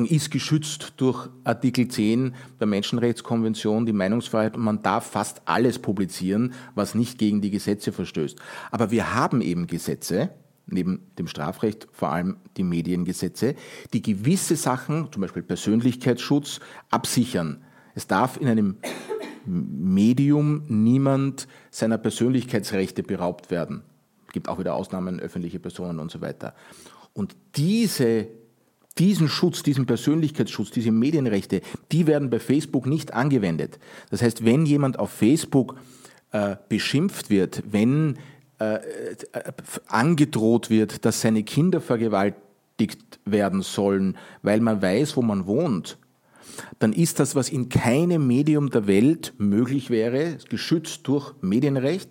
ist 0.09 0.31
geschützt 0.31 0.93
durch 0.97 1.29
Artikel 1.43 1.87
10 1.87 2.33
der 2.59 2.65
Menschenrechtskonvention, 2.65 3.85
die 3.85 3.93
Meinungsfreiheit, 3.93 4.57
und 4.57 4.63
man 4.63 4.81
darf 4.81 5.11
fast 5.11 5.43
alles 5.45 5.77
publizieren, 5.77 6.53
was 6.73 6.95
nicht 6.95 7.19
gegen 7.19 7.39
die 7.39 7.51
Gesetze 7.51 7.91
verstößt. 7.91 8.39
Aber 8.71 8.89
wir 8.89 9.13
haben 9.13 9.41
eben 9.41 9.67
Gesetze, 9.67 10.31
neben 10.65 11.11
dem 11.19 11.27
Strafrecht 11.27 11.87
vor 11.91 12.11
allem 12.11 12.37
die 12.57 12.63
Mediengesetze, 12.63 13.53
die 13.93 14.01
gewisse 14.01 14.55
Sachen, 14.55 15.11
zum 15.11 15.21
Beispiel 15.21 15.43
Persönlichkeitsschutz, 15.43 16.61
absichern. 16.89 17.61
Es 17.97 18.05
darf 18.05 18.39
in 18.39 18.47
einem 18.47 18.77
Medium 19.47 20.61
niemand 20.67 21.47
seiner 21.71 21.97
Persönlichkeitsrechte 21.97 23.01
beraubt 23.01 23.49
werden. 23.49 23.81
Es 24.27 24.33
gibt 24.33 24.49
auch 24.49 24.59
wieder 24.59 24.75
Ausnahmen, 24.75 25.19
öffentliche 25.19 25.57
Personen 25.57 25.97
und 25.97 26.11
so 26.11 26.21
weiter. 26.21 26.53
Und 27.13 27.35
diese, 27.55 28.27
diesen 28.99 29.27
Schutz, 29.27 29.63
diesen 29.63 29.87
Persönlichkeitsschutz, 29.87 30.69
diese 30.69 30.91
Medienrechte, 30.91 31.61
die 31.91 32.05
werden 32.05 32.29
bei 32.29 32.37
Facebook 32.37 32.85
nicht 32.85 33.15
angewendet. 33.15 33.79
Das 34.11 34.21
heißt, 34.21 34.45
wenn 34.45 34.67
jemand 34.67 34.99
auf 34.99 35.09
Facebook 35.09 35.75
äh, 36.33 36.55
beschimpft 36.69 37.31
wird, 37.31 37.63
wenn 37.71 38.19
äh, 38.59 38.75
äh 38.75 38.81
angedroht 39.87 40.69
wird, 40.69 41.03
dass 41.03 41.21
seine 41.21 41.41
Kinder 41.41 41.81
vergewaltigt 41.81 43.19
werden 43.25 43.63
sollen, 43.63 44.19
weil 44.43 44.61
man 44.61 44.83
weiß, 44.83 45.17
wo 45.17 45.23
man 45.23 45.47
wohnt, 45.47 45.97
dann 46.79 46.93
ist 46.93 47.19
das, 47.19 47.35
was 47.35 47.49
in 47.49 47.69
keinem 47.69 48.27
Medium 48.27 48.69
der 48.69 48.87
Welt 48.87 49.33
möglich 49.37 49.89
wäre, 49.89 50.37
geschützt 50.49 51.01
durch 51.07 51.33
Medienrecht. 51.41 52.09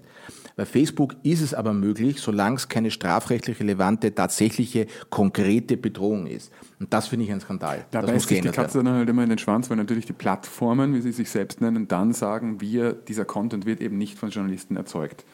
Bei 0.57 0.65
Facebook 0.65 1.17
ist 1.23 1.43
es 1.43 1.53
aber 1.53 1.75
möglich, 1.75 2.19
solange 2.19 2.57
es 2.57 2.69
keine 2.69 2.91
strafrechtlich 2.91 3.61
relevante, 3.61 4.15
tatsächliche, 4.15 4.87
konkrete 5.11 5.77
Bedrohung 5.77 6.27
ist. 6.27 6.51
Und 6.81 6.95
das 6.95 7.09
finde 7.09 7.27
ich 7.27 7.33
ein 7.33 7.41
Skandal. 7.41 7.85
Da 7.91 8.01
das 8.01 8.11
beißt 8.11 8.29
sich 8.29 8.41
die 8.41 8.49
Katze 8.49 8.83
dann 8.83 8.95
halt 8.95 9.09
immer 9.09 9.23
in 9.23 9.29
den 9.29 9.39
Schwanz, 9.39 9.69
weil 9.69 9.77
natürlich 9.77 10.07
die 10.07 10.15
Plattformen, 10.15 10.95
wie 10.95 11.03
sie 11.03 11.13
sich 11.13 11.29
selbst 11.29 11.61
nennen, 11.61 11.89
dann 11.89 12.15
sagen, 12.15 12.63
wir, 12.63 12.95
dieser 12.95 13.27
Content 13.27 13.67
wird 13.67 13.83
eben 13.83 13.99
nicht 13.99 14.19
von 14.19 14.31
Journalisten 14.31 14.77
erzeugt. 14.77 15.27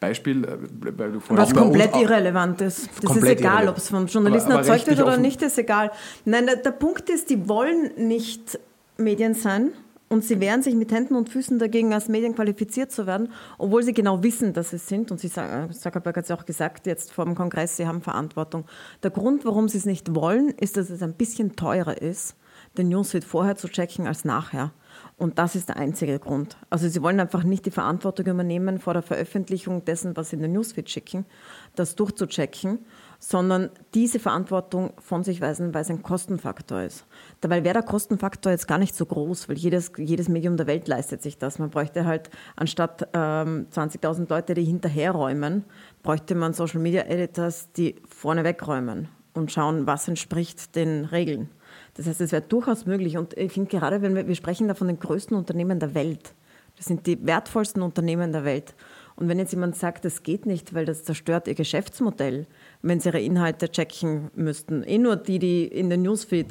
Beispiel, 0.00 0.44
äh, 0.44 0.58
weil 0.96 1.12
du 1.12 1.20
vorhin 1.20 1.46
Was 1.46 1.54
komplett 1.54 1.94
irrelevant 1.94 2.60
ist. 2.62 2.88
Das 3.02 3.16
ist 3.16 3.24
egal, 3.24 3.68
ob 3.68 3.76
es 3.76 3.90
von 3.90 4.06
Journalisten 4.06 4.52
aber, 4.52 4.60
aber 4.60 4.68
erzeugt 4.68 4.88
wird 4.88 5.02
oder 5.02 5.18
nicht, 5.18 5.42
ist 5.42 5.58
egal. 5.58 5.92
Nein, 6.24 6.46
der, 6.46 6.56
der 6.56 6.70
Punkt 6.72 7.08
ist, 7.10 7.28
die 7.30 7.48
wollen 7.48 7.92
nicht 7.96 8.58
Medien 8.96 9.34
sein 9.34 9.72
und 10.08 10.24
sie 10.24 10.40
wehren 10.40 10.62
sich 10.62 10.74
mit 10.74 10.90
Händen 10.90 11.14
und 11.14 11.28
Füßen 11.28 11.58
dagegen, 11.58 11.92
als 11.92 12.08
Medien 12.08 12.34
qualifiziert 12.34 12.90
zu 12.90 13.06
werden, 13.06 13.30
obwohl 13.58 13.82
sie 13.82 13.92
genau 13.92 14.22
wissen, 14.22 14.52
dass 14.54 14.70
sie 14.70 14.76
es 14.76 14.88
sind. 14.88 15.12
Und 15.12 15.20
sie 15.20 15.28
sagen, 15.28 15.72
Zuckerberg 15.72 16.16
hat 16.16 16.24
es 16.24 16.30
auch 16.30 16.46
gesagt, 16.46 16.86
jetzt 16.86 17.12
vor 17.12 17.26
dem 17.26 17.34
Kongress, 17.34 17.76
sie 17.76 17.86
haben 17.86 18.02
Verantwortung. 18.02 18.64
Der 19.02 19.10
Grund, 19.10 19.44
warum 19.44 19.68
sie 19.68 19.78
es 19.78 19.84
nicht 19.84 20.14
wollen, 20.14 20.48
ist, 20.48 20.76
dass 20.76 20.90
es 20.90 21.02
ein 21.02 21.12
bisschen 21.12 21.54
teurer 21.54 22.00
ist, 22.00 22.34
den 22.76 22.88
Newsfeed 22.88 23.22
vorher 23.22 23.56
zu 23.56 23.68
checken 23.68 24.06
als 24.06 24.24
nachher. 24.24 24.72
Und 25.20 25.38
das 25.38 25.54
ist 25.54 25.68
der 25.68 25.76
einzige 25.76 26.18
Grund. 26.18 26.56
Also 26.70 26.88
sie 26.88 27.02
wollen 27.02 27.20
einfach 27.20 27.44
nicht 27.44 27.66
die 27.66 27.70
Verantwortung 27.70 28.24
übernehmen, 28.24 28.78
vor 28.78 28.94
der 28.94 29.02
Veröffentlichung 29.02 29.84
dessen, 29.84 30.16
was 30.16 30.30
sie 30.30 30.36
in 30.36 30.42
den 30.42 30.52
Newsfeed 30.52 30.88
schicken, 30.88 31.26
das 31.76 31.94
durchzuchecken, 31.94 32.78
sondern 33.18 33.68
diese 33.92 34.18
Verantwortung 34.18 34.94
von 34.98 35.22
sich 35.22 35.42
weisen, 35.42 35.74
weil 35.74 35.82
es 35.82 35.90
ein 35.90 36.02
Kostenfaktor 36.02 36.80
ist. 36.80 37.04
Dabei 37.42 37.64
wäre 37.64 37.74
der 37.74 37.82
Kostenfaktor 37.82 38.50
jetzt 38.50 38.66
gar 38.66 38.78
nicht 38.78 38.94
so 38.94 39.04
groß, 39.04 39.50
weil 39.50 39.58
jedes, 39.58 39.92
jedes 39.98 40.30
Medium 40.30 40.56
der 40.56 40.66
Welt 40.66 40.88
leistet 40.88 41.20
sich 41.20 41.36
das. 41.36 41.58
Man 41.58 41.68
bräuchte 41.68 42.06
halt 42.06 42.30
anstatt 42.56 43.06
ähm, 43.12 43.66
20.000 43.74 44.26
Leute, 44.30 44.54
die 44.54 44.64
hinterherräumen, 44.64 45.66
bräuchte 46.02 46.34
man 46.34 46.54
Social 46.54 46.80
Media 46.80 47.02
Editors, 47.02 47.70
die 47.72 47.96
vorne 48.08 48.42
wegräumen 48.42 49.08
und 49.34 49.52
schauen, 49.52 49.86
was 49.86 50.08
entspricht 50.08 50.74
den 50.76 51.04
Regeln. 51.04 51.50
Das 52.00 52.06
heißt, 52.06 52.22
es 52.22 52.32
wäre 52.32 52.40
durchaus 52.40 52.86
möglich. 52.86 53.18
Und 53.18 53.36
ich 53.36 53.52
finde 53.52 53.68
gerade, 53.68 54.00
wenn 54.00 54.14
wir, 54.14 54.26
wir 54.26 54.34
sprechen 54.34 54.68
da 54.68 54.74
von 54.74 54.86
den 54.86 54.98
größten 54.98 55.36
Unternehmen 55.36 55.78
der 55.80 55.94
Welt. 55.94 56.32
Das 56.78 56.86
sind 56.86 57.06
die 57.06 57.26
wertvollsten 57.26 57.82
Unternehmen 57.82 58.32
der 58.32 58.42
Welt. 58.46 58.74
Und 59.16 59.28
wenn 59.28 59.38
jetzt 59.38 59.52
jemand 59.52 59.76
sagt, 59.76 60.06
das 60.06 60.22
geht 60.22 60.46
nicht, 60.46 60.72
weil 60.72 60.86
das 60.86 61.04
zerstört 61.04 61.46
ihr 61.46 61.54
Geschäftsmodell, 61.54 62.46
wenn 62.80 63.00
sie 63.00 63.10
ihre 63.10 63.20
Inhalte 63.20 63.70
checken 63.70 64.30
müssten, 64.34 64.82
eh 64.82 64.96
nur 64.96 65.16
die, 65.16 65.38
die 65.38 65.66
in 65.66 65.90
den 65.90 66.00
Newsfeed 66.00 66.46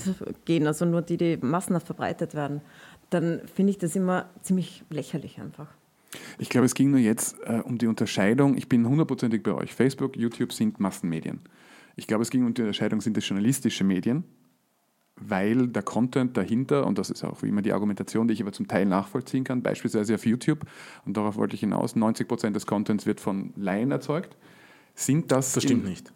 gehen, 0.46 0.68
also 0.68 0.86
nur 0.86 1.02
die, 1.02 1.18
die 1.18 1.38
massenhaft 1.38 1.88
verbreitet 1.88 2.36
werden, 2.36 2.62
dann 3.10 3.42
finde 3.52 3.72
ich 3.72 3.80
das 3.80 3.96
immer 3.96 4.30
ziemlich 4.44 4.84
lächerlich 4.92 5.42
einfach. 5.42 5.70
Ich 6.38 6.50
glaube, 6.50 6.66
es 6.66 6.76
ging 6.76 6.92
nur 6.92 7.00
jetzt 7.00 7.38
äh, 7.46 7.62
um 7.64 7.80
die 7.80 7.88
Unterscheidung. 7.88 8.56
Ich 8.56 8.70
bin 8.70 8.88
hundertprozentig 8.88 9.42
bei 9.42 9.56
euch. 9.56 9.74
Facebook, 9.74 10.16
YouTube 10.16 10.54
sind 10.54 10.80
Massenmedien. 10.80 11.40
Ich 11.96 12.06
glaube, 12.06 12.22
es 12.22 12.30
ging 12.30 12.46
um 12.46 12.54
die 12.54 12.62
Unterscheidung, 12.62 13.02
sind 13.02 13.18
es 13.18 13.28
journalistische 13.28 13.84
Medien 13.84 14.26
weil 15.20 15.68
der 15.68 15.84
Content 15.84 16.38
dahinter, 16.38 16.86
und 16.88 16.98
das 16.98 17.10
ist 17.10 17.24
auch 17.24 17.42
wie 17.44 17.48
immer 17.48 17.62
die 17.62 17.74
Argumentation, 17.74 18.28
die 18.28 18.34
ich 18.34 18.42
aber 18.42 18.52
zum 18.52 18.68
Teil 18.68 18.86
nachvollziehen 18.86 19.44
kann, 19.44 19.62
beispielsweise 19.62 20.16
auf 20.16 20.26
YouTube, 20.26 20.66
und 21.06 21.18
darauf 21.18 21.36
wollte 21.36 21.56
ich 21.56 21.62
hinaus, 21.62 21.96
90 21.96 22.28
Prozent 22.28 22.56
des 22.56 22.66
Contents 22.66 23.06
wird 23.06 23.20
von 23.20 23.54
Laien 23.56 23.92
erzeugt, 23.92 24.38
sind 24.96 25.32
das... 25.32 25.54
Das 25.54 25.64
stimmt 25.64 25.86
nicht. 25.86 26.12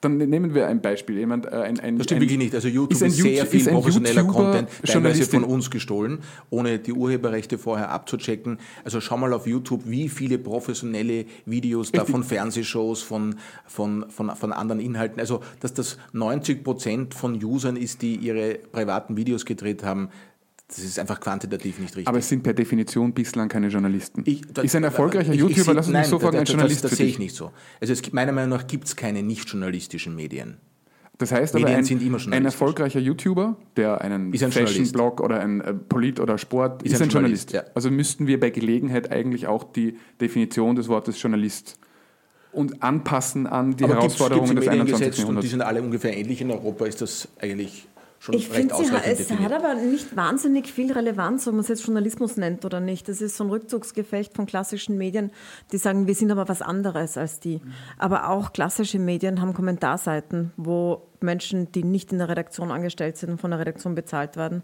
Dann 0.00 0.16
nehmen 0.16 0.54
wir 0.54 0.66
ein 0.66 0.80
Beispiel. 0.80 1.18
Jemand, 1.18 1.46
äh, 1.46 1.50
ein, 1.50 1.78
ein, 1.78 1.98
das 1.98 2.06
stimmt 2.06 2.18
ein, 2.18 2.22
wirklich 2.22 2.38
nicht. 2.38 2.54
Also 2.54 2.68
YouTube 2.68 2.92
ist, 2.92 3.02
ist 3.02 3.16
sehr 3.16 3.44
viel 3.44 3.66
professioneller 3.66 4.24
Content, 4.24 4.68
teilweise 4.84 5.24
von 5.24 5.44
uns 5.44 5.70
gestohlen, 5.70 6.20
ohne 6.48 6.78
die 6.78 6.92
Urheberrechte 6.92 7.58
vorher 7.58 7.90
abzuchecken. 7.90 8.58
Also 8.84 9.00
schau 9.00 9.18
mal 9.18 9.32
auf 9.34 9.46
YouTube, 9.46 9.82
wie 9.84 10.08
viele 10.08 10.38
professionelle 10.38 11.26
Videos 11.44 11.92
da 11.92 12.04
von 12.04 12.24
Fernsehshows, 12.24 13.02
von, 13.02 13.36
von, 13.66 14.06
von, 14.08 14.34
von 14.34 14.52
anderen 14.52 14.80
Inhalten. 14.80 15.20
Also, 15.20 15.42
dass 15.60 15.74
das 15.74 15.98
90 16.12 16.64
Prozent 16.64 17.14
von 17.14 17.42
Usern 17.42 17.76
ist, 17.76 18.00
die 18.00 18.16
ihre 18.16 18.54
privaten 18.54 19.16
Videos 19.16 19.44
gedreht 19.44 19.84
haben, 19.84 20.08
das 20.70 20.84
ist 20.84 20.98
einfach 21.00 21.18
quantitativ 21.18 21.80
nicht 21.80 21.96
richtig. 21.96 22.06
Aber 22.06 22.18
es 22.18 22.28
sind 22.28 22.44
per 22.44 22.54
Definition 22.54 23.12
bislang 23.12 23.48
keine 23.48 23.68
Journalisten. 23.68 24.22
Ich, 24.24 24.42
das, 24.52 24.64
ist 24.64 24.76
ein 24.76 24.84
erfolgreicher 24.84 25.32
ich, 25.32 25.40
YouTuber, 25.40 25.74
lass 25.74 25.86
uns 25.86 25.92
nein, 25.92 26.04
so 26.04 26.18
fragen, 26.20 26.38
ein 26.38 26.44
Journalist? 26.44 26.84
Das, 26.84 26.90
das, 26.90 26.98
sehe 26.98 27.08
ich 27.08 27.18
nicht 27.18 27.34
so. 27.34 27.50
Also 27.80 27.92
es, 27.92 28.12
meiner 28.12 28.30
Meinung 28.30 28.50
nach 28.50 28.66
gibt 28.68 28.86
es 28.86 28.94
keine 28.94 29.22
nicht-journalistischen 29.22 30.14
Medien. 30.14 30.58
Das 31.18 31.32
heißt 31.32 31.54
Medien 31.54 31.84
aber, 31.84 32.26
ein, 32.26 32.32
ein 32.32 32.44
erfolgreicher 32.44 33.00
YouTuber, 33.00 33.56
der 33.76 34.00
einen 34.00 34.32
ein 34.32 34.52
Fashion-Blog 34.52 35.20
oder 35.20 35.40
ein 35.40 35.60
äh, 35.60 35.74
Polit- 35.74 36.20
oder 36.20 36.38
Sport, 36.38 36.82
ist, 36.82 36.92
ist 36.92 37.00
ein, 37.02 37.08
ein 37.08 37.10
Journalist. 37.10 37.50
Journalist. 37.50 37.68
Ja. 37.68 37.74
Also 37.74 37.90
müssten 37.90 38.26
wir 38.28 38.38
bei 38.38 38.50
Gelegenheit 38.50 39.10
eigentlich 39.10 39.48
auch 39.48 39.64
die 39.64 39.98
Definition 40.20 40.76
des 40.76 40.88
Wortes 40.88 41.20
Journalist 41.20 41.78
und 42.52 42.82
anpassen 42.82 43.46
an 43.46 43.76
die 43.76 43.84
aber 43.84 43.94
Herausforderungen 43.94 44.54
gibt's, 44.54 44.70
gibt's 44.70 44.76
des 44.76 44.80
21. 44.80 45.18
Jahrhunderts. 45.18 45.28
Und 45.28 45.44
die 45.44 45.48
sind 45.48 45.62
alle 45.62 45.82
ungefähr 45.82 46.16
ähnlich 46.16 46.40
in 46.40 46.50
Europa, 46.50 46.86
ist 46.86 47.02
das 47.02 47.28
eigentlich 47.40 47.86
schon 48.20 48.34
ich 48.34 48.52
recht 48.52 48.72
ausreichend 48.72 49.06
es 49.06 49.18
definiert. 49.18 49.50
hat 49.50 49.64
aber 49.64 49.74
nicht 49.74 50.14
wahnsinnig 50.14 50.70
viel 50.70 50.92
Relevanz, 50.92 51.48
ob 51.48 51.54
man 51.54 51.62
es 51.62 51.68
jetzt 51.68 51.84
Journalismus 51.84 52.36
nennt 52.36 52.64
oder 52.66 52.78
nicht. 52.78 53.08
Das 53.08 53.20
ist 53.20 53.36
so 53.36 53.44
ein 53.44 53.50
Rückzugsgefecht 53.50 54.36
von 54.36 54.46
klassischen 54.46 54.98
Medien, 54.98 55.32
die 55.72 55.78
sagen, 55.78 56.06
wir 56.06 56.14
sind 56.14 56.30
aber 56.30 56.46
was 56.46 56.60
anderes 56.60 57.16
als 57.16 57.40
die. 57.40 57.62
Aber 57.96 58.28
auch 58.28 58.52
klassische 58.52 58.98
Medien 58.98 59.40
haben 59.40 59.54
Kommentarseiten, 59.54 60.52
wo 60.58 61.08
Menschen, 61.20 61.72
die 61.72 61.82
nicht 61.82 62.12
in 62.12 62.18
der 62.18 62.28
Redaktion 62.28 62.70
angestellt 62.70 63.16
sind 63.16 63.30
und 63.30 63.40
von 63.40 63.50
der 63.50 63.60
Redaktion 63.60 63.94
bezahlt 63.94 64.36
werden, 64.36 64.62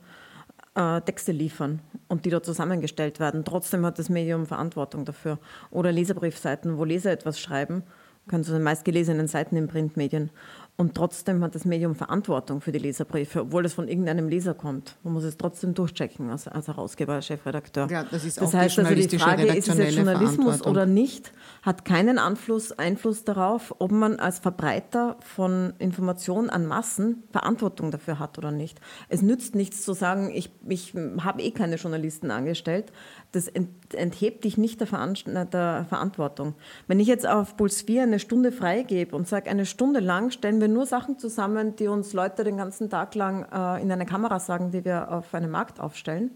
äh, 0.74 1.00
Texte 1.00 1.32
liefern 1.32 1.80
und 2.08 2.26
die 2.26 2.30
dort 2.30 2.44
zusammengestellt 2.44 3.20
werden. 3.20 3.44
Trotzdem 3.44 3.86
hat 3.86 3.98
das 3.98 4.10
Medium 4.10 4.44
Verantwortung 4.44 5.06
dafür. 5.06 5.38
Oder 5.70 5.92
Leserbriefseiten, 5.92 6.76
wo 6.76 6.84
Leser 6.84 7.10
etwas 7.10 7.40
schreiben, 7.40 7.84
können 8.28 8.44
zu 8.44 8.52
den 8.52 8.62
meistgelesenen 8.62 9.28
Seiten 9.28 9.56
in 9.56 9.68
Printmedien. 9.68 10.30
Und 10.78 10.94
trotzdem 10.94 11.42
hat 11.42 11.54
das 11.54 11.64
Medium 11.64 11.94
Verantwortung 11.94 12.60
für 12.60 12.70
die 12.70 12.78
Leserbriefe, 12.78 13.40
obwohl 13.40 13.64
es 13.64 13.72
von 13.72 13.88
irgendeinem 13.88 14.28
Leser 14.28 14.52
kommt. 14.52 14.96
Man 15.04 15.14
muss 15.14 15.24
es 15.24 15.38
trotzdem 15.38 15.72
durchchecken 15.72 16.28
als, 16.28 16.46
als 16.48 16.68
Herausgeber, 16.68 17.14
als 17.14 17.26
Chefredakteur. 17.26 17.88
Ja, 17.90 18.04
das 18.04 18.26
ist 18.26 18.36
das 18.36 18.48
auch 18.48 18.50
die 18.50 18.56
heißt 18.58 18.78
also, 18.80 18.94
die 18.94 19.18
Frage, 19.18 19.46
ist 19.46 19.68
es 19.68 19.78
jetzt 19.78 19.96
Journalismus 19.96 20.66
oder 20.66 20.84
nicht, 20.84 21.32
hat 21.62 21.86
keinen 21.86 22.18
Einfluss, 22.18 22.72
Einfluss 22.72 23.24
darauf, 23.24 23.74
ob 23.78 23.90
man 23.90 24.16
als 24.16 24.38
Verbreiter 24.38 25.16
von 25.20 25.72
Informationen 25.78 26.50
an 26.50 26.66
Massen 26.66 27.22
Verantwortung 27.30 27.90
dafür 27.90 28.18
hat 28.18 28.36
oder 28.36 28.50
nicht. 28.50 28.78
Es 29.08 29.22
nützt 29.22 29.54
nichts 29.54 29.82
zu 29.82 29.94
sagen, 29.94 30.30
ich, 30.30 30.50
ich 30.68 30.92
habe 31.20 31.40
eh 31.40 31.52
keine 31.52 31.76
Journalisten 31.76 32.30
angestellt. 32.30 32.92
Das 33.32 33.48
ent, 33.48 33.70
enthebt 33.94 34.44
dich 34.44 34.58
nicht 34.58 34.80
der, 34.80 34.86
Veran 34.86 35.14
der 35.24 35.86
Verantwortung. 35.88 36.54
Wenn 36.86 37.00
ich 37.00 37.08
jetzt 37.08 37.26
auf 37.26 37.56
Puls 37.56 37.80
4 37.80 38.02
eine 38.02 38.18
Stunde 38.18 38.52
freigebe 38.52 39.16
und 39.16 39.26
sage, 39.26 39.48
eine 39.48 39.64
Stunde 39.64 40.00
lang 40.00 40.30
stellen 40.30 40.60
wir 40.60 40.65
nur 40.68 40.86
Sachen 40.86 41.18
zusammen, 41.18 41.76
die 41.76 41.88
uns 41.88 42.12
Leute 42.12 42.44
den 42.44 42.56
ganzen 42.56 42.90
Tag 42.90 43.14
lang 43.14 43.44
äh, 43.52 43.82
in 43.82 43.90
eine 43.90 44.06
Kamera 44.06 44.40
sagen, 44.40 44.70
die 44.70 44.84
wir 44.84 45.10
auf 45.10 45.34
einem 45.34 45.50
Markt 45.50 45.80
aufstellen, 45.80 46.30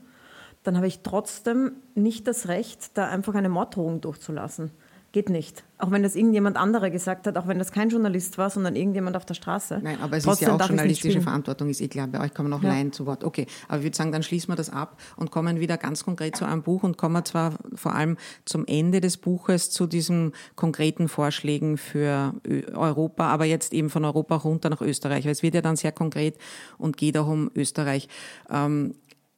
dann 0.63 0.77
habe 0.77 0.87
ich 0.87 1.03
trotzdem 1.03 1.73
nicht 1.95 2.27
das 2.27 2.49
Recht, 2.49 2.97
da 2.97 3.09
einfach 3.09 3.35
eine 3.35 3.49
Morddrohung 3.49 4.01
durchzulassen. 4.01 4.71
Geht 5.13 5.29
nicht. 5.29 5.65
Auch 5.79 5.91
wenn 5.91 6.05
das 6.05 6.15
irgendjemand 6.15 6.57
anderer 6.57 6.89
gesagt 6.89 7.27
hat, 7.27 7.37
auch 7.37 7.49
wenn 7.49 7.59
das 7.59 7.73
kein 7.73 7.89
Journalist 7.89 8.39
war, 8.39 8.49
sondern 8.49 8.77
irgendjemand 8.77 9.17
auf 9.17 9.25
der 9.25 9.35
Straße. 9.35 9.81
Nein, 9.83 9.99
aber 10.01 10.19
es 10.19 10.25
Trotzdem 10.25 10.47
ist 10.47 10.59
ja 10.61 10.65
auch 10.65 10.69
journalistische. 10.69 11.21
Verantwortung, 11.21 11.69
ist 11.69 11.81
eh 11.81 11.89
klar. 11.89 12.07
Bei 12.07 12.21
euch 12.21 12.33
kommen 12.33 12.49
noch 12.49 12.63
Ja. 12.63 12.69
Laien 12.69 12.93
zu 12.93 13.07
Wort. 13.07 13.25
Okay, 13.25 13.47
aber 13.67 13.79
ich 13.79 13.85
würde 13.85 13.97
sagen, 13.97 14.13
dann 14.13 14.23
schließen 14.23 14.49
wir 14.53 14.55
das 14.57 14.71
ab 14.71 15.01
und 15.17 15.33
kommen 15.33 15.59
wieder 15.59 15.79
ganz 15.79 16.05
konkret 16.05 16.37
zu 16.37 16.45
einem 16.45 16.63
Buch 16.63 16.85
und 16.85 16.97
kommen 16.97 17.25
zwar 17.25 17.55
vor 17.75 17.93
allem 17.95 18.19
zum 18.45 18.67
Ende 18.67 19.01
des 19.01 19.17
Buches 19.17 19.71
zu 19.71 19.89
diesen 19.89 20.33
konkreten 20.55 21.09
Vorschlägen 21.09 21.77
für 21.77 22.35
Europa, 22.75 23.27
aber 23.27 23.47
jetzt 23.47 23.73
eben 23.73 23.91
von 23.91 24.05
Europa 24.05 24.37
runter 24.37 24.71
nach 24.71 24.81
Österreich, 24.81 25.25
weil 25.25 25.33
es 25.33 25.43
wird 25.43 25.55
ja 25.55 25.61
dann 25.61 25.75
sehr 25.75 25.93
konkret 25.93 26.37
und 26.79 26.97
geht 26.97 27.19
auch 27.19 27.27
um 27.27 27.51
Österreich. 27.57 28.09
Ähm, 28.49 28.95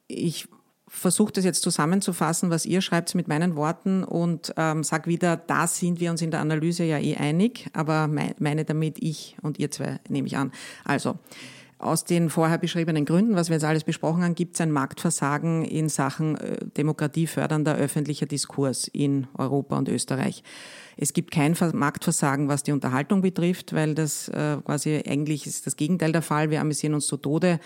ich 0.07 0.47
versuche 0.95 1.33
das 1.33 1.43
jetzt 1.43 1.63
zusammenzufassen, 1.63 2.49
was 2.49 2.65
ihr 2.65 2.81
schreibt 2.81 3.13
mit 3.15 3.27
meinen 3.27 3.55
Worten 3.55 4.03
und 4.03 4.53
ähm, 4.57 4.83
sag 4.83 5.07
wieder, 5.07 5.35
da 5.37 5.67
sind 5.67 5.99
wir 5.99 6.11
uns 6.11 6.21
in 6.21 6.31
der 6.31 6.39
Analyse 6.39 6.83
ja 6.83 6.99
eh 6.99 7.15
einig, 7.17 7.67
aber 7.73 8.07
mei- 8.07 8.35
meine 8.39 8.63
damit 8.63 8.97
ich 8.99 9.35
und 9.41 9.59
ihr 9.59 9.71
zwei 9.71 9.99
nehme 10.07 10.27
ich 10.27 10.37
an. 10.37 10.51
Also 10.85 11.17
aus 11.83 12.05
den 12.05 12.29
vorher 12.29 12.57
beschriebenen 12.57 13.05
Gründen, 13.05 13.35
was 13.35 13.49
wir 13.49 13.55
jetzt 13.55 13.63
alles 13.63 13.83
besprochen 13.83 14.23
haben, 14.23 14.35
gibt 14.35 14.55
es 14.55 14.61
ein 14.61 14.71
Marktversagen 14.71 15.63
in 15.65 15.89
Sachen 15.89 16.37
äh, 16.37 16.57
demokratiefördernder 16.77 17.75
öffentlicher 17.75 18.25
Diskurs 18.25 18.87
in 18.87 19.27
Europa 19.37 19.77
und 19.77 19.89
Österreich. 19.89 20.43
Es 20.97 21.13
gibt 21.13 21.31
kein 21.31 21.55
Ver- 21.55 21.75
Marktversagen, 21.75 22.47
was 22.47 22.63
die 22.63 22.71
Unterhaltung 22.71 23.21
betrifft, 23.21 23.73
weil 23.73 23.95
das 23.95 24.27
äh, 24.29 24.57
quasi 24.63 25.03
eigentlich 25.07 25.45
ist 25.47 25.65
das 25.67 25.75
Gegenteil 25.75 26.11
der 26.11 26.21
Fall. 26.21 26.49
Wir 26.49 26.61
amüsieren 26.61 26.93
uns 26.93 27.07
zu 27.07 27.17
Tode. 27.17 27.59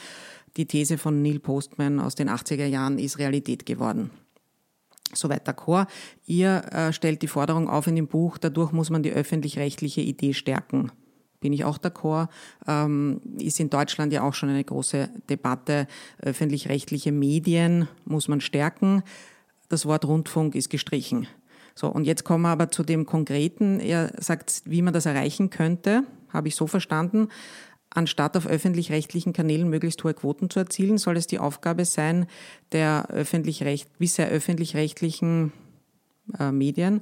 Die 0.56 0.66
These 0.66 0.98
von 0.98 1.22
Neil 1.22 1.40
Postman 1.40 2.00
aus 2.00 2.16
den 2.16 2.30
80er 2.30 2.66
Jahren 2.66 3.00
ist 3.00 3.20
Realität 3.20 3.66
geworden. 3.66 4.10
Soweit 5.14 5.48
d'accord. 5.48 5.88
Ihr 6.26 6.64
äh, 6.72 6.92
stellt 6.92 7.22
die 7.22 7.28
Forderung 7.28 7.70
auf 7.70 7.88
in 7.88 7.96
dem 7.96 8.08
Buch, 8.08 8.38
dadurch 8.38 8.72
muss 8.72 8.90
man 8.90 9.04
die 9.04 9.12
öffentlich-rechtliche 9.12 10.02
Idee 10.02 10.34
stärken. 10.34 10.92
Bin 11.40 11.54
ich 11.54 11.66
auch 11.66 11.78
d'accord. 11.78 12.30
Ähm, 12.68 13.22
ist 13.40 13.60
in 13.60 13.70
Deutschland 13.70 14.12
ja 14.12 14.24
auch 14.24 14.34
schon 14.34 14.50
eine 14.50 14.64
große 14.64 15.10
Debatte. 15.30 15.88
Öffentlich-rechtliche 16.20 17.12
Medien 17.12 17.88
muss 18.06 18.28
man 18.28 18.42
stärken. 18.42 19.04
Das 19.70 19.86
Wort 19.86 20.06
Rundfunk 20.06 20.56
ist 20.56 20.70
gestrichen. 20.70 21.28
So, 21.76 21.88
und 21.90 22.06
jetzt 22.06 22.24
kommen 22.24 22.42
wir 22.44 22.50
aber 22.50 22.72
zu 22.72 22.84
dem 22.84 23.06
Konkreten. 23.06 23.80
Er 23.80 24.12
sagt, 24.18 24.64
wie 24.66 24.82
man 24.82 24.94
das 24.94 25.06
erreichen 25.06 25.52
könnte, 25.52 26.04
habe 26.30 26.48
ich 26.48 26.56
so 26.56 26.66
verstanden. 26.66 27.28
Anstatt 27.92 28.36
auf 28.36 28.48
öffentlich-rechtlichen 28.48 29.32
Kanälen 29.32 29.70
möglichst 29.70 30.04
hohe 30.04 30.16
Quoten 30.16 30.50
zu 30.50 30.60
erzielen, 30.60 30.98
soll 30.98 31.18
es 31.18 31.28
die 31.28 31.40
Aufgabe 31.40 31.86
sein, 31.86 32.26
der 32.72 33.10
öffentlich-recht, 33.10 34.00
bisher 34.00 34.30
öffentlich-rechtlichen 34.30 35.54
äh, 36.40 36.52
Medien, 36.52 37.02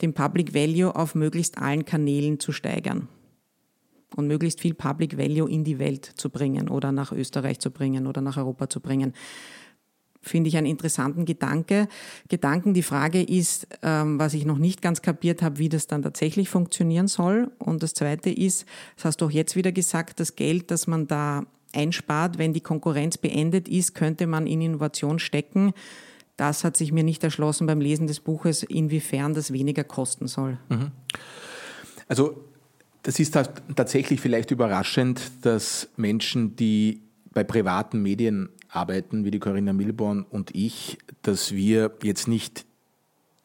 den 0.00 0.14
Public 0.14 0.54
Value 0.54 0.94
auf 0.94 1.16
möglichst 1.16 1.58
allen 1.58 1.84
Kanälen 1.84 2.38
zu 2.38 2.52
steigern 2.52 3.08
und 4.16 4.26
möglichst 4.26 4.60
viel 4.60 4.74
Public 4.74 5.16
Value 5.16 5.50
in 5.50 5.64
die 5.64 5.78
Welt 5.78 6.04
zu 6.16 6.30
bringen 6.30 6.68
oder 6.68 6.92
nach 6.92 7.12
Österreich 7.12 7.58
zu 7.58 7.70
bringen 7.70 8.06
oder 8.06 8.20
nach 8.20 8.36
Europa 8.36 8.68
zu 8.68 8.80
bringen. 8.80 9.12
Finde 10.20 10.48
ich 10.48 10.56
einen 10.56 10.68
interessanten 10.68 11.24
Gedanke. 11.24 11.88
Gedanken, 12.28 12.74
die 12.74 12.82
Frage 12.82 13.22
ist, 13.22 13.66
ähm, 13.82 14.20
was 14.20 14.34
ich 14.34 14.44
noch 14.44 14.58
nicht 14.58 14.80
ganz 14.80 15.02
kapiert 15.02 15.42
habe, 15.42 15.58
wie 15.58 15.68
das 15.68 15.88
dann 15.88 16.02
tatsächlich 16.02 16.48
funktionieren 16.48 17.08
soll. 17.08 17.50
Und 17.58 17.82
das 17.82 17.92
Zweite 17.92 18.30
ist, 18.30 18.64
das 18.94 19.06
hast 19.06 19.20
du 19.20 19.26
auch 19.26 19.30
jetzt 19.32 19.56
wieder 19.56 19.72
gesagt, 19.72 20.20
das 20.20 20.36
Geld, 20.36 20.70
das 20.70 20.86
man 20.86 21.08
da 21.08 21.42
einspart, 21.72 22.38
wenn 22.38 22.52
die 22.52 22.60
Konkurrenz 22.60 23.18
beendet 23.18 23.68
ist, 23.68 23.94
könnte 23.94 24.28
man 24.28 24.46
in 24.46 24.60
Innovation 24.60 25.18
stecken. 25.18 25.72
Das 26.36 26.62
hat 26.62 26.76
sich 26.76 26.92
mir 26.92 27.04
nicht 27.04 27.24
erschlossen 27.24 27.66
beim 27.66 27.80
Lesen 27.80 28.06
des 28.06 28.20
Buches, 28.20 28.62
inwiefern 28.62 29.34
das 29.34 29.52
weniger 29.52 29.84
kosten 29.84 30.28
soll. 30.28 30.58
Also 32.08 32.44
das 33.02 33.18
ist 33.18 33.32
tat- 33.32 33.62
tatsächlich 33.74 34.20
vielleicht 34.20 34.50
überraschend, 34.50 35.20
dass 35.42 35.88
Menschen, 35.96 36.56
die 36.56 37.02
bei 37.32 37.44
privaten 37.44 38.02
Medien 38.02 38.50
arbeiten, 38.68 39.24
wie 39.24 39.30
die 39.30 39.38
Corinna 39.38 39.72
Milborn 39.72 40.24
und 40.28 40.54
ich, 40.54 40.98
dass 41.22 41.52
wir 41.52 41.92
jetzt 42.02 42.28
nicht 42.28 42.64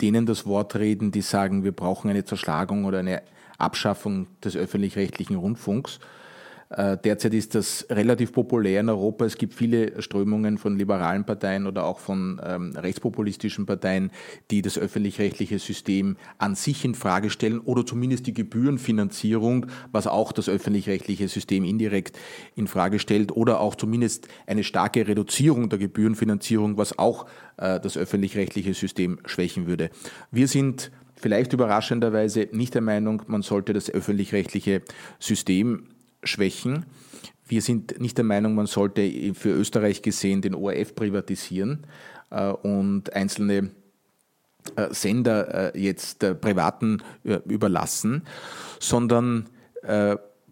denen 0.01 0.26
das 0.26 0.45
Wort 0.45 0.76
reden, 0.76 1.12
die 1.12 1.22
sagen, 1.22 1.64
wir 1.64 1.72
brauchen 1.72 2.10
eine 2.10 2.24
Zerschlagung 2.24 2.86
oder 2.86 2.99
eine 2.99 3.24
Abschaffung 3.58 4.28
des 4.43 4.55
öffentlich-rechtlichen 4.55 5.36
Rundfunks. 5.36 5.99
Äh, 6.70 6.97
Derzeit 6.97 7.34
ist 7.34 7.55
das 7.55 7.86
relativ 7.89 8.34
populär 8.34 8.82
in 8.82 8.89
Europa. 8.89 9.26
Es 9.26 9.38
gibt 9.38 9.53
viele 9.53 10.01
Strömungen 10.01 10.57
von 10.57 10.78
liberalen 10.78 11.26
Parteien 11.26 11.65
oder 11.65 11.86
auch 11.86 11.99
von 11.99 12.41
ähm, 12.43 12.74
rechtspopulistischen 12.76 13.65
Parteien, 13.65 14.11
die 14.51 14.61
das 14.61 14.78
öffentlich-rechtliche 14.78 15.59
System 15.59 16.18
an 16.38 16.55
sich 16.55 16.84
in 16.84 16.95
Frage 16.95 17.30
stellen 17.30 17.59
oder 17.59 17.86
zumindest 17.86 18.28
die 18.28 18.34
Gebührenfinanzierung, 18.34 19.68
was 19.91 20.07
auch 20.07 20.32
das 20.32 20.49
öffentlich-rechtliche 20.49 21.28
System 21.28 21.63
indirekt 21.63 22.18
in 22.55 22.68
Frage 22.68 22.99
stellt, 22.99 23.32
oder 23.32 23.61
auch 23.61 23.76
zumindest 23.76 24.28
eine 24.45 24.63
starke 24.63 25.07
Reduzierung 25.07 25.70
der 25.70 25.80
Gebührenfinanzierung, 25.80 26.78
was 26.78 26.99
auch 26.99 27.28
äh, 27.57 27.80
das 27.80 27.97
öffentlich-rechtliche 27.97 28.74
System 28.74 29.20
schwächen 29.26 29.68
würde. 29.68 29.89
Wir 30.32 30.47
sind 30.47 30.91
vielleicht 31.15 31.53
überraschenderweise 31.53 32.49
nicht 32.51 32.76
der 32.76 32.82
Meinung, 32.82 33.24
man 33.28 33.41
sollte 33.41 33.74
das 33.74 33.89
öffentlich-rechtliche 33.89 34.82
System 35.20 35.88
schwächen. 36.24 36.86
Wir 37.47 37.61
sind 37.61 37.99
nicht 37.99 38.18
der 38.18 38.26
Meinung, 38.26 38.55
man 38.55 38.65
sollte 38.65 39.34
für 39.34 39.49
Österreich 39.49 40.01
gesehen 40.01 40.41
den 40.41 40.53
ORF 40.53 40.95
privatisieren 40.95 41.88
äh, 42.30 42.49
und 42.49 43.13
einzelne 43.13 43.72
äh, 44.76 44.88
Sender 44.91 45.74
äh, 45.76 45.80
jetzt 45.80 46.20
Privaten 46.41 47.01
überlassen, 47.24 48.24
sondern 48.80 49.49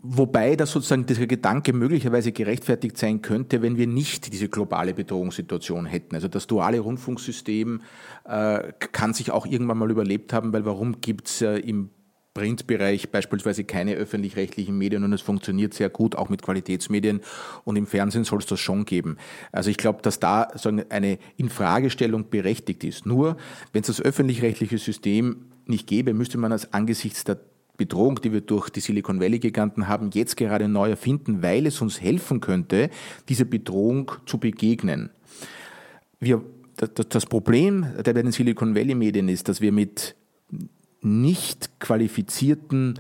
wobei 0.02 0.56
das 0.56 0.72
sozusagen 0.72 1.06
dieser 1.06 1.28
Gedanke 1.28 1.74
möglicherweise 1.74 2.32
gerechtfertigt 2.32 2.98
sein 2.98 3.22
könnte, 3.22 3.62
wenn 3.62 3.76
wir 3.76 3.88
nicht 3.88 4.32
diese 4.32 4.48
globale 4.48 4.94
Bedrohungssituation 4.94 5.86
hätten. 5.86 6.16
Also 6.16 6.30
das 6.30 6.48
duale 6.48 6.80
Rundfunksystem 6.80 7.82
kann 8.24 9.14
sich 9.14 9.32
auch 9.32 9.46
irgendwann 9.46 9.80
mal 9.80 9.92
überlebt 9.92 10.32
haben, 10.32 10.54
weil 10.54 10.64
warum 10.64 11.02
gibt 11.02 11.28
es 11.28 11.42
im 11.42 11.90
Printbereich 12.36 13.12
beispielsweise 13.12 13.64
keine 13.64 13.96
öffentlich-rechtlichen 13.96 14.78
Medien 14.78 15.06
und 15.06 15.14
es 15.14 15.22
funktioniert 15.22 15.74
sehr 15.74 15.90
gut, 15.90 16.16
auch 16.16 16.28
mit 16.28 16.42
Qualitätsmedien 16.42 17.22
und 17.64 17.78
im 17.78 17.88
Fernsehen 17.88 18.26
soll 18.26 18.40
es 18.40 18.46
das 18.46 18.60
schon 18.60 18.84
geben. 18.84 19.18
Also 19.54 19.70
ich 19.70 19.78
glaube, 19.78 20.02
dass 20.02 20.20
da 20.20 20.50
sagen, 20.56 20.84
eine 20.90 21.18
Infragestellung 21.38 22.30
berechtigt 22.30 22.84
ist. 22.84 23.06
Nur, 23.06 23.38
wenn 23.72 23.82
es 23.82 23.88
das 23.88 24.02
öffentlich-rechtliche 24.02 24.78
System 24.78 25.46
nicht 25.66 25.88
gäbe, 25.88 26.14
müsste 26.14 26.38
man 26.38 26.52
es 26.52 26.74
angesichts 26.74 27.24
der 27.24 27.40
Bedrohung, 27.78 28.20
die 28.22 28.34
wir 28.34 28.42
durch 28.42 28.70
die 28.70 28.82
Silicon 28.82 29.22
Valley 29.22 29.40
Giganten 29.40 29.88
haben, 29.88 30.10
jetzt 30.14 30.36
gerade 30.36 30.68
neu 30.68 30.90
erfinden, 30.90 31.42
weil 31.42 31.66
es 31.66 31.80
uns 31.82 32.02
helfen 32.02 32.42
könnte, 32.42 32.90
diese 33.30 33.46
Bedrohung 33.46 34.12
zu 34.26 34.40
begegnen. 34.40 35.10
Wir, 36.20 36.44
das, 36.76 36.90
das 37.08 37.26
Problem 37.26 37.86
der 38.06 38.14
bei 38.14 38.22
den 38.22 38.34
Silicon 38.34 38.76
Valley 38.76 38.96
Medien 38.96 39.30
ist, 39.30 39.48
dass 39.48 39.62
wir 39.62 39.72
mit 39.72 40.16
nicht 41.06 41.80
qualifizierten, 41.80 43.00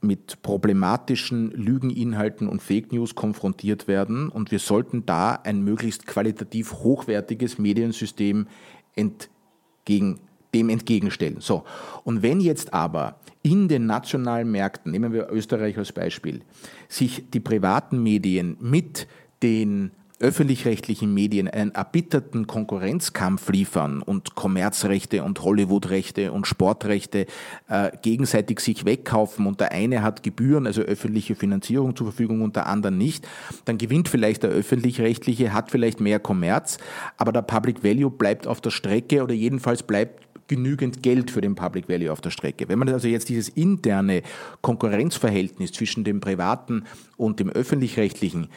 mit 0.00 0.42
problematischen 0.42 1.50
Lügeninhalten 1.50 2.48
und 2.48 2.62
Fake 2.62 2.92
News 2.92 3.14
konfrontiert 3.14 3.88
werden 3.88 4.28
und 4.28 4.50
wir 4.50 4.58
sollten 4.58 5.04
da 5.06 5.32
ein 5.32 5.62
möglichst 5.62 6.06
qualitativ 6.06 6.74
hochwertiges 6.74 7.58
Mediensystem 7.58 8.46
entgegen, 8.94 10.20
dem 10.54 10.68
entgegenstellen. 10.68 11.40
So. 11.40 11.64
Und 12.04 12.22
wenn 12.22 12.40
jetzt 12.40 12.72
aber 12.72 13.18
in 13.42 13.68
den 13.68 13.86
nationalen 13.86 14.50
Märkten, 14.50 14.92
nehmen 14.92 15.12
wir 15.12 15.30
Österreich 15.30 15.76
als 15.78 15.92
Beispiel, 15.92 16.42
sich 16.88 17.24
die 17.30 17.40
privaten 17.40 18.02
Medien 18.02 18.56
mit 18.60 19.08
den 19.42 19.90
öffentlich-rechtlichen 20.18 21.12
Medien 21.12 21.46
einen 21.46 21.74
erbitterten 21.74 22.46
Konkurrenzkampf 22.46 23.50
liefern 23.50 24.00
und 24.00 24.34
Kommerzrechte 24.34 25.22
und 25.22 25.42
Hollywoodrechte 25.42 26.32
und 26.32 26.46
Sportrechte 26.46 27.26
äh, 27.68 27.90
gegenseitig 28.00 28.60
sich 28.60 28.86
wegkaufen 28.86 29.46
und 29.46 29.60
der 29.60 29.72
eine 29.72 30.02
hat 30.02 30.22
Gebühren, 30.22 30.66
also 30.66 30.80
öffentliche 30.80 31.34
Finanzierung 31.34 31.94
zur 31.94 32.06
Verfügung 32.06 32.40
und 32.40 32.56
der 32.56 32.66
andere 32.66 32.92
nicht, 32.92 33.28
dann 33.66 33.76
gewinnt 33.76 34.08
vielleicht 34.08 34.42
der 34.42 34.50
öffentlich-rechtliche, 34.50 35.52
hat 35.52 35.70
vielleicht 35.70 36.00
mehr 36.00 36.18
Kommerz, 36.18 36.78
aber 37.18 37.32
der 37.32 37.42
Public 37.42 37.84
Value 37.84 38.10
bleibt 38.10 38.46
auf 38.46 38.62
der 38.62 38.70
Strecke 38.70 39.22
oder 39.22 39.34
jedenfalls 39.34 39.82
bleibt 39.82 40.26
genügend 40.48 41.02
Geld 41.02 41.30
für 41.30 41.40
den 41.40 41.54
Public 41.54 41.88
Value 41.88 42.12
auf 42.12 42.20
der 42.20 42.30
Strecke. 42.30 42.68
Wenn 42.68 42.78
man 42.78 42.88
also 42.88 43.08
jetzt 43.08 43.28
dieses 43.28 43.48
interne 43.48 44.22
Konkurrenzverhältnis 44.60 45.72
zwischen 45.72 46.04
dem 46.04 46.20
privaten 46.20 46.84
und 47.16 47.40
dem 47.40 47.50
öffentlich-rechtlichen 47.50 48.48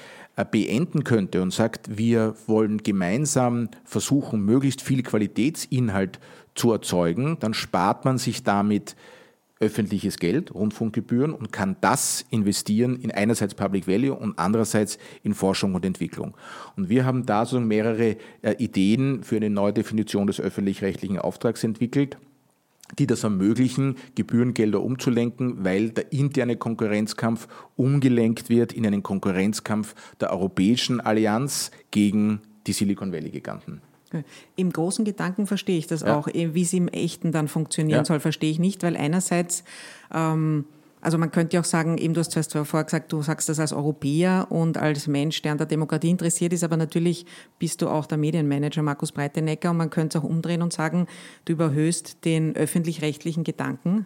beenden 0.45 1.03
könnte 1.03 1.41
und 1.41 1.51
sagt, 1.51 1.97
wir 1.97 2.35
wollen 2.47 2.83
gemeinsam 2.83 3.69
versuchen, 3.83 4.43
möglichst 4.43 4.81
viel 4.81 5.03
Qualitätsinhalt 5.03 6.19
zu 6.55 6.71
erzeugen, 6.71 7.37
dann 7.39 7.53
spart 7.53 8.05
man 8.05 8.17
sich 8.17 8.43
damit 8.43 8.95
öffentliches 9.59 10.19
Geld, 10.19 10.53
Rundfunkgebühren 10.53 11.33
und 11.33 11.51
kann 11.51 11.75
das 11.81 12.25
investieren 12.29 12.95
in 12.95 13.11
einerseits 13.11 13.55
Public 13.55 13.87
Value 13.87 14.13
und 14.13 14.39
andererseits 14.39 14.97
in 15.21 15.33
Forschung 15.33 15.75
und 15.75 15.85
Entwicklung. 15.85 16.35
Und 16.77 16.89
wir 16.89 17.05
haben 17.05 17.25
da 17.25 17.45
so 17.45 17.59
mehrere 17.59 18.15
äh, 18.41 18.55
Ideen 18.57 19.23
für 19.23 19.35
eine 19.35 19.49
neue 19.49 19.73
Definition 19.73 20.27
des 20.27 20.39
öffentlich-rechtlichen 20.39 21.19
Auftrags 21.19 21.63
entwickelt 21.63 22.17
die 22.97 23.07
das 23.07 23.23
ermöglichen, 23.23 23.95
Gebührengelder 24.15 24.81
umzulenken, 24.81 25.63
weil 25.63 25.91
der 25.91 26.11
interne 26.11 26.57
Konkurrenzkampf 26.57 27.47
umgelenkt 27.75 28.49
wird 28.49 28.73
in 28.73 28.85
einen 28.85 29.03
Konkurrenzkampf 29.03 29.95
der 30.19 30.31
Europäischen 30.31 30.99
Allianz 30.99 31.71
gegen 31.91 32.41
die 32.67 32.73
Silicon 32.73 33.11
Valley-Giganten. 33.11 33.81
Im 34.55 34.71
großen 34.71 35.05
Gedanken 35.05 35.45
verstehe 35.45 35.77
ich 35.77 35.85
das 35.85 36.01
ja. 36.01 36.17
auch. 36.17 36.27
Wie 36.27 36.61
es 36.61 36.73
im 36.73 36.87
Echten 36.87 37.31
dann 37.31 37.47
funktionieren 37.47 37.99
ja. 37.99 38.05
soll, 38.05 38.19
verstehe 38.19 38.49
ich 38.49 38.59
nicht, 38.59 38.81
weil 38.81 38.97
einerseits 38.97 39.63
ähm, 40.13 40.65
also 41.01 41.17
man 41.17 41.31
könnte 41.31 41.55
ja 41.55 41.61
auch 41.61 41.65
sagen, 41.65 41.97
eben 41.97 42.13
du 42.13 42.19
hast 42.19 42.31
zuerst 42.31 42.53
vorher 42.53 42.83
gesagt, 42.83 43.11
du 43.11 43.21
sagst 43.21 43.47
das 43.49 43.59
als 43.59 43.73
Europäer 43.73 44.47
und 44.49 44.77
als 44.77 45.07
Mensch, 45.07 45.41
der 45.41 45.53
an 45.53 45.57
der 45.57 45.67
Demokratie 45.67 46.09
interessiert 46.09 46.53
ist, 46.53 46.63
aber 46.63 46.77
natürlich 46.77 47.25
bist 47.57 47.81
du 47.81 47.89
auch 47.89 48.05
der 48.05 48.17
Medienmanager 48.17 48.81
Markus 48.81 49.11
Breitenecker 49.11 49.71
und 49.71 49.77
man 49.77 49.89
könnte 49.89 50.17
es 50.17 50.23
auch 50.23 50.27
umdrehen 50.27 50.61
und 50.61 50.73
sagen, 50.73 51.07
du 51.45 51.53
überhöhst 51.53 52.25
den 52.25 52.55
öffentlich-rechtlichen 52.55 53.43
Gedanken 53.43 54.05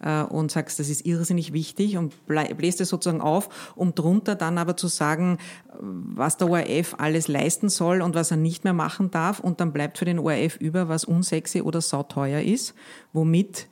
äh, 0.00 0.22
und 0.22 0.50
sagst, 0.50 0.78
das 0.78 0.88
ist 0.88 1.06
irrsinnig 1.06 1.52
wichtig 1.52 1.96
und 1.96 2.14
bläst 2.26 2.80
es 2.80 2.88
sozusagen 2.88 3.20
auf, 3.20 3.72
um 3.74 3.94
drunter 3.94 4.34
dann 4.34 4.58
aber 4.58 4.76
zu 4.76 4.88
sagen, 4.88 5.38
was 5.80 6.36
der 6.36 6.50
ORF 6.50 6.96
alles 6.98 7.28
leisten 7.28 7.68
soll 7.68 8.02
und 8.02 8.14
was 8.14 8.30
er 8.30 8.36
nicht 8.36 8.64
mehr 8.64 8.74
machen 8.74 9.10
darf. 9.10 9.40
Und 9.40 9.60
dann 9.60 9.72
bleibt 9.72 9.98
für 9.98 10.04
den 10.04 10.18
ORF 10.18 10.56
über, 10.56 10.88
was 10.88 11.04
unsexy 11.04 11.62
oder 11.62 11.80
sauteuer 11.80 12.40
ist, 12.40 12.74
womit 13.12 13.66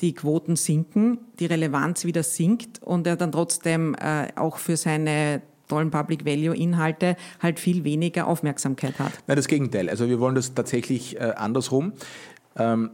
die 0.00 0.14
Quoten 0.14 0.56
sinken, 0.56 1.18
die 1.38 1.46
Relevanz 1.46 2.04
wieder 2.04 2.22
sinkt 2.22 2.82
und 2.82 3.06
er 3.06 3.16
dann 3.16 3.32
trotzdem 3.32 3.94
äh, 3.94 4.28
auch 4.36 4.58
für 4.58 4.76
seine 4.76 5.42
tollen 5.68 5.90
Public 5.90 6.24
Value 6.24 6.56
Inhalte 6.56 7.16
halt 7.42 7.58
viel 7.58 7.84
weniger 7.84 8.26
Aufmerksamkeit 8.26 8.98
hat. 8.98 9.12
Nein, 9.26 9.36
das 9.36 9.48
Gegenteil. 9.48 9.88
Also 9.88 10.08
wir 10.08 10.20
wollen 10.20 10.34
das 10.34 10.54
tatsächlich 10.54 11.16
äh, 11.16 11.32
andersrum. 11.36 11.92
Ähm, 12.56 12.90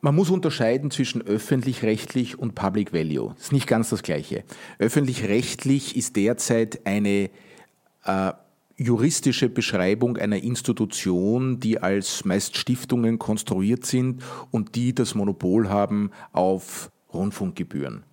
man 0.00 0.14
muss 0.16 0.30
unterscheiden 0.30 0.90
zwischen 0.90 1.22
öffentlich-rechtlich 1.22 2.38
und 2.38 2.54
Public 2.54 2.92
Value. 2.92 3.34
Das 3.34 3.44
ist 3.44 3.52
nicht 3.52 3.68
ganz 3.68 3.90
das 3.90 4.02
Gleiche. 4.02 4.44
Öffentlich-rechtlich 4.78 5.96
ist 5.96 6.16
derzeit 6.16 6.86
eine 6.86 7.30
äh, 8.04 8.32
juristische 8.82 9.48
Beschreibung 9.48 10.16
einer 10.16 10.42
Institution, 10.42 11.60
die 11.60 11.78
als 11.78 12.24
meist 12.24 12.56
Stiftungen 12.56 13.18
konstruiert 13.18 13.86
sind 13.86 14.22
und 14.50 14.74
die 14.74 14.94
das 14.94 15.14
Monopol 15.14 15.68
haben 15.68 16.10
auf 16.32 16.90
Rundfunkgebühren. 17.12 18.04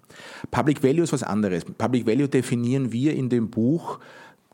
Public 0.52 0.84
Value 0.84 1.04
ist 1.04 1.14
was 1.14 1.24
anderes. 1.24 1.66
Public 1.66 2.06
Value 2.08 2.28
definieren 2.28 2.92
wir 2.92 3.14
in 3.14 3.30
dem 3.30 3.50
Buch, 3.50 4.00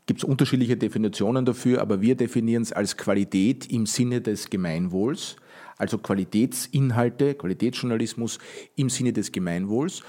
gibt 0.06 0.20
es 0.20 0.24
unterschiedliche 0.24 0.76
Definitionen 0.76 1.44
dafür, 1.44 1.80
aber 1.80 2.00
wir 2.00 2.14
definieren 2.14 2.62
es 2.62 2.72
als 2.72 2.96
Qualität 2.96 3.66
im 3.66 3.86
Sinne 3.86 4.20
des 4.20 4.50
Gemeinwohls 4.50 5.36
also 5.78 5.98
Qualitätsinhalte, 5.98 7.34
Qualitätsjournalismus 7.34 8.38
im 8.76 8.88
Sinne 8.88 9.12
des 9.12 9.32
Gemeinwohls. 9.32 10.02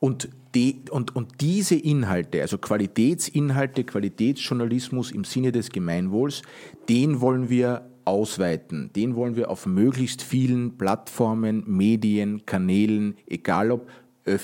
Und, 0.00 0.28
die, 0.54 0.82
und, 0.90 1.14
und 1.16 1.40
diese 1.40 1.74
Inhalte, 1.74 2.40
also 2.42 2.58
Qualitätsinhalte, 2.58 3.84
Qualitätsjournalismus 3.84 5.10
im 5.10 5.24
Sinne 5.24 5.52
des 5.52 5.70
Gemeinwohls, 5.70 6.42
den 6.88 7.20
wollen 7.20 7.50
wir 7.50 7.90
ausweiten. 8.04 8.90
Den 8.94 9.16
wollen 9.16 9.36
wir 9.36 9.50
auf 9.50 9.66
möglichst 9.66 10.22
vielen 10.22 10.76
Plattformen, 10.76 11.64
Medien, 11.66 12.46
Kanälen, 12.46 13.16
egal 13.26 13.70
ob 13.70 13.88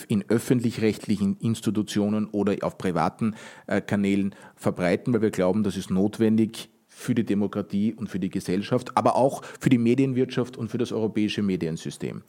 in 0.09 0.25
öffentlich-rechtlichen 0.29 1.39
Institutionen 1.39 2.27
oder 2.27 2.55
auf 2.63 2.77
privaten 2.77 3.35
äh, 3.67 3.81
Kanälen 3.81 4.35
verbreiten, 4.55 5.15
weil 5.15 5.23
wir 5.23 5.31
glauben, 5.31 5.63
das 5.63 5.79
ist 5.79 5.91
notwendig 5.91 6.69
für 7.01 7.15
die 7.15 7.25
Demokratie 7.25 7.95
und 7.95 8.09
für 8.09 8.21
die 8.21 8.29
Gesellschaft, 8.29 8.97
aber 8.97 9.17
auch 9.17 9.43
für 9.59 9.71
die 9.71 9.79
Medienwirtschaft 9.79 10.59
und 10.59 10.71
für 10.71 10.77
das 10.77 10.93
europäische 10.93 11.43
Mediensystem. 11.43 12.23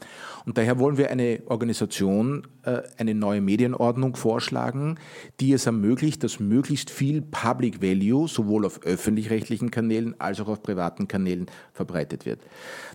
Und 0.45 0.57
daher 0.57 0.79
wollen 0.79 0.97
wir 0.97 1.11
eine 1.11 1.43
Organisation, 1.47 2.47
äh, 2.63 2.81
eine 2.97 3.13
neue 3.13 3.41
Medienordnung 3.41 4.15
vorschlagen, 4.15 4.97
die 5.41 5.51
es 5.51 5.65
ermöglicht, 5.65 6.23
dass 6.23 6.39
möglichst 6.39 6.89
viel 6.89 7.21
Public 7.21 7.81
Value 7.81 8.29
sowohl 8.29 8.65
auf 8.65 8.81
öffentlich-rechtlichen 8.83 9.71
Kanälen 9.71 10.15
als 10.19 10.39
auch 10.39 10.47
auf 10.47 10.63
privaten 10.63 11.09
Kanälen 11.09 11.47
verbreitet 11.73 12.25
wird. 12.25 12.39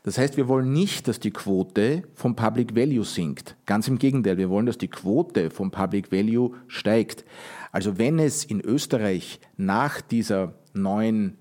Das 0.03 0.17
heißt, 0.17 0.39
wir 0.39 0.49
wollen 0.49 0.73
nicht, 0.73 1.09
dass 1.09 1.21
die 1.21 1.31
Quote 1.31 2.05
vom 2.15 2.37
Public 2.37 2.75
Value 2.75 3.05
sinkt. 3.05 3.55
Ganz 3.67 3.87
im 3.87 3.99
Gegenteil, 3.99 4.39
wir 4.39 4.49
wollen, 4.49 4.67
dass 4.67 4.79
die 4.79 4.89
Quote 4.89 5.51
vom 5.51 5.71
Public 5.71 6.11
Value 6.11 6.53
steigt. 6.69 7.27
Also 7.71 7.99
wenn 7.99 8.19
es 8.19 8.45
in 8.45 8.63
Österreich 8.63 9.41
nach 9.59 10.01
dieser 10.01 10.55
neuen 10.73 11.37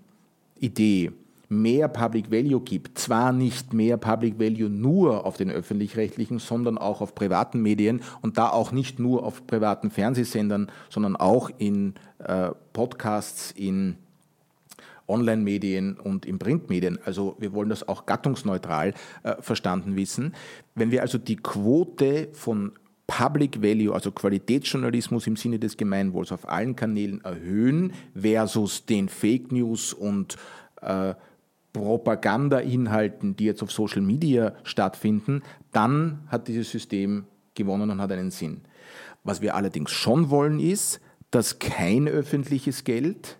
Idee 0.60 1.12
mehr 1.49 1.88
Public 1.88 2.32
Value 2.32 2.62
gibt, 2.62 2.97
zwar 2.97 3.32
nicht 3.32 3.74
mehr 3.74 3.97
Public 3.97 4.39
Value 4.39 4.70
nur 4.70 5.26
auf 5.26 5.38
den 5.38 5.51
öffentlich-rechtlichen, 5.51 6.39
sondern 6.39 6.78
auch 6.78 7.01
auf 7.01 7.16
privaten 7.16 7.62
Medien 7.62 8.01
und 8.22 8.38
da 8.38 8.49
auch 8.49 8.72
nicht 8.72 8.99
nur 8.99 9.24
auf 9.24 9.45
privaten 9.45 9.91
Fernsehsendern, 9.91 10.72
sondern 10.89 11.16
auch 11.16 11.51
in 11.58 11.93
äh, 12.20 12.49
Podcasts, 12.74 13.51
in 13.51 13.95
Online-Medien 15.08 15.97
und 15.99 16.26
in 16.26 16.39
Printmedien. 16.39 16.97
Also 17.06 17.36
wir 17.39 17.53
wollen 17.53 17.70
das 17.70 17.88
auch 17.88 18.06
gattungsneutral 18.06 18.93
äh, 19.24 19.36
verstanden 19.39 19.95
wissen. 19.95 20.34
Wenn 20.74 20.89
wir 20.89 21.01
also 21.01 21.18
die 21.20 21.36
Quote 21.36 22.30
von 22.34 22.72
Public 23.08 23.62
Value, 23.62 23.93
also 23.93 24.12
Qualitätsjournalismus 24.12 25.28
im 25.28 25.36
Sinne 25.36 25.60
des 25.60 25.78
Gemeinwohls 25.78 26.32
auf 26.32 26.49
allen 26.49 26.76
Kanälen 26.76 27.24
erhöhen 27.24 27.93
versus 28.16 28.86
den 28.86 29.10
Fake 29.10 29.51
News 29.51 29.93
und 29.93 30.38
äh, 30.82 31.14
Propaganda-Inhalten, 31.74 33.36
die 33.36 33.45
jetzt 33.45 33.62
auf 33.62 33.72
Social 33.72 34.01
Media 34.01 34.53
stattfinden, 34.64 35.43
dann 35.72 36.20
hat 36.28 36.47
dieses 36.47 36.72
System 36.72 37.26
gewonnen 37.53 37.89
und 37.89 38.01
hat 38.01 38.12
einen 38.12 38.32
Sinn. 38.32 38.62
Was 39.24 39.41
wir 39.41 39.56
allerdings 39.56 39.91
schon 39.91 40.30
wollen, 40.30 40.60
ist, 40.60 41.01
dass 41.32 41.60
kein 41.60 42.08
öffentliches 42.08 42.86
Geld 42.86 43.38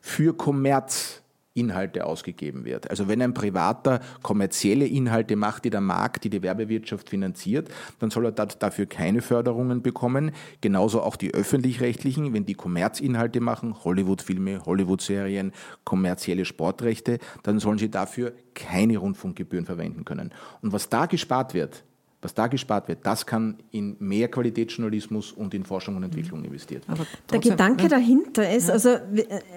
für 0.00 0.36
Kommerz 0.36 1.21
Inhalte 1.54 2.06
ausgegeben 2.06 2.64
wird. 2.64 2.90
Also 2.90 3.08
wenn 3.08 3.20
ein 3.20 3.34
Privater 3.34 4.00
kommerzielle 4.22 4.86
Inhalte 4.86 5.36
macht, 5.36 5.64
die 5.64 5.70
der 5.70 5.80
Markt, 5.80 6.24
die 6.24 6.30
die 6.30 6.42
Werbewirtschaft 6.42 7.10
finanziert, 7.10 7.68
dann 7.98 8.10
soll 8.10 8.26
er 8.26 8.32
dafür 8.32 8.86
keine 8.86 9.20
Förderungen 9.20 9.82
bekommen. 9.82 10.32
Genauso 10.60 11.02
auch 11.02 11.16
die 11.16 11.34
öffentlich-rechtlichen, 11.34 12.32
wenn 12.32 12.46
die 12.46 12.54
Kommerzinhalte 12.54 13.40
machen, 13.40 13.84
Hollywood-Filme, 13.84 14.64
Hollywood-Serien, 14.64 15.52
kommerzielle 15.84 16.44
Sportrechte, 16.44 17.18
dann 17.42 17.58
sollen 17.58 17.78
sie 17.78 17.90
dafür 17.90 18.32
keine 18.54 18.98
Rundfunkgebühren 18.98 19.66
verwenden 19.66 20.04
können. 20.04 20.30
Und 20.62 20.72
was 20.72 20.88
da 20.88 21.06
gespart 21.06 21.54
wird, 21.54 21.84
was 22.22 22.34
da 22.34 22.46
gespart 22.46 22.86
wird, 22.86 23.00
das 23.02 23.26
kann 23.26 23.56
in 23.72 23.96
mehr 23.98 24.28
Qualitätsjournalismus 24.28 25.32
und 25.32 25.52
in 25.54 25.64
Forschung 25.64 25.96
und 25.96 26.04
Entwicklung 26.04 26.44
investiert 26.44 26.88
werden. 26.88 27.04
Der 27.30 27.40
Gedanke 27.40 27.88
dahinter 27.88 28.48
ist, 28.48 28.70
also 28.70 28.96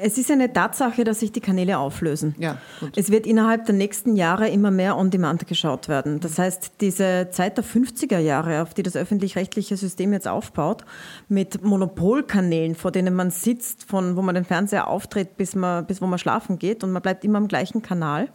es 0.02 0.18
ist 0.18 0.32
eine 0.32 0.52
Tatsache, 0.52 1.04
dass 1.04 1.20
sich 1.20 1.32
die 1.32 1.42
Kanäle 1.42 1.78
auflösen. 1.78 2.34
Ja, 2.40 2.58
es 2.96 3.12
wird 3.12 3.28
innerhalb 3.28 3.66
der 3.66 3.76
nächsten 3.76 4.16
Jahre 4.16 4.50
immer 4.50 4.72
mehr 4.72 4.98
on 4.98 5.12
demand 5.12 5.48
geschaut 5.48 5.88
werden. 5.88 6.20
Das 6.20 6.40
heißt, 6.40 6.74
diese 6.82 7.28
Zeit 7.30 7.58
der 7.58 7.64
50er 7.64 8.18
Jahre, 8.18 8.64
auf 8.64 8.74
die 8.74 8.82
das 8.82 8.96
öffentlich-rechtliche 8.96 9.78
System 9.78 10.12
jetzt 10.12 10.28
aufbaut, 10.28 10.86
mit 11.30 11.64
Monopolkanälen, 11.64 12.74
vor 12.74 12.92
denen 12.92 13.14
man 13.14 13.30
sitzt, 13.30 13.84
von 13.84 14.16
wo 14.16 14.24
man 14.24 14.34
den 14.34 14.44
Fernseher 14.44 14.88
auftritt, 14.88 15.38
bis, 15.38 15.54
man, 15.54 15.86
bis 15.86 16.02
wo 16.02 16.08
man 16.08 16.18
schlafen 16.18 16.58
geht 16.58 16.84
und 16.84 16.92
man 16.92 17.04
bleibt 17.04 17.24
immer 17.24 17.38
am 17.38 17.48
gleichen 17.48 17.84
Kanal 17.84 18.30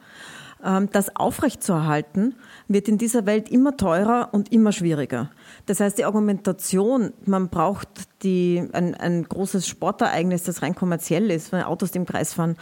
das 0.93 1.17
aufrechtzuerhalten 1.17 2.35
wird 2.69 2.89
in 2.89 2.99
dieser 2.99 3.27
Welt 3.27 3.49
immer 3.49 3.77
teurer 3.77 4.29
und 4.33 4.53
immer 4.53 4.73
schwieriger. 4.73 5.31
Das 5.67 5.81
heißt, 5.81 5.99
die 5.99 6.05
Argumentation, 6.05 7.13
man 7.25 7.49
braucht 7.49 7.89
die, 8.23 8.69
ein, 8.73 8.95
ein 8.95 9.25
großes 9.25 9.67
Sportereignis, 9.67 10.43
das 10.45 10.63
rein 10.63 10.75
kommerziell 10.75 11.31
ist, 11.31 11.53
wenn 11.53 11.63
Autos 11.63 11.91
im 11.93 12.05
Kreis 12.05 12.35
fahren, 12.35 12.57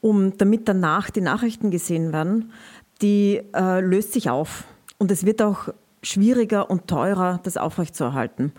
um, 0.00 0.36
damit 0.38 0.68
danach 0.68 1.10
die 1.10 1.20
Nachrichten 1.20 1.70
gesehen 1.70 2.12
werden, 2.12 2.52
die 3.02 3.42
äh, 3.54 3.80
löst 3.80 4.12
sich 4.12 4.30
auf. 4.30 4.64
Und 4.98 5.10
es 5.10 5.24
wird 5.26 5.42
auch 5.42 5.68
schwieriger 6.02 6.70
und 6.70 6.86
teurer, 6.86 7.40
das 7.42 7.56
aufrechtzuerhalten. 7.56 8.52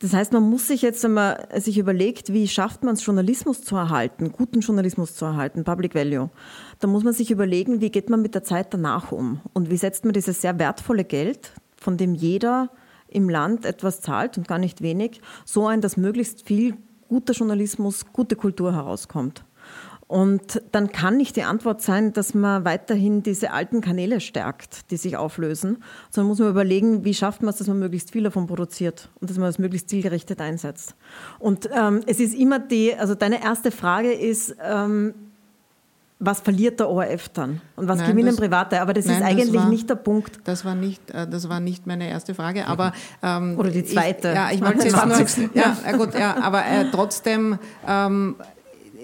Das 0.00 0.12
heißt, 0.12 0.32
man 0.34 0.42
muss 0.42 0.68
sich 0.68 0.82
jetzt 0.82 1.02
einmal 1.06 1.48
sich 1.56 1.78
überlegt, 1.78 2.30
wie 2.30 2.48
schafft 2.48 2.84
man 2.84 2.94
es, 2.94 3.06
Journalismus 3.06 3.62
zu 3.62 3.76
erhalten, 3.76 4.30
guten 4.30 4.60
Journalismus 4.60 5.14
zu 5.14 5.24
erhalten, 5.24 5.64
Public 5.64 5.94
Value. 5.94 6.28
Da 6.80 6.86
muss 6.86 7.02
man 7.02 7.14
sich 7.14 7.30
überlegen, 7.30 7.80
wie 7.80 7.90
geht 7.90 8.10
man 8.10 8.20
mit 8.20 8.34
der 8.34 8.44
Zeit 8.44 8.74
danach 8.74 9.10
um 9.10 9.40
und 9.54 9.70
wie 9.70 9.78
setzt 9.78 10.04
man 10.04 10.12
dieses 10.12 10.42
sehr 10.42 10.58
wertvolle 10.58 11.04
Geld, 11.04 11.54
von 11.78 11.96
dem 11.96 12.14
jeder 12.14 12.70
im 13.08 13.30
Land 13.30 13.64
etwas 13.64 14.02
zahlt 14.02 14.36
und 14.36 14.46
gar 14.46 14.58
nicht 14.58 14.82
wenig, 14.82 15.22
so 15.46 15.66
ein, 15.66 15.80
dass 15.80 15.96
möglichst 15.96 16.46
viel 16.46 16.76
guter 17.08 17.32
Journalismus, 17.32 18.04
gute 18.12 18.36
Kultur 18.36 18.74
herauskommt. 18.74 19.45
Und 20.08 20.62
dann 20.70 20.92
kann 20.92 21.16
nicht 21.16 21.34
die 21.34 21.42
Antwort 21.42 21.82
sein, 21.82 22.12
dass 22.12 22.32
man 22.32 22.64
weiterhin 22.64 23.24
diese 23.24 23.50
alten 23.50 23.80
Kanäle 23.80 24.20
stärkt, 24.20 24.92
die 24.92 24.96
sich 24.96 25.16
auflösen, 25.16 25.82
sondern 26.10 26.28
muss 26.28 26.38
man 26.38 26.48
überlegen, 26.48 27.04
wie 27.04 27.12
schafft 27.12 27.42
man 27.42 27.50
es, 27.50 27.56
dass 27.56 27.66
man 27.66 27.80
möglichst 27.80 28.12
viel 28.12 28.22
davon 28.22 28.46
produziert 28.46 29.08
und 29.20 29.30
dass 29.30 29.36
man 29.36 29.48
es 29.48 29.58
möglichst 29.58 29.88
zielgerichtet 29.88 30.40
einsetzt. 30.40 30.94
Und 31.40 31.68
ähm, 31.76 32.02
es 32.06 32.20
ist 32.20 32.34
immer 32.36 32.60
die, 32.60 32.94
also 32.94 33.16
deine 33.16 33.42
erste 33.42 33.72
Frage 33.72 34.12
ist, 34.12 34.54
ähm, 34.62 35.12
was 36.18 36.40
verliert 36.40 36.80
der 36.80 36.88
ORF 36.88 37.28
dann 37.30 37.60
und 37.74 37.88
was 37.88 37.98
nein, 37.98 38.10
gewinnen 38.10 38.28
das, 38.28 38.36
Private? 38.36 38.80
Aber 38.80 38.94
das 38.94 39.06
nein, 39.06 39.16
ist 39.16 39.22
eigentlich 39.22 39.52
das 39.52 39.62
war, 39.62 39.68
nicht 39.68 39.90
der 39.90 39.96
Punkt. 39.96 40.40
Das 40.44 40.64
war 40.64 40.74
nicht, 40.74 41.10
äh, 41.10 41.26
das 41.26 41.48
war 41.48 41.60
nicht 41.60 41.86
meine 41.86 42.08
erste 42.08 42.34
Frage. 42.34 42.68
Aber 42.68 42.92
ähm, 43.22 43.58
oder 43.58 43.70
die 43.70 43.84
zweite. 43.84 44.28
Ich, 44.28 44.34
ja, 44.34 44.50
ich 44.52 44.60
wollte 44.62 44.84
jetzt 45.18 45.38
nur. 45.38 45.50
Ja, 45.52 45.76
gut, 45.96 46.14
ja, 46.14 46.36
aber 46.40 46.64
äh, 46.64 46.86
trotzdem. 46.90 47.58
Ähm, 47.86 48.36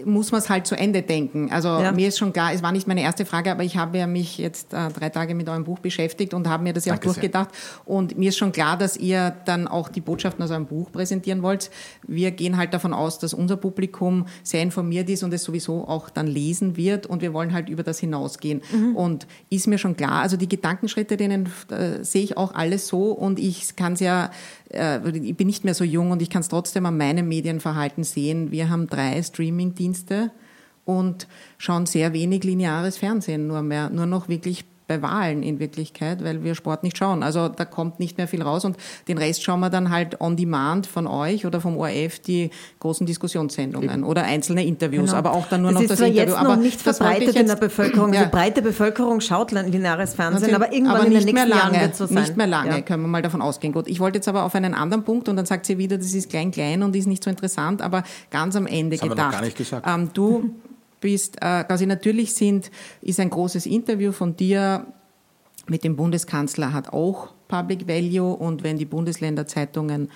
muss 0.05 0.33
man 0.33 0.41
es 0.41 0.51
halt 0.51 0.67
zu 0.67 0.77
Ende 0.77 1.03
denken. 1.03 1.51
Also 1.51 1.69
ja. 1.69 1.93
mir 1.93 2.09
ist 2.09 2.19
schon 2.19 2.33
klar, 2.33 2.53
es 2.53 2.63
war 2.63 2.73
nicht 2.73 2.87
meine 2.87 3.03
erste 3.03 3.25
Frage, 3.25 3.51
aber 3.51 3.63
ich 3.63 3.77
habe 3.77 3.99
ja 3.99 4.07
mich 4.07 4.39
jetzt 4.39 4.73
äh, 4.73 4.89
drei 4.91 5.09
Tage 5.09 5.35
mit 5.35 5.49
eurem 5.49 5.65
Buch 5.65 5.79
beschäftigt 5.79 6.35
und 6.35 6.49
habe 6.49 6.63
mir 6.63 6.73
das 6.73 6.85
ja 6.85 6.95
auch 6.95 6.99
durchgedacht. 6.99 7.51
Sehr. 7.53 7.95
Und 7.95 8.19
mir 8.19 8.31
ist 8.31 8.37
schon 8.37 8.53
klar, 8.53 8.77
dass 8.77 8.97
ihr 8.97 9.35
dann 9.45 9.69
auch 9.69 9.89
die 9.89 10.01
Botschaften 10.01 10.43
aus 10.45 10.51
eurem 10.51 10.67
Buch 10.67 10.91
präsentieren 10.93 11.43
wollt. 11.43 11.71
Wir 12.07 12.31
gehen 12.31 12.57
halt 12.57 12.75
davon 12.75 12.93
aus, 12.93 13.19
dass 13.19 13.35
unser 13.35 13.57
Publikum 13.57 14.27
sehr 14.43 14.63
informiert 14.63 15.09
ist 15.11 15.23
und 15.23 15.33
es 15.33 15.45
sowieso 15.45 15.87
auch 15.87 16.11
dann 16.11 16.27
lesen 16.27 16.77
wird 16.77 17.07
und 17.07 17.23
wir 17.23 17.33
wollen 17.33 17.53
halt 17.53 17.69
über 17.69 17.83
das 17.83 17.99
hinausgehen. 17.99 18.63
Mhm. 18.73 18.97
Und 18.97 19.27
ist 19.51 19.67
mir 19.67 19.79
schon 19.79 19.97
klar, 19.97 20.23
also 20.23 20.37
die 20.37 20.49
Gedankenschritte, 20.49 21.17
denen 21.17 21.49
äh, 21.71 22.03
sehe 22.03 22.23
ich 22.23 22.37
auch 22.37 22.55
alles 22.55 22.89
so 22.89 23.13
und 23.13 23.39
ich 23.39 23.77
kann 23.77 23.95
es 23.95 24.01
ja 24.01 24.31
ich 24.73 25.37
bin 25.37 25.47
nicht 25.47 25.65
mehr 25.65 25.75
so 25.75 25.85
jung 25.85 26.11
und 26.11 26.23
ich 26.23 26.31
kann 26.31 26.41
es 26.41 26.49
trotzdem 26.49 26.87
an 26.87 26.97
meinem 26.97 27.29
Medienverhalten 27.29 28.05
sehen. 28.05 28.51
Wir 28.51 28.71
haben 28.71 28.87
drei 28.87 29.23
Streamingdienste 29.23 30.31
und 30.85 31.29
schauen 31.59 31.87
sehr 31.87 32.13
wenig 32.13 32.45
lineares 32.45 32.97
Fernsehen 32.97 33.47
nur 33.47 33.63
mehr, 33.63 33.91
nur 33.91 34.07
noch 34.07 34.29
wirklich 34.29 34.65
bei 34.93 35.03
Wahlen 35.03 35.43
in 35.43 35.59
Wirklichkeit, 35.59 36.23
weil 36.23 36.45
wir 36.45 36.55
Sport 36.55 36.83
nicht 36.83 36.99
schauen. 36.99 37.23
Also 37.23 37.49
da 37.49 37.65
kommt 37.65 37.99
nicht 37.99 38.19
mehr 38.19 38.29
viel 38.29 38.43
raus 38.43 38.65
und 38.65 38.77
den 39.09 39.19
Rest 39.19 39.43
schauen 39.43 39.61
wir 39.61 39.71
dann 39.71 39.91
halt 39.91 40.21
on 40.21 40.37
demand 40.37 40.87
von 40.87 41.07
euch 41.07 41.47
oder 41.47 41.61
vom 41.61 41.77
ORF 41.79 42.19
die 42.19 42.51
großen 42.81 43.07
Diskussionssendungen 43.07 43.91
Eben. 43.91 44.05
oder 44.05 44.25
einzelne 44.25 44.65
Interviews, 44.65 45.07
genau. 45.07 45.19
aber 45.19 45.33
auch 45.33 45.47
dann 45.49 45.63
nur 45.63 45.73
das 45.73 45.83
noch 45.83 45.89
das 45.89 46.01
Interview. 46.01 46.21
Jetzt 46.21 46.31
noch 46.31 46.39
aber 46.39 46.57
nicht 46.57 46.81
verbreitet 46.81 47.37
in 47.37 47.47
der 47.47 47.57
Bevölkerung. 47.57 48.13
Ja. 48.13 48.25
Die 48.25 48.31
breite 48.31 48.63
Bevölkerung 48.63 49.21
schaut 49.21 49.53
lineares 49.53 50.15
Fernsehen, 50.15 50.55
aber 50.55 50.73
irgendwann 50.73 50.97
aber 50.97 51.07
in 51.07 51.13
den 51.13 51.25
nächsten 51.25 51.49
lange, 51.49 51.55
Jahren 51.55 51.81
wird 51.81 51.93
es 51.93 51.99
so 51.99 52.07
sein. 52.07 52.23
Nicht 52.23 52.37
mehr 52.37 52.47
lange, 52.47 52.71
ja. 52.71 52.81
können 52.83 53.03
wir 53.03 53.09
mal 53.09 53.23
davon 53.23 53.41
ausgehen. 53.41 53.73
Gut, 53.73 53.89
ich 53.89 54.01
wollte 54.01 54.19
jetzt 54.19 54.29
aber 54.29 54.45
auf 54.45 54.55
einen 54.55 54.75
anderen 54.75 55.05
Punkt 55.05 55.29
und 55.29 55.37
dann 55.37 55.47
sagt 55.47 55.67
sie 55.67 55.79
wieder, 55.79 55.97
das 55.99 56.13
ist 56.13 56.29
klein 56.29 56.51
klein 56.51 56.83
und 56.83 56.95
ist 56.97 57.07
nicht 57.07 57.25
so 57.25 57.31
interessant, 57.31 57.83
aber 57.83 58.03
ganz 58.31 58.57
am 58.57 58.67
Ende 58.67 58.97
das 58.97 59.09
gedacht. 59.09 59.19
Haben 59.19 59.19
wir 59.19 59.25
noch 59.25 59.33
gar 59.33 59.45
nicht 59.45 59.57
gesagt. 59.57 59.87
Ähm, 59.89 60.11
du 60.13 60.55
bist, 61.03 61.37
äh, 61.43 61.65
quasi 61.65 61.85
natürlich 61.85 62.33
sind, 62.33 62.71
ist 63.03 63.21
ein 63.21 63.29
großes 63.29 63.67
Interview 63.67 64.13
von 64.13 64.37
dir 64.37 64.87
mit 65.69 65.85
dem 65.85 65.97
Bundeskanzler 65.97 66.73
hat 66.73 66.93
auch 66.93 67.29
Public 67.49 67.87
Value. 67.87 68.35
Und 68.35 68.65
wenn 68.65 68.79
die 68.79 68.85
Bundesländerzeitungen 68.85 70.11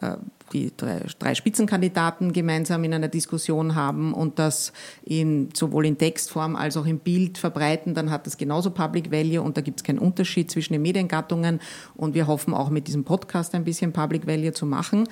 äh, 0.00 0.16
die 0.52 0.72
drei, 0.76 1.02
drei, 1.18 1.34
Spitzenkandidaten 1.34 2.32
gemeinsam 2.32 2.82
in 2.84 2.92
einer 2.92 3.08
Diskussion 3.08 3.76
haben 3.76 4.12
und 4.12 4.38
das 4.38 4.72
in, 5.04 5.50
sowohl 5.54 5.86
in 5.86 5.96
Textform 5.96 6.56
als 6.56 6.76
auch 6.76 6.86
im 6.86 6.98
Bild 6.98 7.38
verbreiten, 7.38 7.94
dann 7.94 8.10
hat 8.10 8.26
das 8.26 8.36
genauso 8.36 8.70
Public 8.70 9.12
Value. 9.12 9.40
Und 9.40 9.56
da 9.56 9.60
gibt 9.60 9.80
es 9.80 9.84
keinen 9.84 10.00
Unterschied 10.00 10.50
zwischen 10.50 10.72
den 10.72 10.82
Mediengattungen. 10.82 11.60
Und 11.94 12.14
wir 12.14 12.26
hoffen 12.26 12.52
auch 12.52 12.68
mit 12.68 12.88
diesem 12.88 13.04
Podcast 13.04 13.54
ein 13.54 13.64
bisschen 13.64 13.92
Public 13.92 14.26
Value 14.26 14.52
zu 14.52 14.66
machen. 14.66 15.08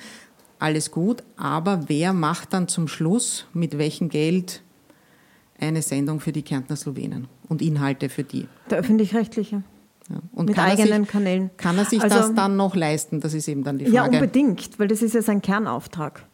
Alles 0.59 0.91
gut, 0.91 1.23
aber 1.37 1.87
wer 1.87 2.11
macht 2.11 2.51
dann 2.51 2.67
zum 2.67 2.89
Schluss 2.89 3.45
mit 3.53 3.77
welchem 3.77 4.09
Geld 4.09 4.61
eine 5.59 5.81
Sendung 5.81 6.19
für 6.19 6.31
die 6.31 6.41
Kärntner 6.41 6.75
Slowenen 6.75 7.27
und 7.47 7.61
Inhalte 7.61 8.09
für 8.09 8.23
die. 8.23 8.47
Der 8.69 8.79
öffentlich-rechtliche. 8.79 9.63
Ja. 10.09 10.17
Und 10.31 10.47
mit 10.47 10.57
eigenen 10.57 11.03
sich, 11.03 11.11
Kanälen. 11.11 11.51
Kann 11.57 11.77
er 11.77 11.85
sich 11.85 12.01
also, 12.01 12.17
das 12.17 12.33
dann 12.33 12.55
noch 12.55 12.75
leisten? 12.75 13.19
Das 13.19 13.33
ist 13.33 13.47
eben 13.47 13.63
dann 13.63 13.77
die 13.77 13.85
Frage. 13.85 13.95
Ja, 13.95 14.05
unbedingt, 14.05 14.79
weil 14.79 14.87
das 14.87 15.01
ist 15.01 15.13
ja 15.13 15.21
sein 15.21 15.41
Kernauftrag. 15.41 16.25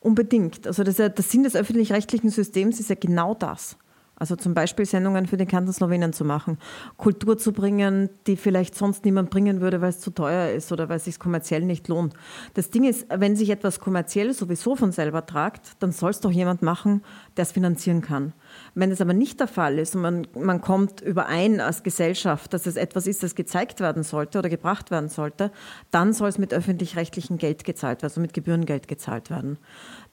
Unbedingt. 0.00 0.66
Also 0.66 0.82
das, 0.82 0.98
ja, 0.98 1.08
der 1.08 1.24
Sinn 1.24 1.44
des 1.44 1.54
öffentlich-rechtlichen 1.54 2.30
Systems 2.30 2.80
ist 2.80 2.90
ja 2.90 2.96
genau 2.98 3.34
das. 3.34 3.76
Also 4.16 4.36
zum 4.36 4.54
Beispiel 4.54 4.86
Sendungen 4.86 5.26
für 5.26 5.36
den 5.36 5.48
Kanton 5.48 5.72
Slowenien 5.72 6.12
zu 6.12 6.24
machen, 6.24 6.58
Kultur 6.96 7.36
zu 7.36 7.52
bringen, 7.52 8.10
die 8.26 8.36
vielleicht 8.36 8.76
sonst 8.76 9.04
niemand 9.04 9.30
bringen 9.30 9.60
würde, 9.60 9.80
weil 9.80 9.88
es 9.88 10.00
zu 10.00 10.12
teuer 10.12 10.50
ist 10.50 10.70
oder 10.70 10.88
weil 10.88 10.98
es 10.98 11.04
sich 11.04 11.18
kommerziell 11.18 11.62
nicht 11.62 11.88
lohnt. 11.88 12.14
Das 12.54 12.70
Ding 12.70 12.84
ist, 12.84 13.06
wenn 13.10 13.34
sich 13.34 13.50
etwas 13.50 13.80
kommerziell 13.80 14.32
sowieso 14.32 14.76
von 14.76 14.92
selber 14.92 15.26
tragt, 15.26 15.72
dann 15.80 15.90
soll 15.90 16.10
es 16.10 16.20
doch 16.20 16.30
jemand 16.30 16.62
machen, 16.62 17.02
der 17.36 17.42
es 17.42 17.52
finanzieren 17.52 18.02
kann. 18.02 18.32
Wenn 18.74 18.90
das 18.90 19.00
aber 19.00 19.12
nicht 19.12 19.38
der 19.40 19.46
Fall 19.46 19.78
ist 19.78 19.94
und 19.94 20.02
man, 20.02 20.26
man 20.34 20.60
kommt 20.60 21.00
überein 21.00 21.60
als 21.60 21.82
Gesellschaft, 21.82 22.52
dass 22.52 22.66
es 22.66 22.76
etwas 22.76 23.06
ist, 23.06 23.22
das 23.22 23.34
gezeigt 23.34 23.80
werden 23.80 24.02
sollte 24.02 24.38
oder 24.38 24.48
gebracht 24.48 24.90
werden 24.90 25.08
sollte, 25.08 25.52
dann 25.90 26.12
soll 26.12 26.28
es 26.28 26.38
mit 26.38 26.52
öffentlich-rechtlichem 26.52 27.38
Geld 27.38 27.64
gezahlt 27.64 28.02
werden, 28.02 28.10
also 28.10 28.20
mit 28.20 28.34
Gebührengeld 28.34 28.88
gezahlt 28.88 29.30
werden. 29.30 29.58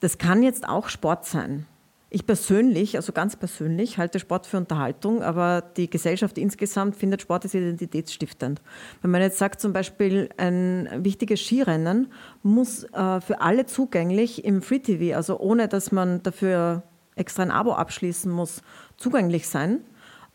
Das 0.00 0.18
kann 0.18 0.42
jetzt 0.42 0.68
auch 0.68 0.88
Sport 0.88 1.26
sein. 1.26 1.66
Ich 2.14 2.26
persönlich, 2.26 2.96
also 2.96 3.14
ganz 3.14 3.36
persönlich, 3.36 3.96
halte 3.96 4.18
Sport 4.18 4.46
für 4.46 4.58
Unterhaltung, 4.58 5.22
aber 5.22 5.62
die 5.62 5.88
Gesellschaft 5.88 6.36
insgesamt 6.36 6.94
findet 6.94 7.22
Sport 7.22 7.44
als 7.44 7.54
identitätsstiftend. 7.54 8.60
Wenn 9.00 9.10
man 9.10 9.22
jetzt 9.22 9.38
sagt, 9.38 9.62
zum 9.62 9.72
Beispiel 9.72 10.28
ein 10.36 10.90
wichtiges 10.98 11.40
Skirennen 11.40 12.12
muss 12.42 12.84
äh, 12.84 13.22
für 13.22 13.40
alle 13.40 13.64
zugänglich 13.64 14.44
im 14.44 14.60
Free 14.60 14.80
TV, 14.80 15.16
also 15.16 15.40
ohne 15.40 15.68
dass 15.68 15.90
man 15.90 16.22
dafür 16.22 16.82
extra 17.16 17.42
ein 17.42 17.50
Abo 17.50 17.74
abschließen 17.74 18.30
muss, 18.30 18.62
zugänglich 18.96 19.48
sein, 19.48 19.80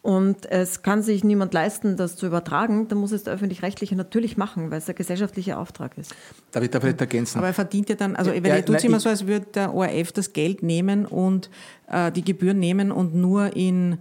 und 0.07 0.45
es 0.45 0.83
kann 0.83 1.01
sich 1.01 1.25
niemand 1.25 1.53
leisten, 1.53 1.97
das 1.97 2.15
zu 2.15 2.27
übertragen, 2.27 2.87
dann 2.87 2.97
muss 2.97 3.11
es 3.11 3.23
der 3.23 3.33
Öffentlich-Rechtliche 3.33 3.93
natürlich 3.97 4.37
machen, 4.37 4.71
weil 4.71 4.77
es 4.77 4.85
der 4.85 4.95
gesellschaftliche 4.95 5.57
Auftrag 5.57 5.97
ist. 5.97 6.15
Darf 6.51 6.63
ich 6.63 6.69
da 6.69 6.79
vielleicht 6.79 7.01
ergänzen? 7.01 7.39
Aber 7.39 7.47
er 7.47 7.53
verdient 7.53 7.89
ja 7.89 7.95
dann, 7.95 8.15
also 8.15 8.31
ja, 8.31 8.41
er 8.41 8.63
tut 8.63 8.77
es 8.77 8.85
immer 8.85 9.01
so, 9.01 9.09
als 9.09 9.27
würde 9.27 9.47
der 9.47 9.73
ORF 9.73 10.13
das 10.13 10.31
Geld 10.31 10.63
nehmen 10.63 11.05
und 11.05 11.49
äh, 11.91 12.09
die 12.13 12.23
Gebühren 12.23 12.57
nehmen 12.57 12.91
und 12.93 13.15
nur 13.15 13.53
in 13.57 13.97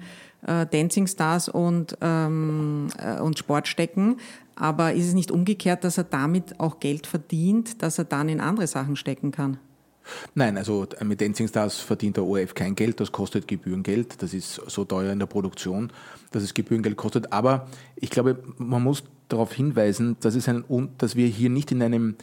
äh, 0.47 0.67
Dancing 0.67 1.09
Stars 1.09 1.49
und, 1.49 1.99
ähm, 2.01 2.87
äh, 2.99 3.19
und 3.19 3.37
Sport 3.37 3.67
stecken. 3.67 4.19
Aber 4.55 4.93
ist 4.93 5.09
es 5.09 5.15
nicht 5.15 5.33
umgekehrt, 5.33 5.83
dass 5.83 5.99
er 5.99 6.05
damit 6.05 6.61
auch 6.61 6.79
Geld 6.79 7.09
verdient, 7.09 7.83
dass 7.83 7.99
er 7.99 8.05
dann 8.05 8.29
in 8.29 8.41
andere 8.41 8.69
Sachen 8.69 8.95
stecken 8.95 9.33
kann? 9.33 9.59
Nein, 10.35 10.57
also 10.57 10.87
mit 11.05 11.21
Dancing 11.21 11.49
Stars 11.49 11.81
verdient 11.81 12.17
der 12.17 12.25
ORF 12.25 12.55
kein 12.55 12.75
Geld, 12.75 13.01
das 13.01 13.13
kostet 13.13 13.49
Gebührengeld. 13.49 14.23
Das 14.23 14.35
ist 14.35 14.55
so 14.67 14.85
teuer 14.85 15.13
in 15.13 15.19
der 15.19 15.27
Produktion, 15.27 15.91
dass 16.31 16.43
es 16.43 16.55
Gebührengeld 16.55 16.97
kostet. 16.97 17.33
Aber 17.33 17.69
ich 17.97 18.11
glaube, 18.11 18.39
man 18.59 18.83
muss 18.83 19.05
darauf 19.29 19.53
hinweisen, 19.53 20.17
dass, 20.21 20.35
es 20.35 20.49
ein, 20.49 20.65
dass 20.99 21.17
wir 21.17 21.27
hier 21.27 21.51
nicht 21.51 21.73
in 21.73 21.83
einem 21.83 22.17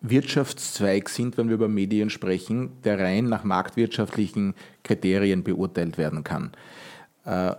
Wirtschaftszweig 0.00 1.08
sind, 1.08 1.36
wenn 1.36 1.48
wir 1.48 1.54
über 1.54 1.68
Medien 1.68 2.10
sprechen, 2.10 2.70
der 2.84 3.00
rein 3.00 3.24
nach 3.24 3.44
marktwirtschaftlichen 3.44 4.54
Kriterien 4.84 5.42
beurteilt 5.42 5.98
werden 5.98 6.22
kann. 6.22 6.52
Äh, 7.24 7.54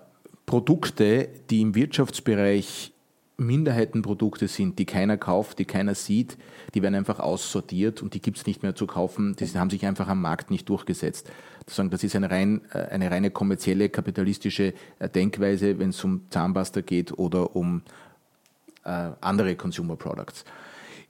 Produkte, 0.45 1.29
die 1.49 1.61
im 1.61 1.75
Wirtschaftsbereich 1.75 2.93
Minderheitenprodukte 3.39 4.47
sind, 4.47 4.79
die 4.79 4.85
keiner 4.85 5.17
kauft, 5.17 5.59
die 5.59 5.65
keiner 5.65 5.95
sieht, 5.95 6.37
die 6.73 6.81
werden 6.81 6.95
einfach 6.95 7.19
aussortiert 7.19 8.01
und 8.01 8.13
die 8.13 8.21
gibt 8.21 8.37
es 8.37 8.45
nicht 8.45 8.63
mehr 8.63 8.75
zu 8.75 8.87
kaufen. 8.87 9.35
Die 9.35 9.45
haben 9.57 9.69
sich 9.69 9.85
einfach 9.85 10.07
am 10.07 10.21
Markt 10.21 10.51
nicht 10.51 10.67
durchgesetzt. 10.69 11.29
Das 11.65 12.03
ist 12.03 12.15
eine, 12.15 12.31
rein, 12.31 12.61
äh, 12.73 12.79
eine 12.79 13.11
reine 13.11 13.31
kommerzielle, 13.31 13.89
kapitalistische 13.89 14.73
äh, 14.99 15.09
Denkweise, 15.09 15.79
wenn 15.79 15.89
es 15.89 16.03
um 16.03 16.21
Zahnpasta 16.29 16.81
geht 16.81 17.17
oder 17.17 17.55
um 17.55 17.83
äh, 18.83 19.11
andere 19.21 19.55
Consumer 19.55 19.95
Products. 19.95 20.45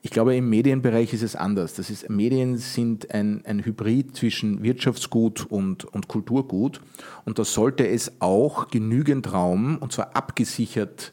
Ich 0.01 0.11
glaube, 0.11 0.35
im 0.35 0.49
Medienbereich 0.49 1.13
ist 1.13 1.23
es 1.23 1.35
anders. 1.35 1.73
Das 1.73 1.89
ist, 1.89 2.09
Medien 2.09 2.57
sind 2.57 3.13
ein, 3.13 3.43
ein 3.45 3.65
Hybrid 3.65 4.15
zwischen 4.15 4.63
Wirtschaftsgut 4.63 5.45
und, 5.45 5.83
und 5.83 6.07
Kulturgut. 6.07 6.79
Und 7.25 7.37
da 7.37 7.43
sollte 7.43 7.85
es 7.85 8.13
auch 8.19 8.69
genügend 8.69 9.33
Raum, 9.33 9.77
und 9.77 9.91
zwar 9.91 10.15
abgesichert 10.15 11.11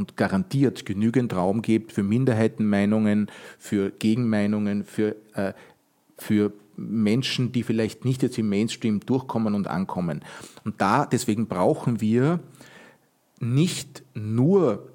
und 0.00 0.16
garantiert 0.16 0.86
genügend 0.86 1.36
Raum 1.36 1.60
gibt 1.60 1.92
für 1.92 2.02
Minderheitenmeinungen, 2.02 3.30
für 3.58 3.90
Gegenmeinungen, 3.90 4.84
für, 4.84 5.14
äh, 5.34 5.52
für 6.16 6.52
Menschen, 6.76 7.52
die 7.52 7.62
vielleicht 7.62 8.06
nicht 8.06 8.22
jetzt 8.22 8.38
im 8.38 8.48
Mainstream 8.48 9.00
durchkommen 9.00 9.54
und 9.54 9.66
ankommen. 9.66 10.22
Und 10.64 10.80
da, 10.80 11.04
deswegen 11.04 11.48
brauchen 11.48 12.00
wir 12.00 12.40
nicht 13.40 14.02
nur 14.14 14.88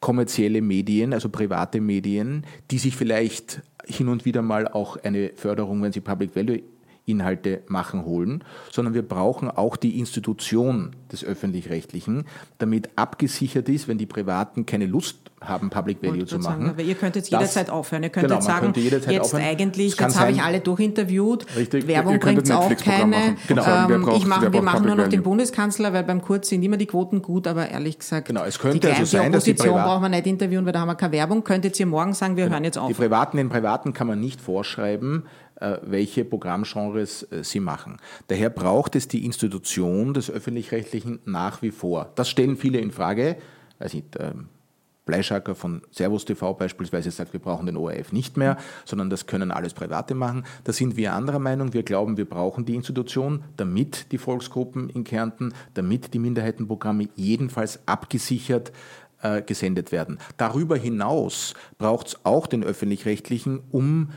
kommerzielle 0.00 0.60
Medien, 0.60 1.12
also 1.12 1.28
private 1.28 1.80
Medien, 1.80 2.44
die 2.72 2.78
sich 2.78 2.96
vielleicht 2.96 3.62
hin 3.86 4.08
und 4.08 4.24
wieder 4.24 4.42
mal 4.42 4.66
auch 4.66 4.96
eine 4.96 5.30
Förderung, 5.36 5.80
wenn 5.80 5.92
sie 5.92 6.00
Public 6.00 6.34
Value 6.34 6.60
Inhalte 7.06 7.62
machen 7.68 8.04
holen, 8.04 8.44
sondern 8.70 8.94
wir 8.94 9.02
brauchen 9.02 9.50
auch 9.50 9.76
die 9.76 9.98
Institution 9.98 10.96
des 11.12 11.24
öffentlich-rechtlichen, 11.24 12.24
damit 12.58 12.90
abgesichert 12.96 13.68
ist, 13.68 13.88
wenn 13.88 13.98
die 13.98 14.06
Privaten 14.06 14.64
keine 14.64 14.86
Lust 14.86 15.18
haben, 15.40 15.70
Public 15.70 16.02
Value 16.02 16.24
zu 16.24 16.38
machen. 16.38 16.66
Sagen, 16.66 16.88
ihr 16.88 16.94
könnt 16.94 17.16
jetzt 17.16 17.30
jederzeit 17.30 17.68
aufhören. 17.68 18.02
Ihr 18.02 18.08
könnt 18.08 18.26
genau, 18.26 18.36
jetzt 18.36 18.46
sagen, 18.46 18.72
jetzt 18.74 19.20
aufhören. 19.20 19.44
eigentlich, 19.44 19.98
jetzt 19.98 20.18
habe 20.18 20.32
ich 20.32 20.42
alle 20.42 20.60
durchinterviewt. 20.60 21.46
Richtig. 21.56 21.86
Werbung 21.86 22.18
bringt 22.18 22.50
auch 22.50 22.74
keine. 22.76 23.36
Genau. 23.46 23.64
Ähm, 23.64 24.02
braucht, 24.02 24.16
ich 24.16 24.26
mach, 24.26 24.50
wir 24.50 24.62
machen 24.62 24.86
nur 24.86 24.96
noch 24.96 25.08
den 25.08 25.22
Bundeskanzler, 25.22 25.92
weil 25.92 26.04
beim 26.04 26.22
Kurz 26.22 26.48
sind 26.48 26.62
immer 26.62 26.76
die 26.76 26.86
Quoten 26.86 27.20
gut, 27.20 27.46
aber 27.46 27.68
ehrlich 27.68 27.98
gesagt, 27.98 28.28
genau, 28.28 28.44
es 28.44 28.58
könnte 28.58 28.80
die, 28.80 28.86
also 28.88 29.04
sein, 29.04 29.32
die 29.32 29.36
Opposition 29.36 29.74
dass 29.76 29.82
die 29.82 29.88
brauchen 29.88 30.02
wir 30.02 30.08
nicht 30.08 30.26
interviewen, 30.26 30.64
weil 30.64 30.72
da 30.72 30.80
haben 30.80 30.88
wir 30.88 30.94
keine 30.94 31.12
Werbung. 31.12 31.44
Könnt 31.44 31.64
jetzt 31.64 31.78
ihr 31.78 31.86
morgen 31.86 32.14
sagen, 32.14 32.36
wir 32.36 32.44
genau. 32.44 32.54
hören 32.54 32.64
jetzt 32.64 32.78
auf. 32.78 32.88
Die 32.88 32.94
Privaten, 32.94 33.36
den 33.36 33.50
Privaten 33.50 33.92
kann 33.92 34.06
man 34.06 34.20
nicht 34.20 34.40
vorschreiben, 34.40 35.24
welche 35.82 36.24
Programmgenres 36.24 37.24
äh, 37.30 37.44
sie 37.44 37.60
machen. 37.60 37.98
Daher 38.28 38.50
braucht 38.50 38.96
es 38.96 39.08
die 39.08 39.24
Institution 39.24 40.14
des 40.14 40.30
Öffentlich-Rechtlichen 40.30 41.20
nach 41.24 41.62
wie 41.62 41.70
vor. 41.70 42.12
Das 42.14 42.28
stellen 42.28 42.56
viele 42.56 42.78
in 42.78 42.90
Frage. 42.90 43.36
Weiß 43.78 43.94
nicht, 43.94 44.16
ähm, 44.18 44.48
Bleischacker 45.04 45.54
von 45.54 45.82
Servus 45.90 46.24
TV 46.24 46.54
beispielsweise 46.54 47.10
sagt, 47.10 47.32
wir 47.32 47.40
brauchen 47.40 47.66
den 47.66 47.76
ORF 47.76 48.12
nicht 48.12 48.36
mehr, 48.36 48.56
sondern 48.84 49.10
das 49.10 49.26
können 49.26 49.50
alles 49.50 49.74
Private 49.74 50.14
machen. 50.14 50.44
Da 50.64 50.72
sind 50.72 50.96
wir 50.96 51.12
anderer 51.12 51.38
Meinung. 51.38 51.74
Wir 51.74 51.82
glauben, 51.82 52.16
wir 52.16 52.24
brauchen 52.24 52.64
die 52.64 52.74
Institution, 52.74 53.44
damit 53.56 54.12
die 54.12 54.18
Volksgruppen 54.18 54.88
in 54.88 55.04
Kärnten, 55.04 55.52
damit 55.74 56.14
die 56.14 56.18
Minderheitenprogramme 56.18 57.08
jedenfalls 57.16 57.80
abgesichert 57.86 58.72
äh, 59.22 59.42
gesendet 59.42 59.92
werden. 59.92 60.18
Darüber 60.36 60.76
hinaus 60.76 61.54
braucht 61.78 62.08
es 62.08 62.24
auch 62.24 62.46
den 62.46 62.64
öffentlich-rechtlichen, 62.64 63.60
um 63.70 64.10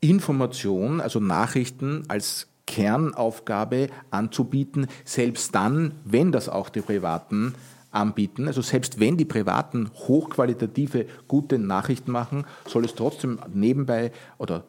Information, 0.00 1.00
also 1.00 1.20
Nachrichten 1.20 2.04
als 2.08 2.48
Kernaufgabe 2.66 3.88
anzubieten, 4.10 4.88
selbst 5.04 5.54
dann, 5.54 5.94
wenn 6.04 6.32
das 6.32 6.48
auch 6.48 6.68
die 6.68 6.80
Privaten 6.80 7.54
anbieten. 7.90 8.46
Also 8.46 8.60
selbst 8.60 9.00
wenn 9.00 9.16
die 9.16 9.24
Privaten 9.24 9.90
hochqualitative, 9.94 11.06
gute 11.28 11.58
Nachrichten 11.58 12.12
machen, 12.12 12.44
soll 12.66 12.84
es 12.84 12.94
trotzdem 12.94 13.38
nebenbei 13.52 14.12
oder 14.38 14.64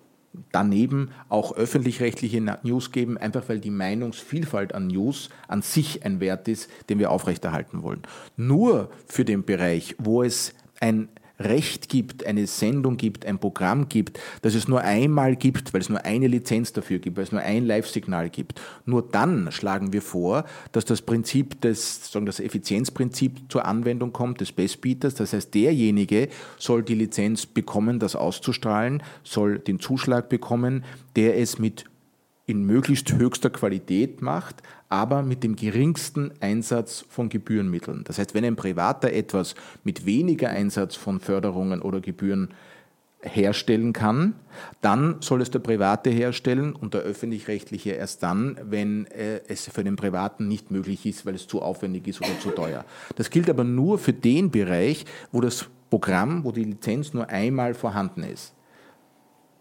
daneben 0.51 1.09
auch 1.30 1.55
öffentlich-rechtliche 1.55 2.41
News 2.63 2.91
geben, 2.91 3.17
einfach 3.17 3.49
weil 3.49 3.59
die 3.59 3.71
Meinungsvielfalt 3.71 4.73
an 4.73 4.88
News 4.88 5.30
an 5.47 5.61
sich 5.61 6.05
ein 6.05 6.19
Wert 6.19 6.47
ist, 6.47 6.69
den 6.89 6.99
wir 6.99 7.11
aufrechterhalten 7.11 7.82
wollen. 7.82 8.03
Nur 8.36 8.91
für 9.07 9.25
den 9.25 9.43
Bereich, 9.45 9.95
wo 9.97 10.23
es 10.23 10.53
ein 10.80 11.09
Recht 11.39 11.89
gibt, 11.89 12.25
eine 12.25 12.47
Sendung 12.47 12.97
gibt, 12.97 13.25
ein 13.25 13.38
Programm 13.38 13.89
gibt, 13.89 14.19
das 14.41 14.55
es 14.55 14.67
nur 14.67 14.81
einmal 14.81 15.35
gibt, 15.35 15.73
weil 15.73 15.81
es 15.81 15.89
nur 15.89 16.03
eine 16.03 16.27
Lizenz 16.27 16.73
dafür 16.73 16.99
gibt, 16.99 17.17
weil 17.17 17.23
es 17.25 17.31
nur 17.31 17.41
ein 17.41 17.65
Live-Signal 17.65 18.29
gibt, 18.29 18.59
nur 18.85 19.03
dann 19.03 19.51
schlagen 19.51 19.93
wir 19.93 20.01
vor, 20.01 20.45
dass 20.71 20.85
das 20.85 21.01
Prinzip 21.01 21.61
des, 21.61 22.11
sagen 22.11 22.25
das 22.25 22.39
Effizienzprinzip 22.39 23.51
zur 23.51 23.65
Anwendung 23.65 24.13
kommt, 24.13 24.41
des 24.41 24.51
Bestbieters. 24.51 25.15
Das 25.15 25.33
heißt, 25.33 25.53
derjenige 25.53 26.29
soll 26.57 26.83
die 26.83 26.95
Lizenz 26.95 27.45
bekommen, 27.45 27.99
das 27.99 28.15
auszustrahlen, 28.15 29.03
soll 29.23 29.59
den 29.59 29.79
Zuschlag 29.79 30.29
bekommen, 30.29 30.83
der 31.15 31.38
es 31.38 31.59
mit 31.59 31.85
in 32.47 32.65
möglichst 32.65 33.13
höchster 33.13 33.49
Qualität 33.49 34.21
macht, 34.21 34.63
aber 34.89 35.21
mit 35.21 35.43
dem 35.43 35.57
geringsten 35.57 36.31
Einsatz 36.39 37.05
von 37.09 37.27
Gebührenmitteln. 37.27 38.05
Das 38.05 38.17
heißt, 38.17 38.33
wenn 38.33 38.45
ein 38.45 38.55
Privater 38.55 39.11
etwas 39.11 39.53
mit 39.83 40.05
weniger 40.05 40.49
Einsatz 40.49 40.95
von 40.95 41.19
Förderungen 41.19 41.81
oder 41.81 41.99
Gebühren 41.99 42.49
herstellen 43.21 43.91
kann, 43.91 44.35
dann 44.79 45.17
soll 45.19 45.41
es 45.41 45.51
der 45.51 45.59
Private 45.59 46.09
herstellen 46.09 46.73
und 46.73 46.93
der 46.93 47.01
öffentlich-rechtliche 47.01 47.91
erst 47.91 48.23
dann, 48.23 48.57
wenn 48.63 49.07
äh, 49.07 49.41
es 49.49 49.67
für 49.67 49.83
den 49.83 49.97
Privaten 49.97 50.47
nicht 50.47 50.71
möglich 50.71 51.05
ist, 51.05 51.25
weil 51.25 51.35
es 51.35 51.47
zu 51.47 51.61
aufwendig 51.61 52.07
ist 52.07 52.21
oder 52.21 52.39
zu 52.39 52.51
teuer. 52.51 52.85
Das 53.15 53.29
gilt 53.29 53.49
aber 53.49 53.65
nur 53.65 53.99
für 53.99 54.13
den 54.13 54.51
Bereich, 54.51 55.05
wo 55.33 55.41
das 55.41 55.65
Programm, 55.89 56.45
wo 56.45 56.51
die 56.53 56.63
Lizenz 56.63 57.13
nur 57.13 57.27
einmal 57.27 57.73
vorhanden 57.73 58.23
ist. 58.23 58.53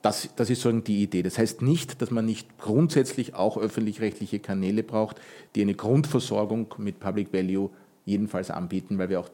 Das, 0.03 0.29
das 0.37 0.51
ist 0.51 0.61
sozusagen 0.61 0.85
die 0.85 1.03
Idee. 1.03 1.23
Das 1.23 1.39
heißt 1.39 1.63
nicht, 1.63 2.01
dass 2.01 2.11
man 2.11 2.27
nicht 2.27 2.59
grundsätzlich 2.59 3.35
auch 3.35 3.57
öffentlich-rechtliche 3.57 4.39
Kanäle 4.39 4.83
braucht, 4.83 5.21
die 5.55 5.63
eine 5.63 5.75
Grundversorgung 5.75 6.75
mit 6.79 7.01
Public 7.01 7.33
Value 7.33 7.71
jedenfalls 8.05 8.51
anbieten, 8.51 8.99
weil 8.99 9.09
wir 9.09 9.21
auch 9.21 9.31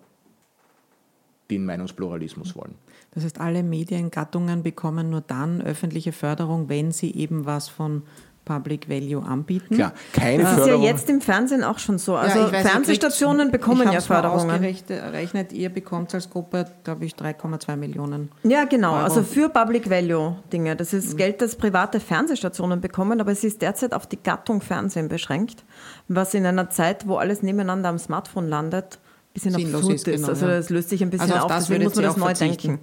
den 1.50 1.66
Meinungspluralismus 1.66 2.56
wollen. 2.56 2.74
Das 3.12 3.24
heißt, 3.24 3.40
alle 3.40 3.62
Mediengattungen 3.62 4.62
bekommen 4.62 5.10
nur 5.10 5.20
dann 5.20 5.60
öffentliche 5.60 6.12
Förderung, 6.12 6.68
wenn 6.70 6.92
sie 6.92 7.14
eben 7.14 7.44
was 7.44 7.68
von 7.68 8.02
Public 8.44 8.88
Value 8.88 9.22
anbieten. 9.22 9.76
Klar, 9.76 9.92
keine 10.12 10.42
das 10.42 10.54
Förderung. 10.54 10.82
ist 10.82 10.86
ja 10.86 10.92
jetzt 10.92 11.10
im 11.10 11.20
Fernsehen 11.20 11.62
auch 11.62 11.78
schon 11.78 11.98
so. 11.98 12.16
Also 12.16 12.40
ja, 12.40 12.52
weiß, 12.52 12.68
Fernsehstationen 12.68 13.50
kriegt, 13.50 13.62
bekommen 13.62 13.92
ja 13.92 14.00
Förderungen. 14.00 14.50
Ausgerechnet, 14.50 15.52
ihr 15.52 15.68
bekommt 15.68 16.12
als 16.12 16.28
Gruppe, 16.28 16.66
glaube 16.82 17.04
ich, 17.04 17.14
3,2 17.14 17.76
Millionen. 17.76 18.30
Ja, 18.42 18.64
genau. 18.64 18.94
Euro. 18.94 19.04
Also 19.04 19.22
für 19.22 19.48
Public 19.48 19.88
Value 19.88 20.36
Dinge. 20.52 20.74
Das 20.74 20.92
ist 20.92 21.12
mhm. 21.12 21.18
Geld, 21.18 21.40
das 21.40 21.54
private 21.54 22.00
Fernsehstationen 22.00 22.80
bekommen, 22.80 23.20
aber 23.20 23.30
es 23.30 23.44
ist 23.44 23.62
derzeit 23.62 23.94
auf 23.94 24.06
die 24.06 24.20
Gattung 24.20 24.60
Fernsehen 24.60 25.08
beschränkt, 25.08 25.64
was 26.08 26.34
in 26.34 26.44
einer 26.44 26.68
Zeit, 26.68 27.06
wo 27.06 27.16
alles 27.16 27.42
nebeneinander 27.42 27.90
am 27.90 27.98
Smartphone 27.98 28.48
landet, 28.48 28.98
ein 28.98 29.32
bisschen 29.34 29.52
Sinnlos 29.52 29.82
absurd 29.82 29.94
ist. 29.94 30.04
Genau, 30.04 30.28
also 30.28 30.46
das 30.48 30.68
löst 30.68 30.88
sich 30.88 31.02
ein 31.02 31.10
bisschen 31.10 31.30
also 31.30 31.44
auf, 31.44 31.48
das 31.48 31.66
deswegen 31.66 31.84
muss 31.84 31.94
man 31.94 32.04
das 32.04 32.16
neu 32.16 32.34
denken. 32.34 32.80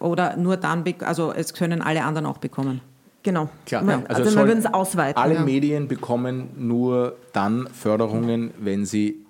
Oder 0.00 0.36
nur 0.36 0.56
dann, 0.56 0.82
also 1.00 1.32
es 1.32 1.52
können 1.52 1.82
alle 1.82 2.04
anderen 2.04 2.26
auch 2.26 2.38
bekommen. 2.38 2.80
Genau. 3.24 3.48
Klar, 3.64 3.84
ja. 3.88 4.02
also, 4.06 4.22
also 4.22 4.38
wir 4.38 4.46
würden 4.46 4.58
es 4.58 4.66
ausweiten. 4.66 5.20
Alle 5.20 5.34
ja. 5.34 5.42
Medien 5.42 5.88
bekommen 5.88 6.50
nur 6.56 7.16
dann 7.32 7.66
Förderungen, 7.72 8.52
wenn 8.60 8.84
sie 8.84 9.24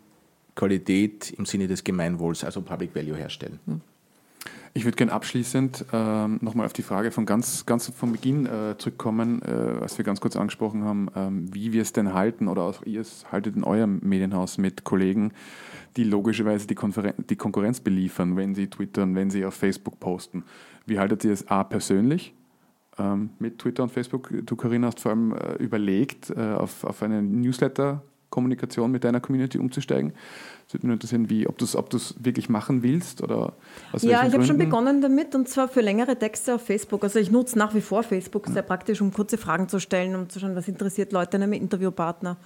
Qualität 0.56 1.30
im 1.30 1.46
Sinne 1.46 1.68
des 1.68 1.84
Gemeinwohls, 1.84 2.44
also 2.44 2.60
Public 2.60 2.94
Value 2.94 3.16
herstellen. 3.16 3.60
Ich 4.76 4.84
würde 4.84 4.96
gerne 4.96 5.12
abschließend 5.12 5.84
ähm, 5.92 6.38
nochmal 6.42 6.66
auf 6.66 6.72
die 6.72 6.82
Frage 6.82 7.12
von 7.12 7.24
ganz, 7.24 7.64
ganz 7.64 7.88
vom 7.90 8.10
Beginn 8.10 8.46
äh, 8.46 8.76
zurückkommen, 8.76 9.40
äh, 9.42 9.80
was 9.80 9.96
wir 9.98 10.04
ganz 10.04 10.20
kurz 10.20 10.34
angesprochen 10.34 10.82
haben, 10.82 11.08
ähm, 11.14 11.54
wie 11.54 11.72
wir 11.72 11.82
es 11.82 11.92
denn 11.92 12.12
halten 12.12 12.48
oder 12.48 12.62
auch 12.62 12.82
ihr 12.84 13.00
es 13.00 13.30
haltet 13.30 13.54
in 13.54 13.62
eurem 13.62 14.00
Medienhaus 14.02 14.58
mit 14.58 14.82
Kollegen, 14.82 15.32
die 15.96 16.02
logischerweise 16.02 16.66
die, 16.66 16.74
Konferen 16.74 17.14
die 17.30 17.36
Konkurrenz 17.36 17.78
beliefern, 17.78 18.36
wenn 18.36 18.56
sie 18.56 18.66
twittern, 18.66 19.14
wenn 19.14 19.30
sie 19.30 19.44
auf 19.44 19.54
Facebook 19.54 20.00
posten. 20.00 20.42
Wie 20.86 20.98
haltet 20.98 21.24
ihr 21.24 21.32
es 21.32 21.46
A 21.46 21.62
persönlich? 21.62 22.34
Ähm, 22.98 23.30
mit 23.38 23.58
Twitter 23.58 23.82
und 23.82 23.90
Facebook. 23.90 24.30
Du, 24.44 24.56
Corinna, 24.56 24.88
hast 24.88 25.00
vor 25.00 25.12
allem 25.12 25.32
äh, 25.32 25.54
überlegt, 25.54 26.30
äh, 26.30 26.40
auf, 26.40 26.84
auf 26.84 27.02
eine 27.02 27.22
Newsletter-Kommunikation 27.22 28.90
mit 28.90 29.04
deiner 29.04 29.20
Community 29.20 29.58
umzusteigen. 29.58 30.12
Es 30.66 30.74
würde 30.74 30.86
mich 30.86 30.94
interessieren, 30.94 31.28
wie, 31.28 31.46
ob 31.46 31.58
du 31.58 31.64
es 31.64 31.76
ob 31.76 31.92
wirklich 32.24 32.48
machen 32.48 32.82
willst 32.82 33.22
oder 33.22 33.52
aus 33.92 34.02
Ja, 34.02 34.26
ich 34.26 34.32
habe 34.32 34.44
schon 34.44 34.58
begonnen 34.58 35.02
damit 35.02 35.34
und 35.34 35.48
zwar 35.48 35.68
für 35.68 35.82
längere 35.82 36.18
Texte 36.18 36.54
auf 36.54 36.62
Facebook. 36.62 37.04
Also 37.04 37.18
ich 37.18 37.30
nutze 37.30 37.58
nach 37.58 37.74
wie 37.74 37.80
vor 37.80 38.02
Facebook 38.02 38.46
sehr 38.48 38.62
praktisch, 38.62 39.00
um 39.00 39.12
kurze 39.12 39.36
Fragen 39.36 39.68
zu 39.68 39.78
stellen, 39.78 40.14
um 40.14 40.28
zu 40.28 40.40
schauen, 40.40 40.56
was 40.56 40.68
interessiert 40.68 41.12
Leute, 41.12 41.36
einem 41.36 41.52
Interviewpartner. 41.52 42.38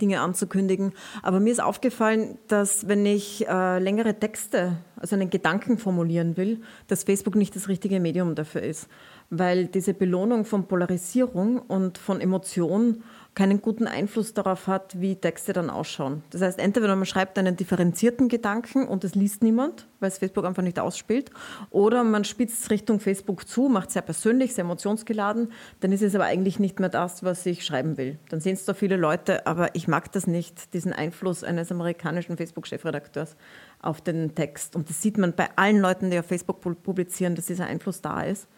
Dinge 0.00 0.20
anzukündigen. 0.20 0.92
Aber 1.22 1.40
mir 1.40 1.52
ist 1.52 1.62
aufgefallen, 1.62 2.38
dass 2.48 2.88
wenn 2.88 3.06
ich 3.06 3.46
äh, 3.48 3.78
längere 3.78 4.18
Texte, 4.18 4.78
also 4.96 5.16
einen 5.16 5.30
Gedanken 5.30 5.78
formulieren 5.78 6.36
will, 6.36 6.60
dass 6.88 7.04
Facebook 7.04 7.34
nicht 7.34 7.56
das 7.56 7.68
richtige 7.68 8.00
Medium 8.00 8.34
dafür 8.34 8.62
ist 8.62 8.88
weil 9.30 9.66
diese 9.66 9.94
Belohnung 9.94 10.44
von 10.44 10.66
Polarisierung 10.66 11.58
und 11.58 11.98
von 11.98 12.20
Emotion 12.20 13.02
keinen 13.36 13.60
guten 13.60 13.86
Einfluss 13.86 14.32
darauf 14.32 14.66
hat, 14.66 14.98
wie 14.98 15.14
Texte 15.14 15.52
dann 15.52 15.68
ausschauen. 15.68 16.24
Das 16.30 16.40
heißt, 16.40 16.58
entweder 16.58 16.96
man 16.96 17.04
schreibt 17.04 17.38
einen 17.38 17.54
differenzierten 17.54 18.28
Gedanken 18.28 18.88
und 18.88 19.04
es 19.04 19.14
liest 19.14 19.42
niemand, 19.42 19.86
weil 20.00 20.08
es 20.08 20.16
Facebook 20.16 20.46
einfach 20.46 20.62
nicht 20.62 20.80
ausspielt, 20.80 21.30
oder 21.68 22.02
man 22.02 22.24
spitzt 22.24 22.64
es 22.64 22.70
Richtung 22.70 22.98
Facebook 22.98 23.46
zu, 23.46 23.68
macht 23.68 23.90
sehr 23.90 24.00
persönlich, 24.00 24.54
sehr 24.54 24.64
emotionsgeladen, 24.64 25.52
dann 25.80 25.92
ist 25.92 26.02
es 26.02 26.14
aber 26.14 26.24
eigentlich 26.24 26.58
nicht 26.58 26.80
mehr 26.80 26.88
das, 26.88 27.24
was 27.24 27.44
ich 27.44 27.64
schreiben 27.64 27.98
will. 27.98 28.18
Dann 28.30 28.40
sehen 28.40 28.54
es 28.54 28.64
da 28.64 28.72
viele 28.72 28.96
Leute, 28.96 29.46
aber 29.46 29.74
ich 29.74 29.86
mag 29.86 30.10
das 30.12 30.26
nicht, 30.26 30.72
diesen 30.72 30.94
Einfluss 30.94 31.44
eines 31.44 31.70
amerikanischen 31.70 32.38
Facebook-Chefredakteurs 32.38 33.36
auf 33.82 34.00
den 34.00 34.34
Text. 34.34 34.74
Und 34.74 34.88
das 34.88 35.02
sieht 35.02 35.18
man 35.18 35.34
bei 35.34 35.50
allen 35.56 35.78
Leuten, 35.78 36.10
die 36.10 36.18
auf 36.18 36.26
Facebook 36.26 36.62
publizieren, 36.82 37.34
dass 37.34 37.44
dieser 37.44 37.66
Einfluss 37.66 38.00
da 38.00 38.22
ist. 38.22 38.48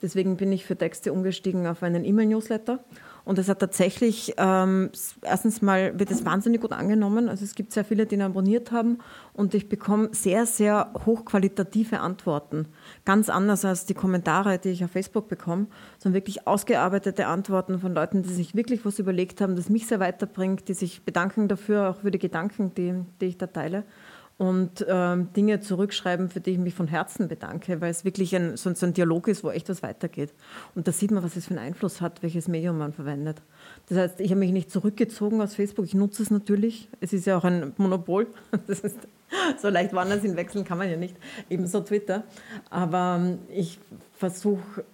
Deswegen 0.00 0.36
bin 0.36 0.52
ich 0.52 0.64
für 0.64 0.76
Texte 0.76 1.12
umgestiegen 1.12 1.66
auf 1.66 1.82
einen 1.82 2.04
E-Mail-Newsletter. 2.04 2.84
Und 3.28 3.38
es 3.38 3.50
hat 3.50 3.58
tatsächlich, 3.58 4.32
ähm, 4.38 4.88
erstens 5.20 5.60
mal 5.60 5.98
wird 5.98 6.10
es 6.10 6.24
wahnsinnig 6.24 6.62
gut 6.62 6.72
angenommen. 6.72 7.28
Also 7.28 7.44
es 7.44 7.54
gibt 7.54 7.72
sehr 7.72 7.84
viele, 7.84 8.06
die 8.06 8.14
ihn 8.14 8.22
abonniert 8.22 8.72
haben. 8.72 9.00
Und 9.34 9.52
ich 9.52 9.68
bekomme 9.68 10.08
sehr, 10.12 10.46
sehr 10.46 10.94
hochqualitative 11.04 12.00
Antworten. 12.00 12.68
Ganz 13.04 13.28
anders 13.28 13.66
als 13.66 13.84
die 13.84 13.92
Kommentare, 13.92 14.58
die 14.58 14.70
ich 14.70 14.82
auf 14.82 14.92
Facebook 14.92 15.28
bekomme, 15.28 15.66
sondern 15.98 16.14
wirklich 16.14 16.46
ausgearbeitete 16.46 17.26
Antworten 17.26 17.80
von 17.80 17.92
Leuten, 17.92 18.22
die 18.22 18.32
sich 18.32 18.54
wirklich 18.54 18.86
was 18.86 18.98
überlegt 18.98 19.42
haben, 19.42 19.56
das 19.56 19.68
mich 19.68 19.86
sehr 19.86 20.00
weiterbringt, 20.00 20.66
die 20.68 20.74
sich 20.74 21.02
bedanken 21.02 21.48
dafür, 21.48 21.90
auch 21.90 21.96
für 21.96 22.10
die 22.10 22.18
Gedanken, 22.18 22.72
die, 22.76 22.94
die 23.20 23.26
ich 23.26 23.36
da 23.36 23.46
teile 23.46 23.84
und 24.38 24.86
ähm, 24.88 25.32
Dinge 25.32 25.60
zurückschreiben, 25.60 26.30
für 26.30 26.40
die 26.40 26.52
ich 26.52 26.58
mich 26.58 26.72
von 26.72 26.86
Herzen 26.86 27.26
bedanke, 27.26 27.80
weil 27.80 27.90
es 27.90 28.04
wirklich 28.04 28.34
ein, 28.36 28.56
so, 28.56 28.70
ein 28.70 28.94
Dialog 28.94 29.26
ist, 29.26 29.42
wo 29.42 29.50
echt 29.50 29.68
was 29.68 29.82
weitergeht. 29.82 30.32
Und 30.76 30.86
da 30.86 30.92
sieht 30.92 31.10
man, 31.10 31.24
was 31.24 31.34
es 31.34 31.46
für 31.46 31.50
einen 31.50 31.66
Einfluss 31.66 32.00
hat, 32.00 32.22
welches 32.22 32.46
Medium 32.46 32.78
man 32.78 32.92
verwendet. 32.92 33.42
Das 33.88 33.98
heißt, 33.98 34.20
ich 34.20 34.30
habe 34.30 34.38
mich 34.38 34.52
nicht 34.52 34.70
zurückgezogen 34.70 35.42
aus 35.42 35.56
Facebook, 35.56 35.84
ich 35.84 35.94
nutze 35.94 36.22
es 36.22 36.30
natürlich. 36.30 36.88
Es 37.00 37.12
ist 37.12 37.26
ja 37.26 37.36
auch 37.36 37.44
ein 37.44 37.74
Monopol. 37.76 38.28
Das 38.68 38.80
ist, 38.80 38.98
so 39.60 39.68
leicht 39.68 39.92
woanders 39.92 40.22
hinwechseln 40.22 40.64
kann 40.64 40.78
man 40.78 40.90
ja 40.90 40.96
nicht. 40.96 41.16
Ebenso 41.48 41.80
Twitter. 41.80 42.24
Aber 42.70 43.18
ähm, 43.20 43.38
ich 43.48 43.78
versuche 44.12 44.84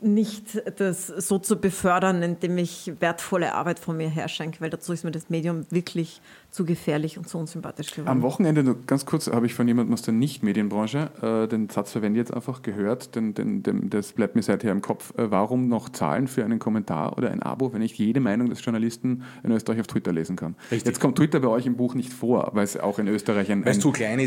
nicht 0.00 0.62
das 0.78 1.06
so 1.06 1.38
zu 1.38 1.60
befördern, 1.60 2.22
indem 2.22 2.58
ich 2.58 2.92
wertvolle 3.00 3.54
Arbeit 3.54 3.78
von 3.78 3.96
mir 3.96 4.08
herschenke, 4.08 4.60
weil 4.60 4.70
dazu 4.70 4.92
ist 4.92 5.04
mir 5.04 5.10
das 5.10 5.30
Medium 5.30 5.66
wirklich 5.70 6.20
zu 6.50 6.64
gefährlich 6.64 7.18
und 7.18 7.28
zu 7.28 7.38
unsympathisch 7.38 7.90
geworden. 7.90 8.08
Am 8.08 8.22
Wochenende, 8.22 8.62
nur 8.62 8.78
ganz 8.86 9.04
kurz, 9.04 9.26
habe 9.28 9.46
ich 9.46 9.54
von 9.54 9.68
jemandem 9.68 9.92
aus 9.92 10.02
der 10.02 10.14
Nicht-Medienbranche 10.14 11.10
äh, 11.20 11.48
den 11.48 11.68
Satz 11.68 11.92
verwende 11.92 12.18
jetzt 12.18 12.32
einfach 12.32 12.62
gehört, 12.62 13.14
denn, 13.14 13.34
denn, 13.34 13.62
denn, 13.62 13.90
das 13.90 14.12
bleibt 14.12 14.36
mir 14.36 14.42
seither 14.42 14.72
im 14.72 14.80
Kopf. 14.80 15.12
Äh, 15.18 15.30
warum 15.30 15.68
noch 15.68 15.90
zahlen 15.90 16.28
für 16.28 16.44
einen 16.44 16.58
Kommentar 16.58 17.18
oder 17.18 17.30
ein 17.30 17.42
Abo, 17.42 17.72
wenn 17.72 17.82
ich 17.82 17.98
jede 17.98 18.20
Meinung 18.20 18.48
des 18.48 18.64
Journalisten 18.64 19.22
in 19.42 19.52
Österreich 19.52 19.80
auf 19.80 19.86
Twitter 19.86 20.12
lesen 20.12 20.36
kann? 20.36 20.54
Richtig. 20.70 20.86
Jetzt 20.86 21.00
kommt 21.00 21.16
Twitter 21.16 21.40
bei 21.40 21.48
euch 21.48 21.66
im 21.66 21.76
Buch 21.76 21.94
nicht 21.94 22.12
vor, 22.12 22.50
weil 22.54 22.64
es 22.64 22.78
auch 22.78 22.98
in 22.98 23.08
Österreich 23.08 23.50
ein, 23.50 23.64
ein, 23.64 23.82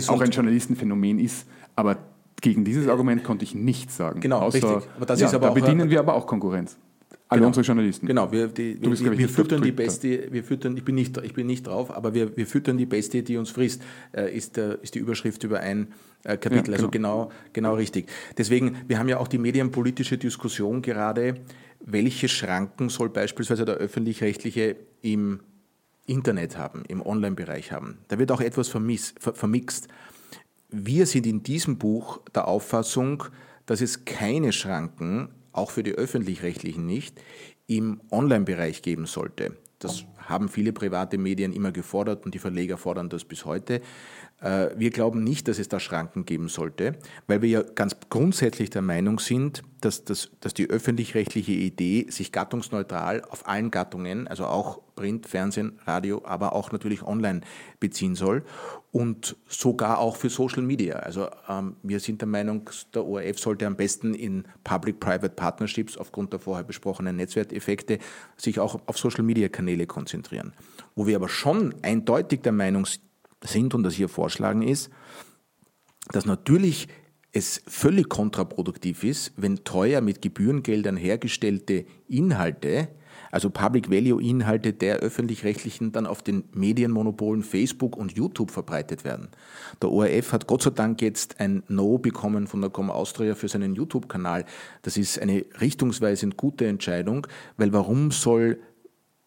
auch 0.08 0.22
ein 0.22 0.32
Journalistenphänomen 0.32 1.20
ist, 1.20 1.48
aber 1.76 1.98
gegen 2.42 2.66
dieses 2.66 2.88
Argument 2.88 3.24
konnte 3.24 3.44
ich 3.44 3.56
nichts 3.56 3.98
sagen. 3.98 4.20
Genau, 4.20 4.40
außer, 4.40 4.56
richtig. 4.56 4.90
Aber 4.96 5.06
das 5.06 5.20
ja, 5.20 5.28
ist 5.28 5.34
aber 5.34 5.48
da 5.48 5.54
bedienen 5.54 5.90
wir 5.90 6.00
aber 6.00 6.14
auch 6.14 6.28
Konkurrenz. 6.28 6.78
Alle 7.32 7.40
genau. 7.40 7.48
unsere 7.50 7.64
Journalisten. 7.64 8.08
Genau, 8.08 8.32
wir, 8.32 8.48
die, 8.48 8.82
wir, 8.82 9.00
wir, 9.00 9.18
wir 9.20 9.30
füttern 9.30 9.62
die 9.62 9.72
beste, 9.72 10.32
wir 10.32 10.44
füttern, 10.44 10.76
ich 10.76 10.84
bin 10.84 10.96
nicht, 10.96 11.16
ich 11.18 11.34
bin 11.34 11.46
nicht 11.46 11.68
drauf, 11.68 11.96
aber 11.96 12.16
wir, 12.16 12.36
wir 12.36 12.48
füttern 12.48 12.78
die 12.78 12.88
beste, 12.88 13.22
die 13.22 13.38
uns 13.38 13.52
frisst, 13.52 13.84
äh, 14.14 14.36
ist, 14.36 14.58
der, 14.58 14.82
ist 14.82 14.96
die 14.96 15.00
Überschrift 15.00 15.44
über 15.44 15.60
ein 15.60 15.94
äh, 16.24 16.38
Kapitel. 16.38 16.72
Ja, 16.72 16.78
also 16.78 16.90
genau. 16.90 17.20
Also 17.20 17.30
genau, 17.30 17.32
genau 17.54 17.76
richtig. 17.76 18.10
Deswegen, 18.36 18.78
wir 18.88 18.98
haben 18.98 19.08
ja 19.10 19.20
auch 19.20 19.28
die 19.28 19.38
medienpolitische 19.38 20.18
Diskussion 20.18 20.82
gerade, 20.82 21.36
welche 21.86 22.28
Schranken 22.28 22.90
soll 22.90 23.10
beispielsweise 23.10 23.64
der 23.64 23.76
öffentlich-rechtliche 23.76 24.76
im 25.04 25.42
Internet 26.08 26.58
haben, 26.58 26.84
im 26.88 27.06
Online-Bereich 27.06 27.72
haben. 27.72 28.00
Da 28.08 28.18
wird 28.18 28.32
auch 28.32 28.42
etwas 28.42 28.70
vermiss, 28.70 29.14
ver, 29.20 29.36
vermixt. 29.36 29.88
Wir 30.72 31.08
sind 31.08 31.26
in 31.26 31.42
diesem 31.42 31.78
Buch 31.78 32.20
der 32.36 32.48
Auffassung, 32.48 33.24
dass 33.66 33.82
es 33.82 34.06
keine 34.06 34.54
Schranken, 34.54 35.30
auch 35.52 35.72
für 35.72 35.82
die 35.82 35.94
öffentlich-rechtlichen 35.94 36.86
nicht, 36.86 37.20
im 37.66 38.02
Online-Bereich 38.12 38.84
geben 38.84 39.08
sollte. 39.08 39.58
Das 39.80 40.04
haben 40.18 40.50
viele 40.50 40.74
private 40.74 41.18
Medien 41.18 41.54
immer 41.54 41.72
gefordert 41.72 42.26
und 42.26 42.36
die 42.36 42.40
Verleger 42.40 42.78
fordern 42.78 43.10
das 43.10 43.24
bis 43.24 43.46
heute. 43.46 43.82
Äh, 44.42 44.70
wir 44.76 44.90
glauben 44.92 45.24
nicht, 45.24 45.48
dass 45.48 45.58
es 45.58 45.70
da 45.70 45.80
Schranken 45.80 46.26
geben 46.26 46.50
sollte, 46.50 46.98
weil 47.28 47.42
wir 47.42 47.50
ja 47.50 47.64
ganz 47.64 47.96
grundsätzlich 48.10 48.70
der 48.70 48.82
Meinung 48.82 49.20
sind, 49.20 49.64
dass, 49.82 50.04
das, 50.04 50.32
dass 50.42 50.54
die 50.54 50.70
öffentlich-rechtliche 50.70 51.54
Idee 51.54 52.08
sich 52.10 52.32
gattungsneutral 52.32 53.24
auf 53.24 53.48
allen 53.48 53.72
Gattungen, 53.72 54.28
also 54.28 54.46
auch 54.46 54.82
Print, 54.96 55.28
Fernsehen, 55.28 55.80
Radio, 55.86 56.22
aber 56.26 56.54
auch 56.54 56.72
natürlich 56.72 57.02
online 57.04 57.42
beziehen 57.80 58.16
soll 58.16 58.44
und 58.92 59.36
sogar 59.48 60.00
auch 60.00 60.16
für 60.16 60.30
Social 60.30 60.64
Media. 60.64 60.96
Also 60.96 61.28
ähm, 61.48 61.76
wir 61.84 62.00
sind 62.00 62.22
der 62.22 62.28
Meinung, 62.28 62.70
der 62.94 63.06
ORF 63.06 63.40
sollte 63.40 63.68
am 63.68 63.76
besten 63.76 64.16
in 64.16 64.46
Public-Private 64.64 65.36
Partnerships 65.36 65.96
aufgrund 65.98 66.34
der 66.34 66.40
vorher 66.40 66.64
besprochenen 66.64 67.16
Netzwerkeffekte 67.16 68.00
sich 68.36 68.60
auch 68.60 68.80
auf 68.88 68.98
Social 68.98 69.24
Media 69.24 69.48
Kanäle 69.48 69.86
konzentrieren. 69.86 70.54
Wo 70.96 71.06
wir 71.06 71.16
aber 71.16 71.30
schon 71.30 71.76
eindeutig 71.84 72.42
der 72.42 72.52
Meinung 72.52 72.88
sind 73.44 73.74
und 73.76 73.84
das 73.84 73.94
hier 73.94 74.10
vorschlagen 74.10 74.64
ist, 74.64 74.90
dass 76.12 76.26
natürlich 76.26 76.88
es 77.32 77.62
völlig 77.68 78.10
kontraproduktiv 78.10 79.04
ist, 79.04 79.34
wenn 79.38 79.64
teuer 79.64 80.02
mit 80.02 80.24
Gebührengeldern 80.24 80.98
hergestellte 80.98 81.86
Inhalte 82.08 82.90
also 83.32 83.50
Public 83.50 83.90
Value 83.90 84.22
Inhalte 84.22 84.74
der 84.74 84.98
öffentlich-rechtlichen 84.98 85.92
dann 85.92 86.06
auf 86.06 86.22
den 86.22 86.44
Medienmonopolen 86.54 87.44
Facebook 87.44 87.96
und 87.98 88.14
YouTube 88.14 88.52
verbreitet 88.52 89.04
werden. 89.04 89.30
Der 89.82 89.92
ORF 89.92 90.34
hat 90.34 90.48
Gott 90.48 90.64
sei 90.64 90.72
Dank 90.72 91.02
jetzt 91.02 91.40
ein 91.40 91.64
No 91.68 91.98
bekommen 91.98 92.48
von 92.48 92.62
der 92.62 92.70
Com 92.70 92.90
Austria 92.90 93.36
für 93.36 93.48
seinen 93.48 93.76
YouTube-Kanal. 93.76 94.46
Das 94.82 94.98
ist 94.98 95.20
eine 95.20 95.46
richtungsweisend 95.60 96.38
gute 96.38 96.68
Entscheidung, 96.68 97.28
weil 97.58 97.74
warum 97.74 98.12
soll 98.12 98.60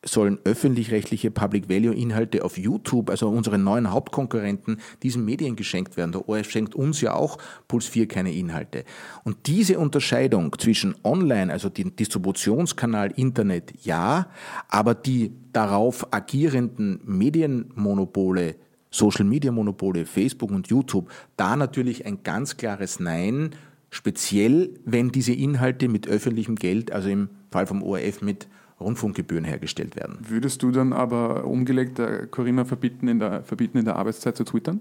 sollen 0.05 0.39
öffentlich-rechtliche 0.45 1.31
Public-Value-Inhalte 1.31 2.45
auf 2.45 2.59
YouTube, 2.59 3.09
also 3.09 3.29
unseren 3.29 3.63
neuen 3.63 3.91
Hauptkonkurrenten, 3.91 4.79
diesen 5.03 5.25
Medien 5.25 5.55
geschenkt 5.55 5.97
werden. 5.97 6.13
Der 6.13 6.29
ORF 6.29 6.51
schenkt 6.51 6.75
uns 6.75 7.01
ja 7.01 7.15
auch 7.15 7.39
Puls 7.69 7.87
4 7.87 8.09
keine 8.09 8.33
Inhalte. 8.33 8.85
Und 9.25 9.47
diese 9.47 9.79
Unterscheidung 9.79 10.57
zwischen 10.59 10.95
Online, 11.05 11.53
also 11.53 11.69
dem 11.69 11.95
Distributionskanal 11.95 13.13
Internet, 13.13 13.73
ja, 13.85 14.27
aber 14.69 14.95
die 14.95 15.33
darauf 15.53 16.13
agierenden 16.13 17.01
Medienmonopole, 17.05 18.57
Social-Media-Monopole, 18.91 20.05
Facebook 20.05 20.51
und 20.51 20.69
YouTube, 20.69 21.11
da 21.37 21.57
natürlich 21.57 22.05
ein 22.07 22.23
ganz 22.25 22.57
klares 22.57 23.01
Nein, 23.01 23.51
speziell 23.91 24.71
wenn 24.85 25.11
diese 25.11 25.33
Inhalte 25.33 25.89
mit 25.89 26.09
öffentlichem 26.09 26.57
Geld, 26.57 26.93
also 26.93 27.09
im 27.09 27.29
Fall 27.51 27.67
vom 27.67 27.83
ORF 27.83 28.21
mit 28.21 28.49
Rundfunkgebühren 28.83 29.45
hergestellt 29.45 29.97
werden. 29.97 30.19
Würdest 30.29 30.63
du 30.63 30.71
dann 30.71 30.93
aber 30.93 31.45
umgelegt 31.45 31.99
der 31.99 32.27
Corinna 32.27 32.65
verbieten 32.65 33.09
in 33.09 33.19
der, 33.19 33.43
verbieten, 33.43 33.79
in 33.79 33.85
der 33.85 33.97
Arbeitszeit 33.97 34.37
zu 34.37 34.45
twittern? 34.45 34.81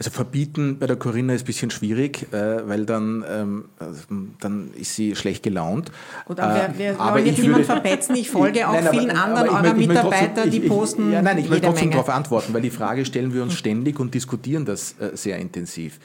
Also 0.00 0.12
verbieten 0.12 0.78
bei 0.78 0.86
der 0.86 0.96
Corinna 0.96 1.34
ist 1.34 1.42
ein 1.42 1.44
bisschen 1.44 1.70
schwierig, 1.70 2.32
äh, 2.32 2.66
weil 2.66 2.86
dann, 2.86 3.22
ähm, 3.28 3.64
dann 4.40 4.70
ist 4.72 4.94
sie 4.94 5.14
schlecht 5.14 5.42
gelaunt. 5.42 5.92
Gut, 6.24 6.40
aber 6.40 6.54
wir, 6.54 6.78
wir 6.78 7.00
aber 7.00 7.16
wollen 7.16 7.26
jetzt 7.26 7.38
niemanden 7.38 7.66
verpetzen. 7.66 8.16
Ich 8.16 8.30
folge 8.30 8.66
auch 8.66 8.72
nein, 8.72 8.88
vielen 8.90 9.10
aber, 9.10 9.40
anderen 9.40 9.48
eurer 9.50 9.74
Mitarbeiter, 9.74 10.34
trotzdem, 10.36 10.50
die 10.52 10.60
posten. 10.60 11.08
Ich, 11.08 11.12
ja, 11.12 11.20
nein, 11.20 11.36
ich 11.36 11.50
möchte 11.50 11.66
trotzdem 11.66 11.90
darauf 11.90 12.08
antworten, 12.08 12.54
weil 12.54 12.62
die 12.62 12.70
Frage 12.70 13.04
stellen 13.04 13.34
wir 13.34 13.42
uns 13.42 13.52
ständig 13.52 14.00
und 14.00 14.14
diskutieren 14.14 14.64
das 14.64 14.98
äh, 14.98 15.14
sehr 15.18 15.38
intensiv. 15.38 16.00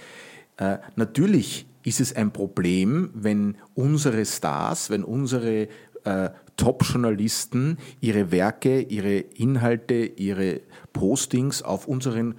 Äh, 0.57 0.79
natürlich 0.97 1.65
ist 1.83 2.01
es 2.01 2.13
ein 2.13 2.31
Problem, 2.31 3.11
wenn 3.13 3.55
unsere 3.75 4.25
Stars, 4.25 4.89
wenn 4.89 5.05
unsere 5.05 5.69
äh, 6.03 6.29
Top-Journalisten 6.57 7.77
ihre 8.01 8.31
Werke, 8.31 8.81
ihre 8.81 9.17
Inhalte, 9.17 9.95
ihre 9.95 10.61
Postings 10.93 11.61
auf 11.61 11.87
unseren 11.87 12.35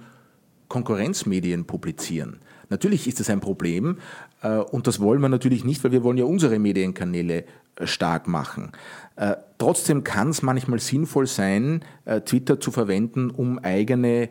Konkurrenzmedien 0.67 1.65
publizieren. 1.65 2.39
Natürlich 2.69 3.07
ist 3.07 3.19
das 3.19 3.29
ein 3.29 3.39
Problem 3.39 3.97
äh, 4.41 4.57
und 4.57 4.87
das 4.87 4.99
wollen 4.99 5.21
wir 5.21 5.29
natürlich 5.29 5.63
nicht, 5.63 5.83
weil 5.83 5.91
wir 5.91 6.03
wollen 6.03 6.17
ja 6.17 6.25
unsere 6.25 6.59
Medienkanäle 6.59 7.45
äh, 7.75 7.87
stark 7.87 8.27
machen. 8.27 8.71
Äh, 9.15 9.35
trotzdem 9.57 10.03
kann 10.03 10.29
es 10.29 10.41
manchmal 10.41 10.79
sinnvoll 10.79 11.27
sein, 11.27 11.83
Twitter 12.25 12.59
zu 12.59 12.71
verwenden, 12.71 13.29
um 13.29 13.59
eigene 13.59 14.29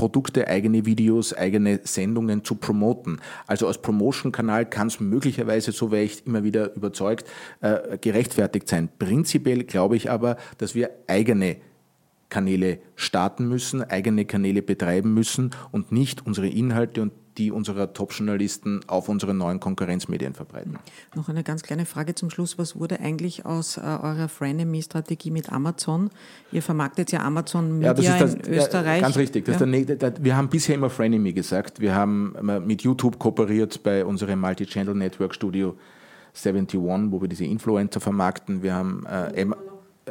Produkte, 0.00 0.48
eigene 0.48 0.86
Videos, 0.86 1.34
eigene 1.34 1.80
Sendungen 1.84 2.42
zu 2.42 2.54
promoten. 2.54 3.20
Also 3.46 3.66
als 3.66 3.82
Promotion-Kanal 3.82 4.64
kann 4.64 4.86
es 4.86 4.98
möglicherweise, 4.98 5.72
so 5.72 5.90
wäre 5.90 6.04
ich 6.04 6.26
immer 6.26 6.42
wieder 6.42 6.74
überzeugt, 6.74 7.28
äh, 7.60 7.98
gerechtfertigt 7.98 8.66
sein. 8.66 8.88
Prinzipiell 8.98 9.64
glaube 9.64 9.96
ich 9.96 10.10
aber, 10.10 10.38
dass 10.56 10.74
wir 10.74 10.88
eigene 11.06 11.58
Kanäle 12.30 12.78
starten 12.96 13.46
müssen, 13.46 13.82
eigene 13.82 14.24
Kanäle 14.24 14.62
betreiben 14.62 15.12
müssen 15.12 15.50
und 15.70 15.92
nicht 15.92 16.26
unsere 16.26 16.48
Inhalte 16.48 17.02
und 17.02 17.12
die 17.40 17.50
unserer 17.50 17.94
Top-Journalisten 17.94 18.82
auf 18.86 19.08
unsere 19.08 19.32
neuen 19.32 19.60
Konkurrenzmedien 19.60 20.34
verbreiten. 20.34 20.78
Noch 21.14 21.30
eine 21.30 21.42
ganz 21.42 21.62
kleine 21.62 21.86
Frage 21.86 22.14
zum 22.14 22.28
Schluss. 22.28 22.58
Was 22.58 22.78
wurde 22.78 23.00
eigentlich 23.00 23.46
aus 23.46 23.78
äh, 23.78 23.80
eurer 23.80 24.28
Frenemy-Strategie 24.28 25.30
mit 25.30 25.50
Amazon? 25.50 26.10
Ihr 26.52 26.60
vermarktet 26.60 27.12
ja 27.12 27.20
Amazon 27.20 27.78
Media 27.78 27.94
ja, 27.94 28.18
das 28.18 28.34
ist 28.34 28.40
das, 28.40 28.48
in 28.48 28.54
Österreich. 28.54 29.00
Ja, 29.00 29.06
ganz 29.06 29.16
richtig. 29.16 29.48
Ja. 29.48 29.56
Der, 29.56 30.22
wir 30.22 30.36
haben 30.36 30.50
bisher 30.50 30.74
immer 30.74 30.90
Frenemy 30.90 31.32
gesagt. 31.32 31.80
Wir 31.80 31.94
haben 31.94 32.34
äh, 32.36 32.60
mit 32.60 32.82
YouTube 32.82 33.18
kooperiert 33.18 33.82
bei 33.82 34.04
unserem 34.04 34.38
Multi-Channel 34.40 34.94
Network 34.94 35.34
Studio 35.34 35.78
71, 36.34 36.78
wo 37.10 37.22
wir 37.22 37.28
diese 37.28 37.46
Influencer 37.46 38.00
vermarkten. 38.00 38.62
Wir 38.62 38.74
haben 38.74 39.06
äh, 39.06 39.46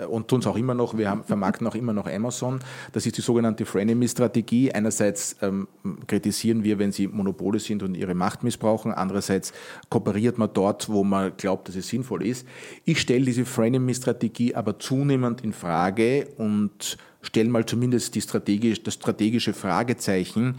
und 0.08 0.28
tun 0.28 0.40
es 0.40 0.48
auch 0.48 0.56
immer 0.56 0.74
noch, 0.74 0.98
wir 0.98 1.10
haben, 1.10 1.24
vermarkten 1.24 1.68
auch 1.68 1.76
immer 1.76 1.94
noch 1.94 2.08
Amazon. 2.08 2.60
Das 2.94 3.06
ist 3.06 3.18
die 3.18 3.22
sogenannte 3.22 3.66
Frenemy-Strategie. 3.66 4.72
Einerseits 4.72 5.38
ähm, 5.42 5.68
kritisieren 6.08 6.64
wir, 6.64 6.80
wenn 6.80 6.92
sie 6.92 7.08
Monopole 7.08 7.60
sind 7.60 7.84
und 7.84 7.96
ihre 7.96 8.14
Macht 8.14 8.44
missbrauchen. 8.44 8.92
Andererseits 8.92 9.54
kooperiert 9.90 10.38
man 10.38 10.50
dort, 10.54 10.90
wo 10.90 11.04
man 11.04 11.34
glaubt, 11.38 11.68
dass 11.68 11.76
es 11.76 11.88
sinnvoll 11.88 12.26
ist. 12.26 12.48
Ich 12.86 13.00
stelle 13.02 13.26
diese 13.26 13.46
Frenemy-Strategie 13.46 14.56
aber 14.56 14.80
zunehmend 14.80 15.42
in 15.42 15.54
Frage 15.54 16.28
und 16.38 16.98
stelle 17.22 17.50
mal 17.50 17.66
zumindest 17.66 18.16
die 18.16 18.22
strategisch, 18.22 18.82
das 18.84 18.94
strategische 18.94 19.54
Fragezeichen, 19.54 20.56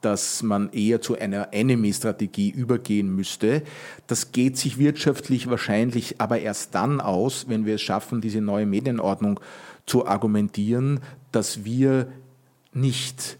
dass 0.00 0.42
man 0.42 0.70
eher 0.72 1.00
zu 1.00 1.18
einer 1.18 1.48
Enemy-Strategie 1.52 2.50
übergehen 2.50 3.14
müsste. 3.14 3.62
Das 4.06 4.32
geht 4.32 4.56
sich 4.56 4.78
wirtschaftlich 4.78 5.50
wahrscheinlich 5.50 6.20
aber 6.20 6.40
erst 6.40 6.74
dann 6.74 7.00
aus, 7.00 7.46
wenn 7.48 7.66
wir 7.66 7.76
es 7.76 7.82
schaffen, 7.82 8.20
diese 8.20 8.40
neue 8.40 8.66
Medienordnung 8.66 9.40
zu 9.86 10.06
argumentieren, 10.06 11.00
dass 11.32 11.64
wir 11.64 12.08
nicht 12.72 13.38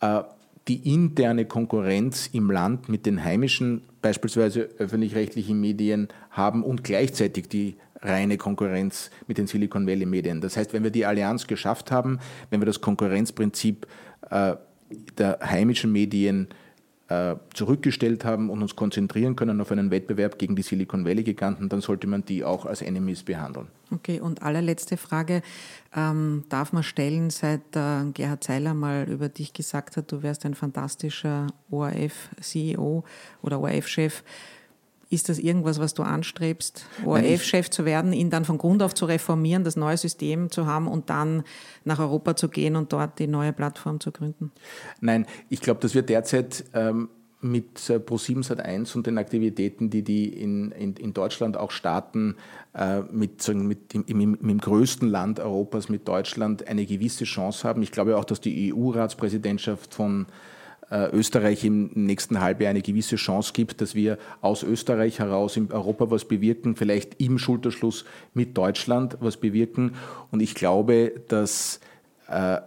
äh, 0.00 0.22
die 0.68 0.92
interne 0.92 1.46
Konkurrenz 1.46 2.28
im 2.32 2.50
Land 2.50 2.88
mit 2.88 3.06
den 3.06 3.24
heimischen, 3.24 3.82
beispielsweise 4.02 4.68
öffentlich-rechtlichen 4.78 5.58
Medien 5.58 6.08
haben 6.30 6.62
und 6.62 6.84
gleichzeitig 6.84 7.48
die 7.48 7.76
reine 8.00 8.36
Konkurrenz 8.36 9.10
mit 9.26 9.38
den 9.38 9.46
Silicon 9.46 9.86
Valley 9.86 10.06
Medien. 10.06 10.40
Das 10.40 10.56
heißt, 10.56 10.72
wenn 10.72 10.84
wir 10.84 10.90
die 10.90 11.06
Allianz 11.06 11.46
geschafft 11.46 11.90
haben, 11.90 12.20
wenn 12.50 12.60
wir 12.60 12.66
das 12.66 12.80
Konkurrenzprinzip 12.80 13.86
äh, 14.30 14.54
der 15.18 15.38
heimischen 15.42 15.92
Medien 15.92 16.48
äh, 17.08 17.36
zurückgestellt 17.54 18.24
haben 18.24 18.50
und 18.50 18.60
uns 18.60 18.76
konzentrieren 18.76 19.34
können 19.34 19.60
auf 19.62 19.72
einen 19.72 19.90
Wettbewerb 19.90 20.38
gegen 20.38 20.56
die 20.56 20.62
Silicon 20.62 21.06
Valley-Giganten, 21.06 21.70
dann 21.70 21.80
sollte 21.80 22.06
man 22.06 22.24
die 22.24 22.44
auch 22.44 22.66
als 22.66 22.82
Enemies 22.82 23.22
behandeln. 23.22 23.68
Okay, 23.90 24.20
und 24.20 24.42
allerletzte 24.42 24.98
Frage 24.98 25.40
ähm, 25.96 26.44
darf 26.50 26.74
man 26.74 26.82
stellen, 26.82 27.30
seit 27.30 27.74
äh, 27.74 28.04
Gerhard 28.12 28.44
Zeiler 28.44 28.74
mal 28.74 29.08
über 29.08 29.30
dich 29.30 29.54
gesagt 29.54 29.96
hat, 29.96 30.12
du 30.12 30.22
wärst 30.22 30.44
ein 30.44 30.54
fantastischer 30.54 31.46
ORF-CEO 31.70 33.04
oder 33.40 33.60
ORF-Chef. 33.60 34.22
Ist 35.10 35.28
das 35.28 35.38
irgendwas, 35.38 35.78
was 35.80 35.94
du 35.94 36.02
anstrebst, 36.02 36.84
ORF-Chef 37.04 37.70
zu 37.70 37.84
werden, 37.84 38.12
ihn 38.12 38.28
dann 38.28 38.44
von 38.44 38.58
Grund 38.58 38.82
auf 38.82 38.94
zu 38.94 39.06
reformieren, 39.06 39.64
das 39.64 39.76
neue 39.76 39.96
System 39.96 40.50
zu 40.50 40.66
haben 40.66 40.86
und 40.86 41.08
dann 41.08 41.44
nach 41.84 41.98
Europa 41.98 42.36
zu 42.36 42.48
gehen 42.48 42.76
und 42.76 42.92
dort 42.92 43.18
die 43.18 43.26
neue 43.26 43.52
Plattform 43.52 44.00
zu 44.00 44.12
gründen? 44.12 44.52
Nein, 45.00 45.26
ich 45.48 45.60
glaube, 45.60 45.80
dass 45.80 45.94
wir 45.94 46.02
derzeit 46.02 46.64
ähm, 46.74 47.08
mit 47.40 47.88
äh, 47.88 47.94
Pro7 47.94 48.44
Sat1 48.44 48.96
und 48.96 49.06
den 49.06 49.18
Aktivitäten, 49.18 49.90
die 49.90 50.02
die 50.02 50.28
in, 50.28 50.72
in, 50.72 50.94
in 50.94 51.14
Deutschland 51.14 51.56
auch 51.56 51.70
starten, 51.70 52.36
äh, 52.74 53.02
mit, 53.12 53.42
sagen, 53.42 53.66
mit 53.66 53.94
im, 53.94 54.04
im, 54.06 54.34
im, 54.34 54.58
größten 54.58 55.08
Land 55.08 55.38
Europas, 55.38 55.88
mit 55.88 56.08
Deutschland, 56.08 56.66
eine 56.66 56.84
gewisse 56.84 57.24
Chance 57.24 57.66
haben. 57.66 57.82
Ich 57.82 57.92
glaube 57.92 58.16
auch, 58.16 58.24
dass 58.24 58.40
die 58.40 58.74
EU-Ratspräsidentschaft 58.74 59.94
von 59.94 60.26
Österreich 60.90 61.64
im 61.64 61.90
nächsten 61.94 62.40
Halbjahr 62.40 62.70
eine 62.70 62.80
gewisse 62.80 63.16
Chance 63.16 63.52
gibt, 63.52 63.80
dass 63.80 63.94
wir 63.94 64.18
aus 64.40 64.62
Österreich 64.62 65.18
heraus 65.18 65.56
in 65.56 65.70
Europa 65.70 66.10
was 66.10 66.24
bewirken, 66.24 66.76
vielleicht 66.76 67.20
im 67.20 67.38
Schulterschluss 67.38 68.04
mit 68.32 68.56
Deutschland 68.56 69.18
was 69.20 69.36
bewirken. 69.36 69.94
Und 70.30 70.40
ich 70.40 70.54
glaube, 70.54 71.12
dass 71.28 71.80
äh, 72.28 72.60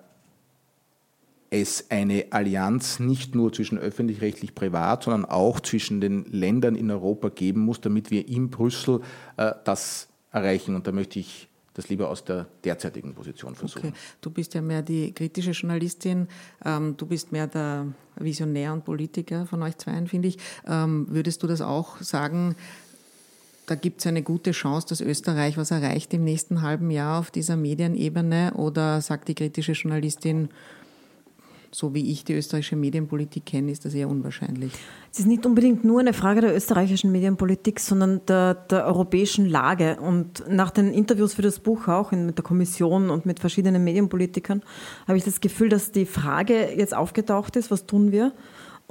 es 1.50 1.92
eine 1.92 2.26
Allianz 2.30 3.00
nicht 3.00 3.36
nur 3.36 3.52
zwischen 3.52 3.78
öffentlich-rechtlich 3.78 4.56
privat, 4.56 5.04
sondern 5.04 5.26
auch 5.26 5.60
zwischen 5.60 6.00
den 6.00 6.26
Ländern 6.32 6.76
in 6.76 6.90
Europa 6.90 7.30
geben 7.30 7.62
muss, 7.62 7.82
damit 7.82 8.10
wir 8.10 8.28
in 8.28 8.50
Brüssel 8.50 9.02
äh, 9.38 9.52
das 9.66 10.08
erreichen. 10.32 10.76
Und 10.76 10.88
da 10.88 10.92
möchte 10.92 11.20
ich 11.20 11.50
das 11.82 11.90
lieber 11.90 12.10
aus 12.10 12.24
der 12.24 12.48
derzeitigen 12.64 13.14
Position 13.14 13.56
versuchen. 13.56 13.90
Okay. 13.90 13.98
Du 14.22 14.30
bist 14.30 14.54
ja 14.54 14.62
mehr 14.62 14.82
die 14.82 15.14
kritische 15.14 15.52
Journalistin, 15.52 16.28
ähm, 16.64 16.96
du 16.98 17.06
bist 17.06 17.32
mehr 17.32 17.48
der 17.48 17.88
Visionär 18.16 18.74
und 18.74 18.86
Politiker 18.86 19.46
von 19.46 19.64
euch 19.64 19.78
zweien, 19.78 20.08
finde 20.08 20.28
ich. 20.28 20.38
Ähm, 20.68 21.08
würdest 21.10 21.42
du 21.44 21.48
das 21.48 21.62
auch 21.62 22.00
sagen, 22.02 22.56
da 23.66 23.76
gibt 23.76 24.02
es 24.02 24.08
eine 24.08 24.22
gute 24.22 24.52
Chance, 24.52 24.88
dass 24.90 25.02
Österreich 25.02 25.58
was 25.58 25.72
erreicht 25.72 26.14
im 26.14 26.24
nächsten 26.24 26.62
halben 26.62 26.92
Jahr 26.92 27.20
auf 27.20 27.32
dieser 27.32 27.56
Medienebene? 27.56 28.54
Oder 28.56 29.02
sagt 29.02 29.28
die 29.28 29.36
kritische 29.36 29.72
Journalistin, 29.74 30.50
so 31.74 31.94
wie 31.94 32.12
ich 32.12 32.26
die 32.26 32.34
österreichische 32.34 32.76
Medienpolitik 32.76 33.46
kenne, 33.46 33.72
ist 33.72 33.86
das 33.86 33.94
eher 33.94 34.10
unwahrscheinlich. 34.10 34.74
Es 35.12 35.20
ist 35.20 35.26
nicht 35.26 35.46
unbedingt 35.46 35.84
nur 35.84 36.00
eine 36.00 36.14
Frage 36.14 36.42
der 36.42 36.56
österreichischen 36.56 37.12
Medienpolitik, 37.12 37.80
sondern 37.80 38.26
der, 38.26 38.56
der 38.56 38.86
europäischen 38.86 39.48
Lage. 39.48 39.98
Und 40.02 40.44
nach 40.50 40.72
den 40.72 40.94
Interviews 40.94 41.34
für 41.34 41.42
das 41.42 41.60
Buch 41.60 41.88
auch 41.88 42.12
mit 42.12 42.38
der 42.38 42.44
Kommission 42.44 43.10
und 43.10 43.26
mit 43.26 43.40
verschiedenen 43.40 43.84
Medienpolitikern 43.84 44.62
habe 45.08 45.18
ich 45.18 45.24
das 45.24 45.42
Gefühl, 45.42 45.70
dass 45.70 45.92
die 45.92 46.06
Frage 46.06 46.78
jetzt 46.78 46.96
aufgetaucht 46.96 47.56
ist, 47.56 47.72
was 47.72 47.86
tun 47.86 48.12
wir? 48.12 48.34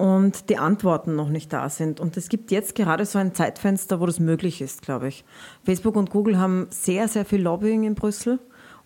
und 0.01 0.49
die 0.49 0.57
Antworten 0.57 1.14
noch 1.14 1.28
nicht 1.28 1.53
da 1.53 1.68
sind. 1.68 2.01
Und 2.01 2.16
es 2.16 2.31
gibt 2.31 2.51
jetzt 2.51 2.74
gerade 2.74 3.05
so 3.05 3.18
ein 3.18 3.35
Zeitfenster, 3.35 4.01
wo 4.01 4.07
das 4.07 4.18
möglich 4.18 4.62
ist, 4.62 4.81
glaube 4.81 5.09
ich. 5.09 5.26
Facebook 5.62 5.95
und 5.95 6.09
Google 6.09 6.39
haben 6.39 6.68
sehr, 6.70 7.07
sehr 7.07 7.26
viel 7.26 7.43
Lobbying 7.43 7.85
in 7.85 7.95
Brüssel 7.95 8.39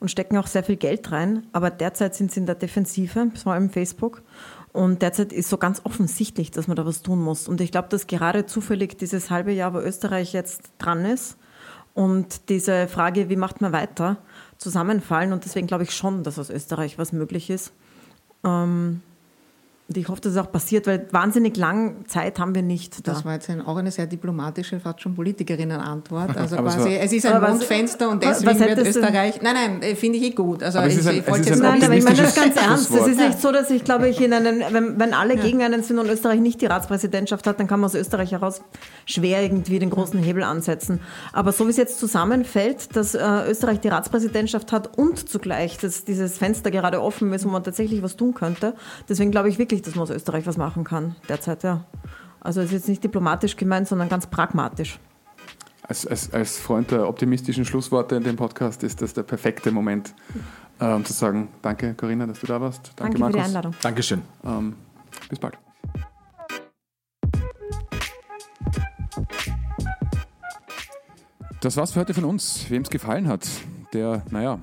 und 0.05 0.11
stecken 0.11 0.37
auch 0.37 0.47
sehr 0.47 0.63
viel 0.63 0.77
Geld 0.77 1.13
rein. 1.13 1.47
Aber 1.53 1.71
derzeit 1.71 2.15
sind 2.15 2.31
sie 2.31 2.41
in 2.41 2.45
der 2.45 2.57
Defensive, 2.57 3.31
vor 3.43 3.55
allem 3.55 3.71
Facebook. 3.71 4.23
Und 4.71 5.01
derzeit 5.01 5.33
ist 5.33 5.49
so 5.49 5.57
ganz 5.57 5.81
offensichtlich, 5.85 6.51
dass 6.51 6.69
man 6.69 6.77
da 6.77 6.85
was 6.85 7.01
tun 7.01 7.23
muss. 7.23 7.49
Und 7.49 7.63
ich 7.63 7.73
glaube, 7.73 7.89
dass 7.89 8.07
gerade 8.07 8.45
zufällig 8.45 8.99
dieses 8.99 9.31
halbe 9.31 9.51
Jahr, 9.53 9.73
wo 9.73 9.79
Österreich 9.79 10.35
jetzt 10.35 10.73
dran 10.77 11.07
ist 11.07 11.39
und 11.95 12.51
diese 12.51 12.87
Frage, 12.87 13.31
wie 13.31 13.37
macht 13.37 13.63
man 13.63 13.73
weiter, 13.73 14.19
zusammenfallen. 14.59 15.33
Und 15.33 15.47
deswegen 15.47 15.67
glaube 15.67 15.85
ich 15.85 15.95
schon, 15.95 16.23
dass 16.23 16.39
aus 16.39 16.51
Österreich 16.51 16.99
was 16.99 17.13
möglich 17.13 17.49
ist. 17.49 17.73
Ähm, 18.45 19.01
ich 19.89 20.09
hoffe, 20.09 20.22
dass 20.22 20.32
es 20.32 20.39
auch 20.39 20.51
passiert, 20.51 20.87
weil 20.87 21.07
wahnsinnig 21.11 21.59
lang 21.59 22.07
Zeit 22.07 22.39
haben 22.39 22.55
wir 22.55 22.62
nicht. 22.62 23.07
Da. 23.07 23.12
Das 23.12 23.24
war 23.26 23.35
jetzt 23.35 23.51
ein, 23.51 23.61
auch 23.61 23.76
eine 23.76 23.91
sehr 23.91 24.07
diplomatische, 24.07 24.80
fast 24.80 25.03
schon 25.03 25.14
Politikerinnen-Antwort. 25.14 26.35
Also 26.45 26.57
quasi, 26.57 26.97
es 26.97 27.12
ist 27.12 27.26
ein 27.26 27.41
Mondfenster 27.41 28.11
und 28.11 28.22
deswegen 28.22 28.59
wird 28.59 28.78
Österreich. 28.78 29.41
Nein, 29.41 29.55
nein, 29.55 29.82
äh, 29.82 29.95
finde 29.95 30.18
ich 30.18 30.24
eh 30.24 30.30
gut. 30.30 30.62
Also 30.62 30.80
ich, 30.80 30.99
ich, 30.99 31.07
ich 31.07 31.28
wollte 31.28 31.49
jetzt 31.51 31.62
Nein, 31.62 31.82
aber 31.82 31.95
ich 31.95 32.05
meine 32.05 32.16
das 32.16 32.35
ganz 32.35 32.57
ernst. 32.57 32.91
Es 32.91 33.07
ist 33.07 33.18
nicht 33.18 33.41
so, 33.41 33.53
dass 33.53 33.70
ich 33.70 33.85
glaube, 33.85 34.09
ich 34.09 34.20
in 34.20 34.32
einen, 34.32 34.62
wenn, 34.70 34.99
wenn 34.99 35.14
alle 35.14 35.37
ja. 35.37 35.43
gegen 35.43 35.62
einen 35.62 35.82
sind 35.82 35.99
und 35.99 36.09
Österreich 36.09 36.41
nicht 36.41 36.61
die 36.61 36.66
Ratspräsidentschaft 36.66 37.47
hat, 37.47 37.61
dann 37.61 37.66
kann 37.66 37.80
man 37.80 37.89
aus 37.89 37.95
Österreich 37.95 38.32
heraus 38.32 38.62
schwer 39.07 39.43
irgendwie 39.43 39.78
den 39.78 39.91
großen 39.91 40.22
Hebel 40.22 40.43
ansetzen. 40.43 41.01
Aber 41.32 41.53
so 41.53 41.66
wie 41.66 41.70
es 41.70 41.76
jetzt 41.76 41.99
zusammenfällt, 41.99 42.95
dass 42.97 43.14
äh, 43.14 43.20
Österreich 43.49 43.80
die 43.80 43.89
Ratspräsidentschaft 43.89 44.72
hat 44.72 44.99
und 44.99 45.28
zugleich 45.28 45.78
dass 45.78 46.05
dieses 46.05 46.39
Fenster 46.39 46.70
gerade 46.70 47.03
offen 47.03 47.32
ist, 47.32 47.45
wo 47.45 47.49
man 47.51 47.64
tatsächlich 47.64 48.03
was 48.03 48.16
tun 48.16 48.35
könnte, 48.35 48.74
deswegen 49.09 49.30
glaube 49.30 49.49
ich 49.49 49.59
wirklich, 49.59 49.74
dass 49.83 49.95
man 49.95 50.03
aus 50.03 50.11
Österreich 50.11 50.47
was 50.47 50.57
machen 50.57 50.85
kann 50.85 51.16
derzeit, 51.29 51.62
ja. 51.62 51.85
Also 52.41 52.61
es 52.61 52.66
ist 52.66 52.72
jetzt 52.72 52.89
nicht 52.89 53.05
diplomatisch 53.05 53.57
gemeint, 53.57 53.89
sondern 53.89 54.09
ganz 54.09 54.27
pragmatisch. 54.27 54.99
Als, 55.83 56.07
als, 56.07 56.33
als 56.33 56.59
Freund 56.59 56.91
der 56.91 57.09
optimistischen 57.09 57.64
Schlussworte 57.64 58.16
in 58.16 58.25
dem 58.25 58.37
Podcast 58.37 58.83
ist 58.83 59.03
das 59.03 59.12
der 59.12 59.22
perfekte 59.22 59.70
Moment, 59.70 60.14
äh, 60.79 60.93
um 60.93 61.05
zu 61.05 61.12
sagen, 61.12 61.49
danke 61.62 61.95
Corinna, 61.95 62.27
dass 62.27 62.41
du 62.41 62.47
da 62.47 62.61
warst. 62.61 62.93
Danke, 62.97 63.18
danke 63.18 63.18
Markus. 63.18 63.35
für 63.35 63.39
die 63.39 63.47
Einladung. 63.47 63.75
Dankeschön. 63.83 64.22
Ähm, 64.45 64.77
bis 65.29 65.39
bald. 65.39 65.59
Das 71.61 71.79
war's 71.79 71.93
für 71.93 72.01
heute 72.01 72.12
von 72.12 72.25
uns. 72.25 72.66
Wem 72.68 72.83
es 72.83 72.91
gefallen 72.91 73.27
hat, 73.27 73.49
der, 73.95 74.22
naja, 74.31 74.59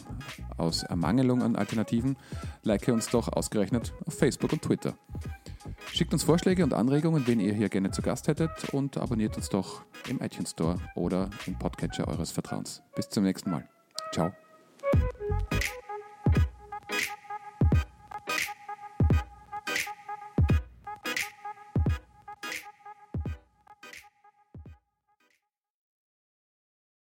aus 0.61 0.83
Ermangelung 0.83 1.41
an 1.41 1.55
Alternativen, 1.55 2.17
like 2.63 2.87
uns 2.87 3.09
doch 3.09 3.27
ausgerechnet 3.27 3.93
auf 4.05 4.13
Facebook 4.13 4.53
und 4.53 4.61
Twitter. 4.61 4.93
Schickt 5.91 6.13
uns 6.13 6.23
Vorschläge 6.23 6.63
und 6.63 6.73
Anregungen, 6.73 7.27
wen 7.27 7.39
ihr 7.39 7.53
hier 7.53 7.69
gerne 7.69 7.91
zu 7.91 8.01
Gast 8.01 8.27
hättet 8.27 8.51
und 8.73 8.97
abonniert 8.97 9.35
uns 9.35 9.49
doch 9.49 9.81
im 10.07 10.21
iTunes 10.21 10.51
Store 10.51 10.77
oder 10.95 11.29
im 11.47 11.57
Podcatcher 11.57 12.07
eures 12.07 12.31
Vertrauens. 12.31 12.81
Bis 12.95 13.09
zum 13.09 13.23
nächsten 13.23 13.51
Mal. 13.51 13.67
Ciao. 14.13 14.31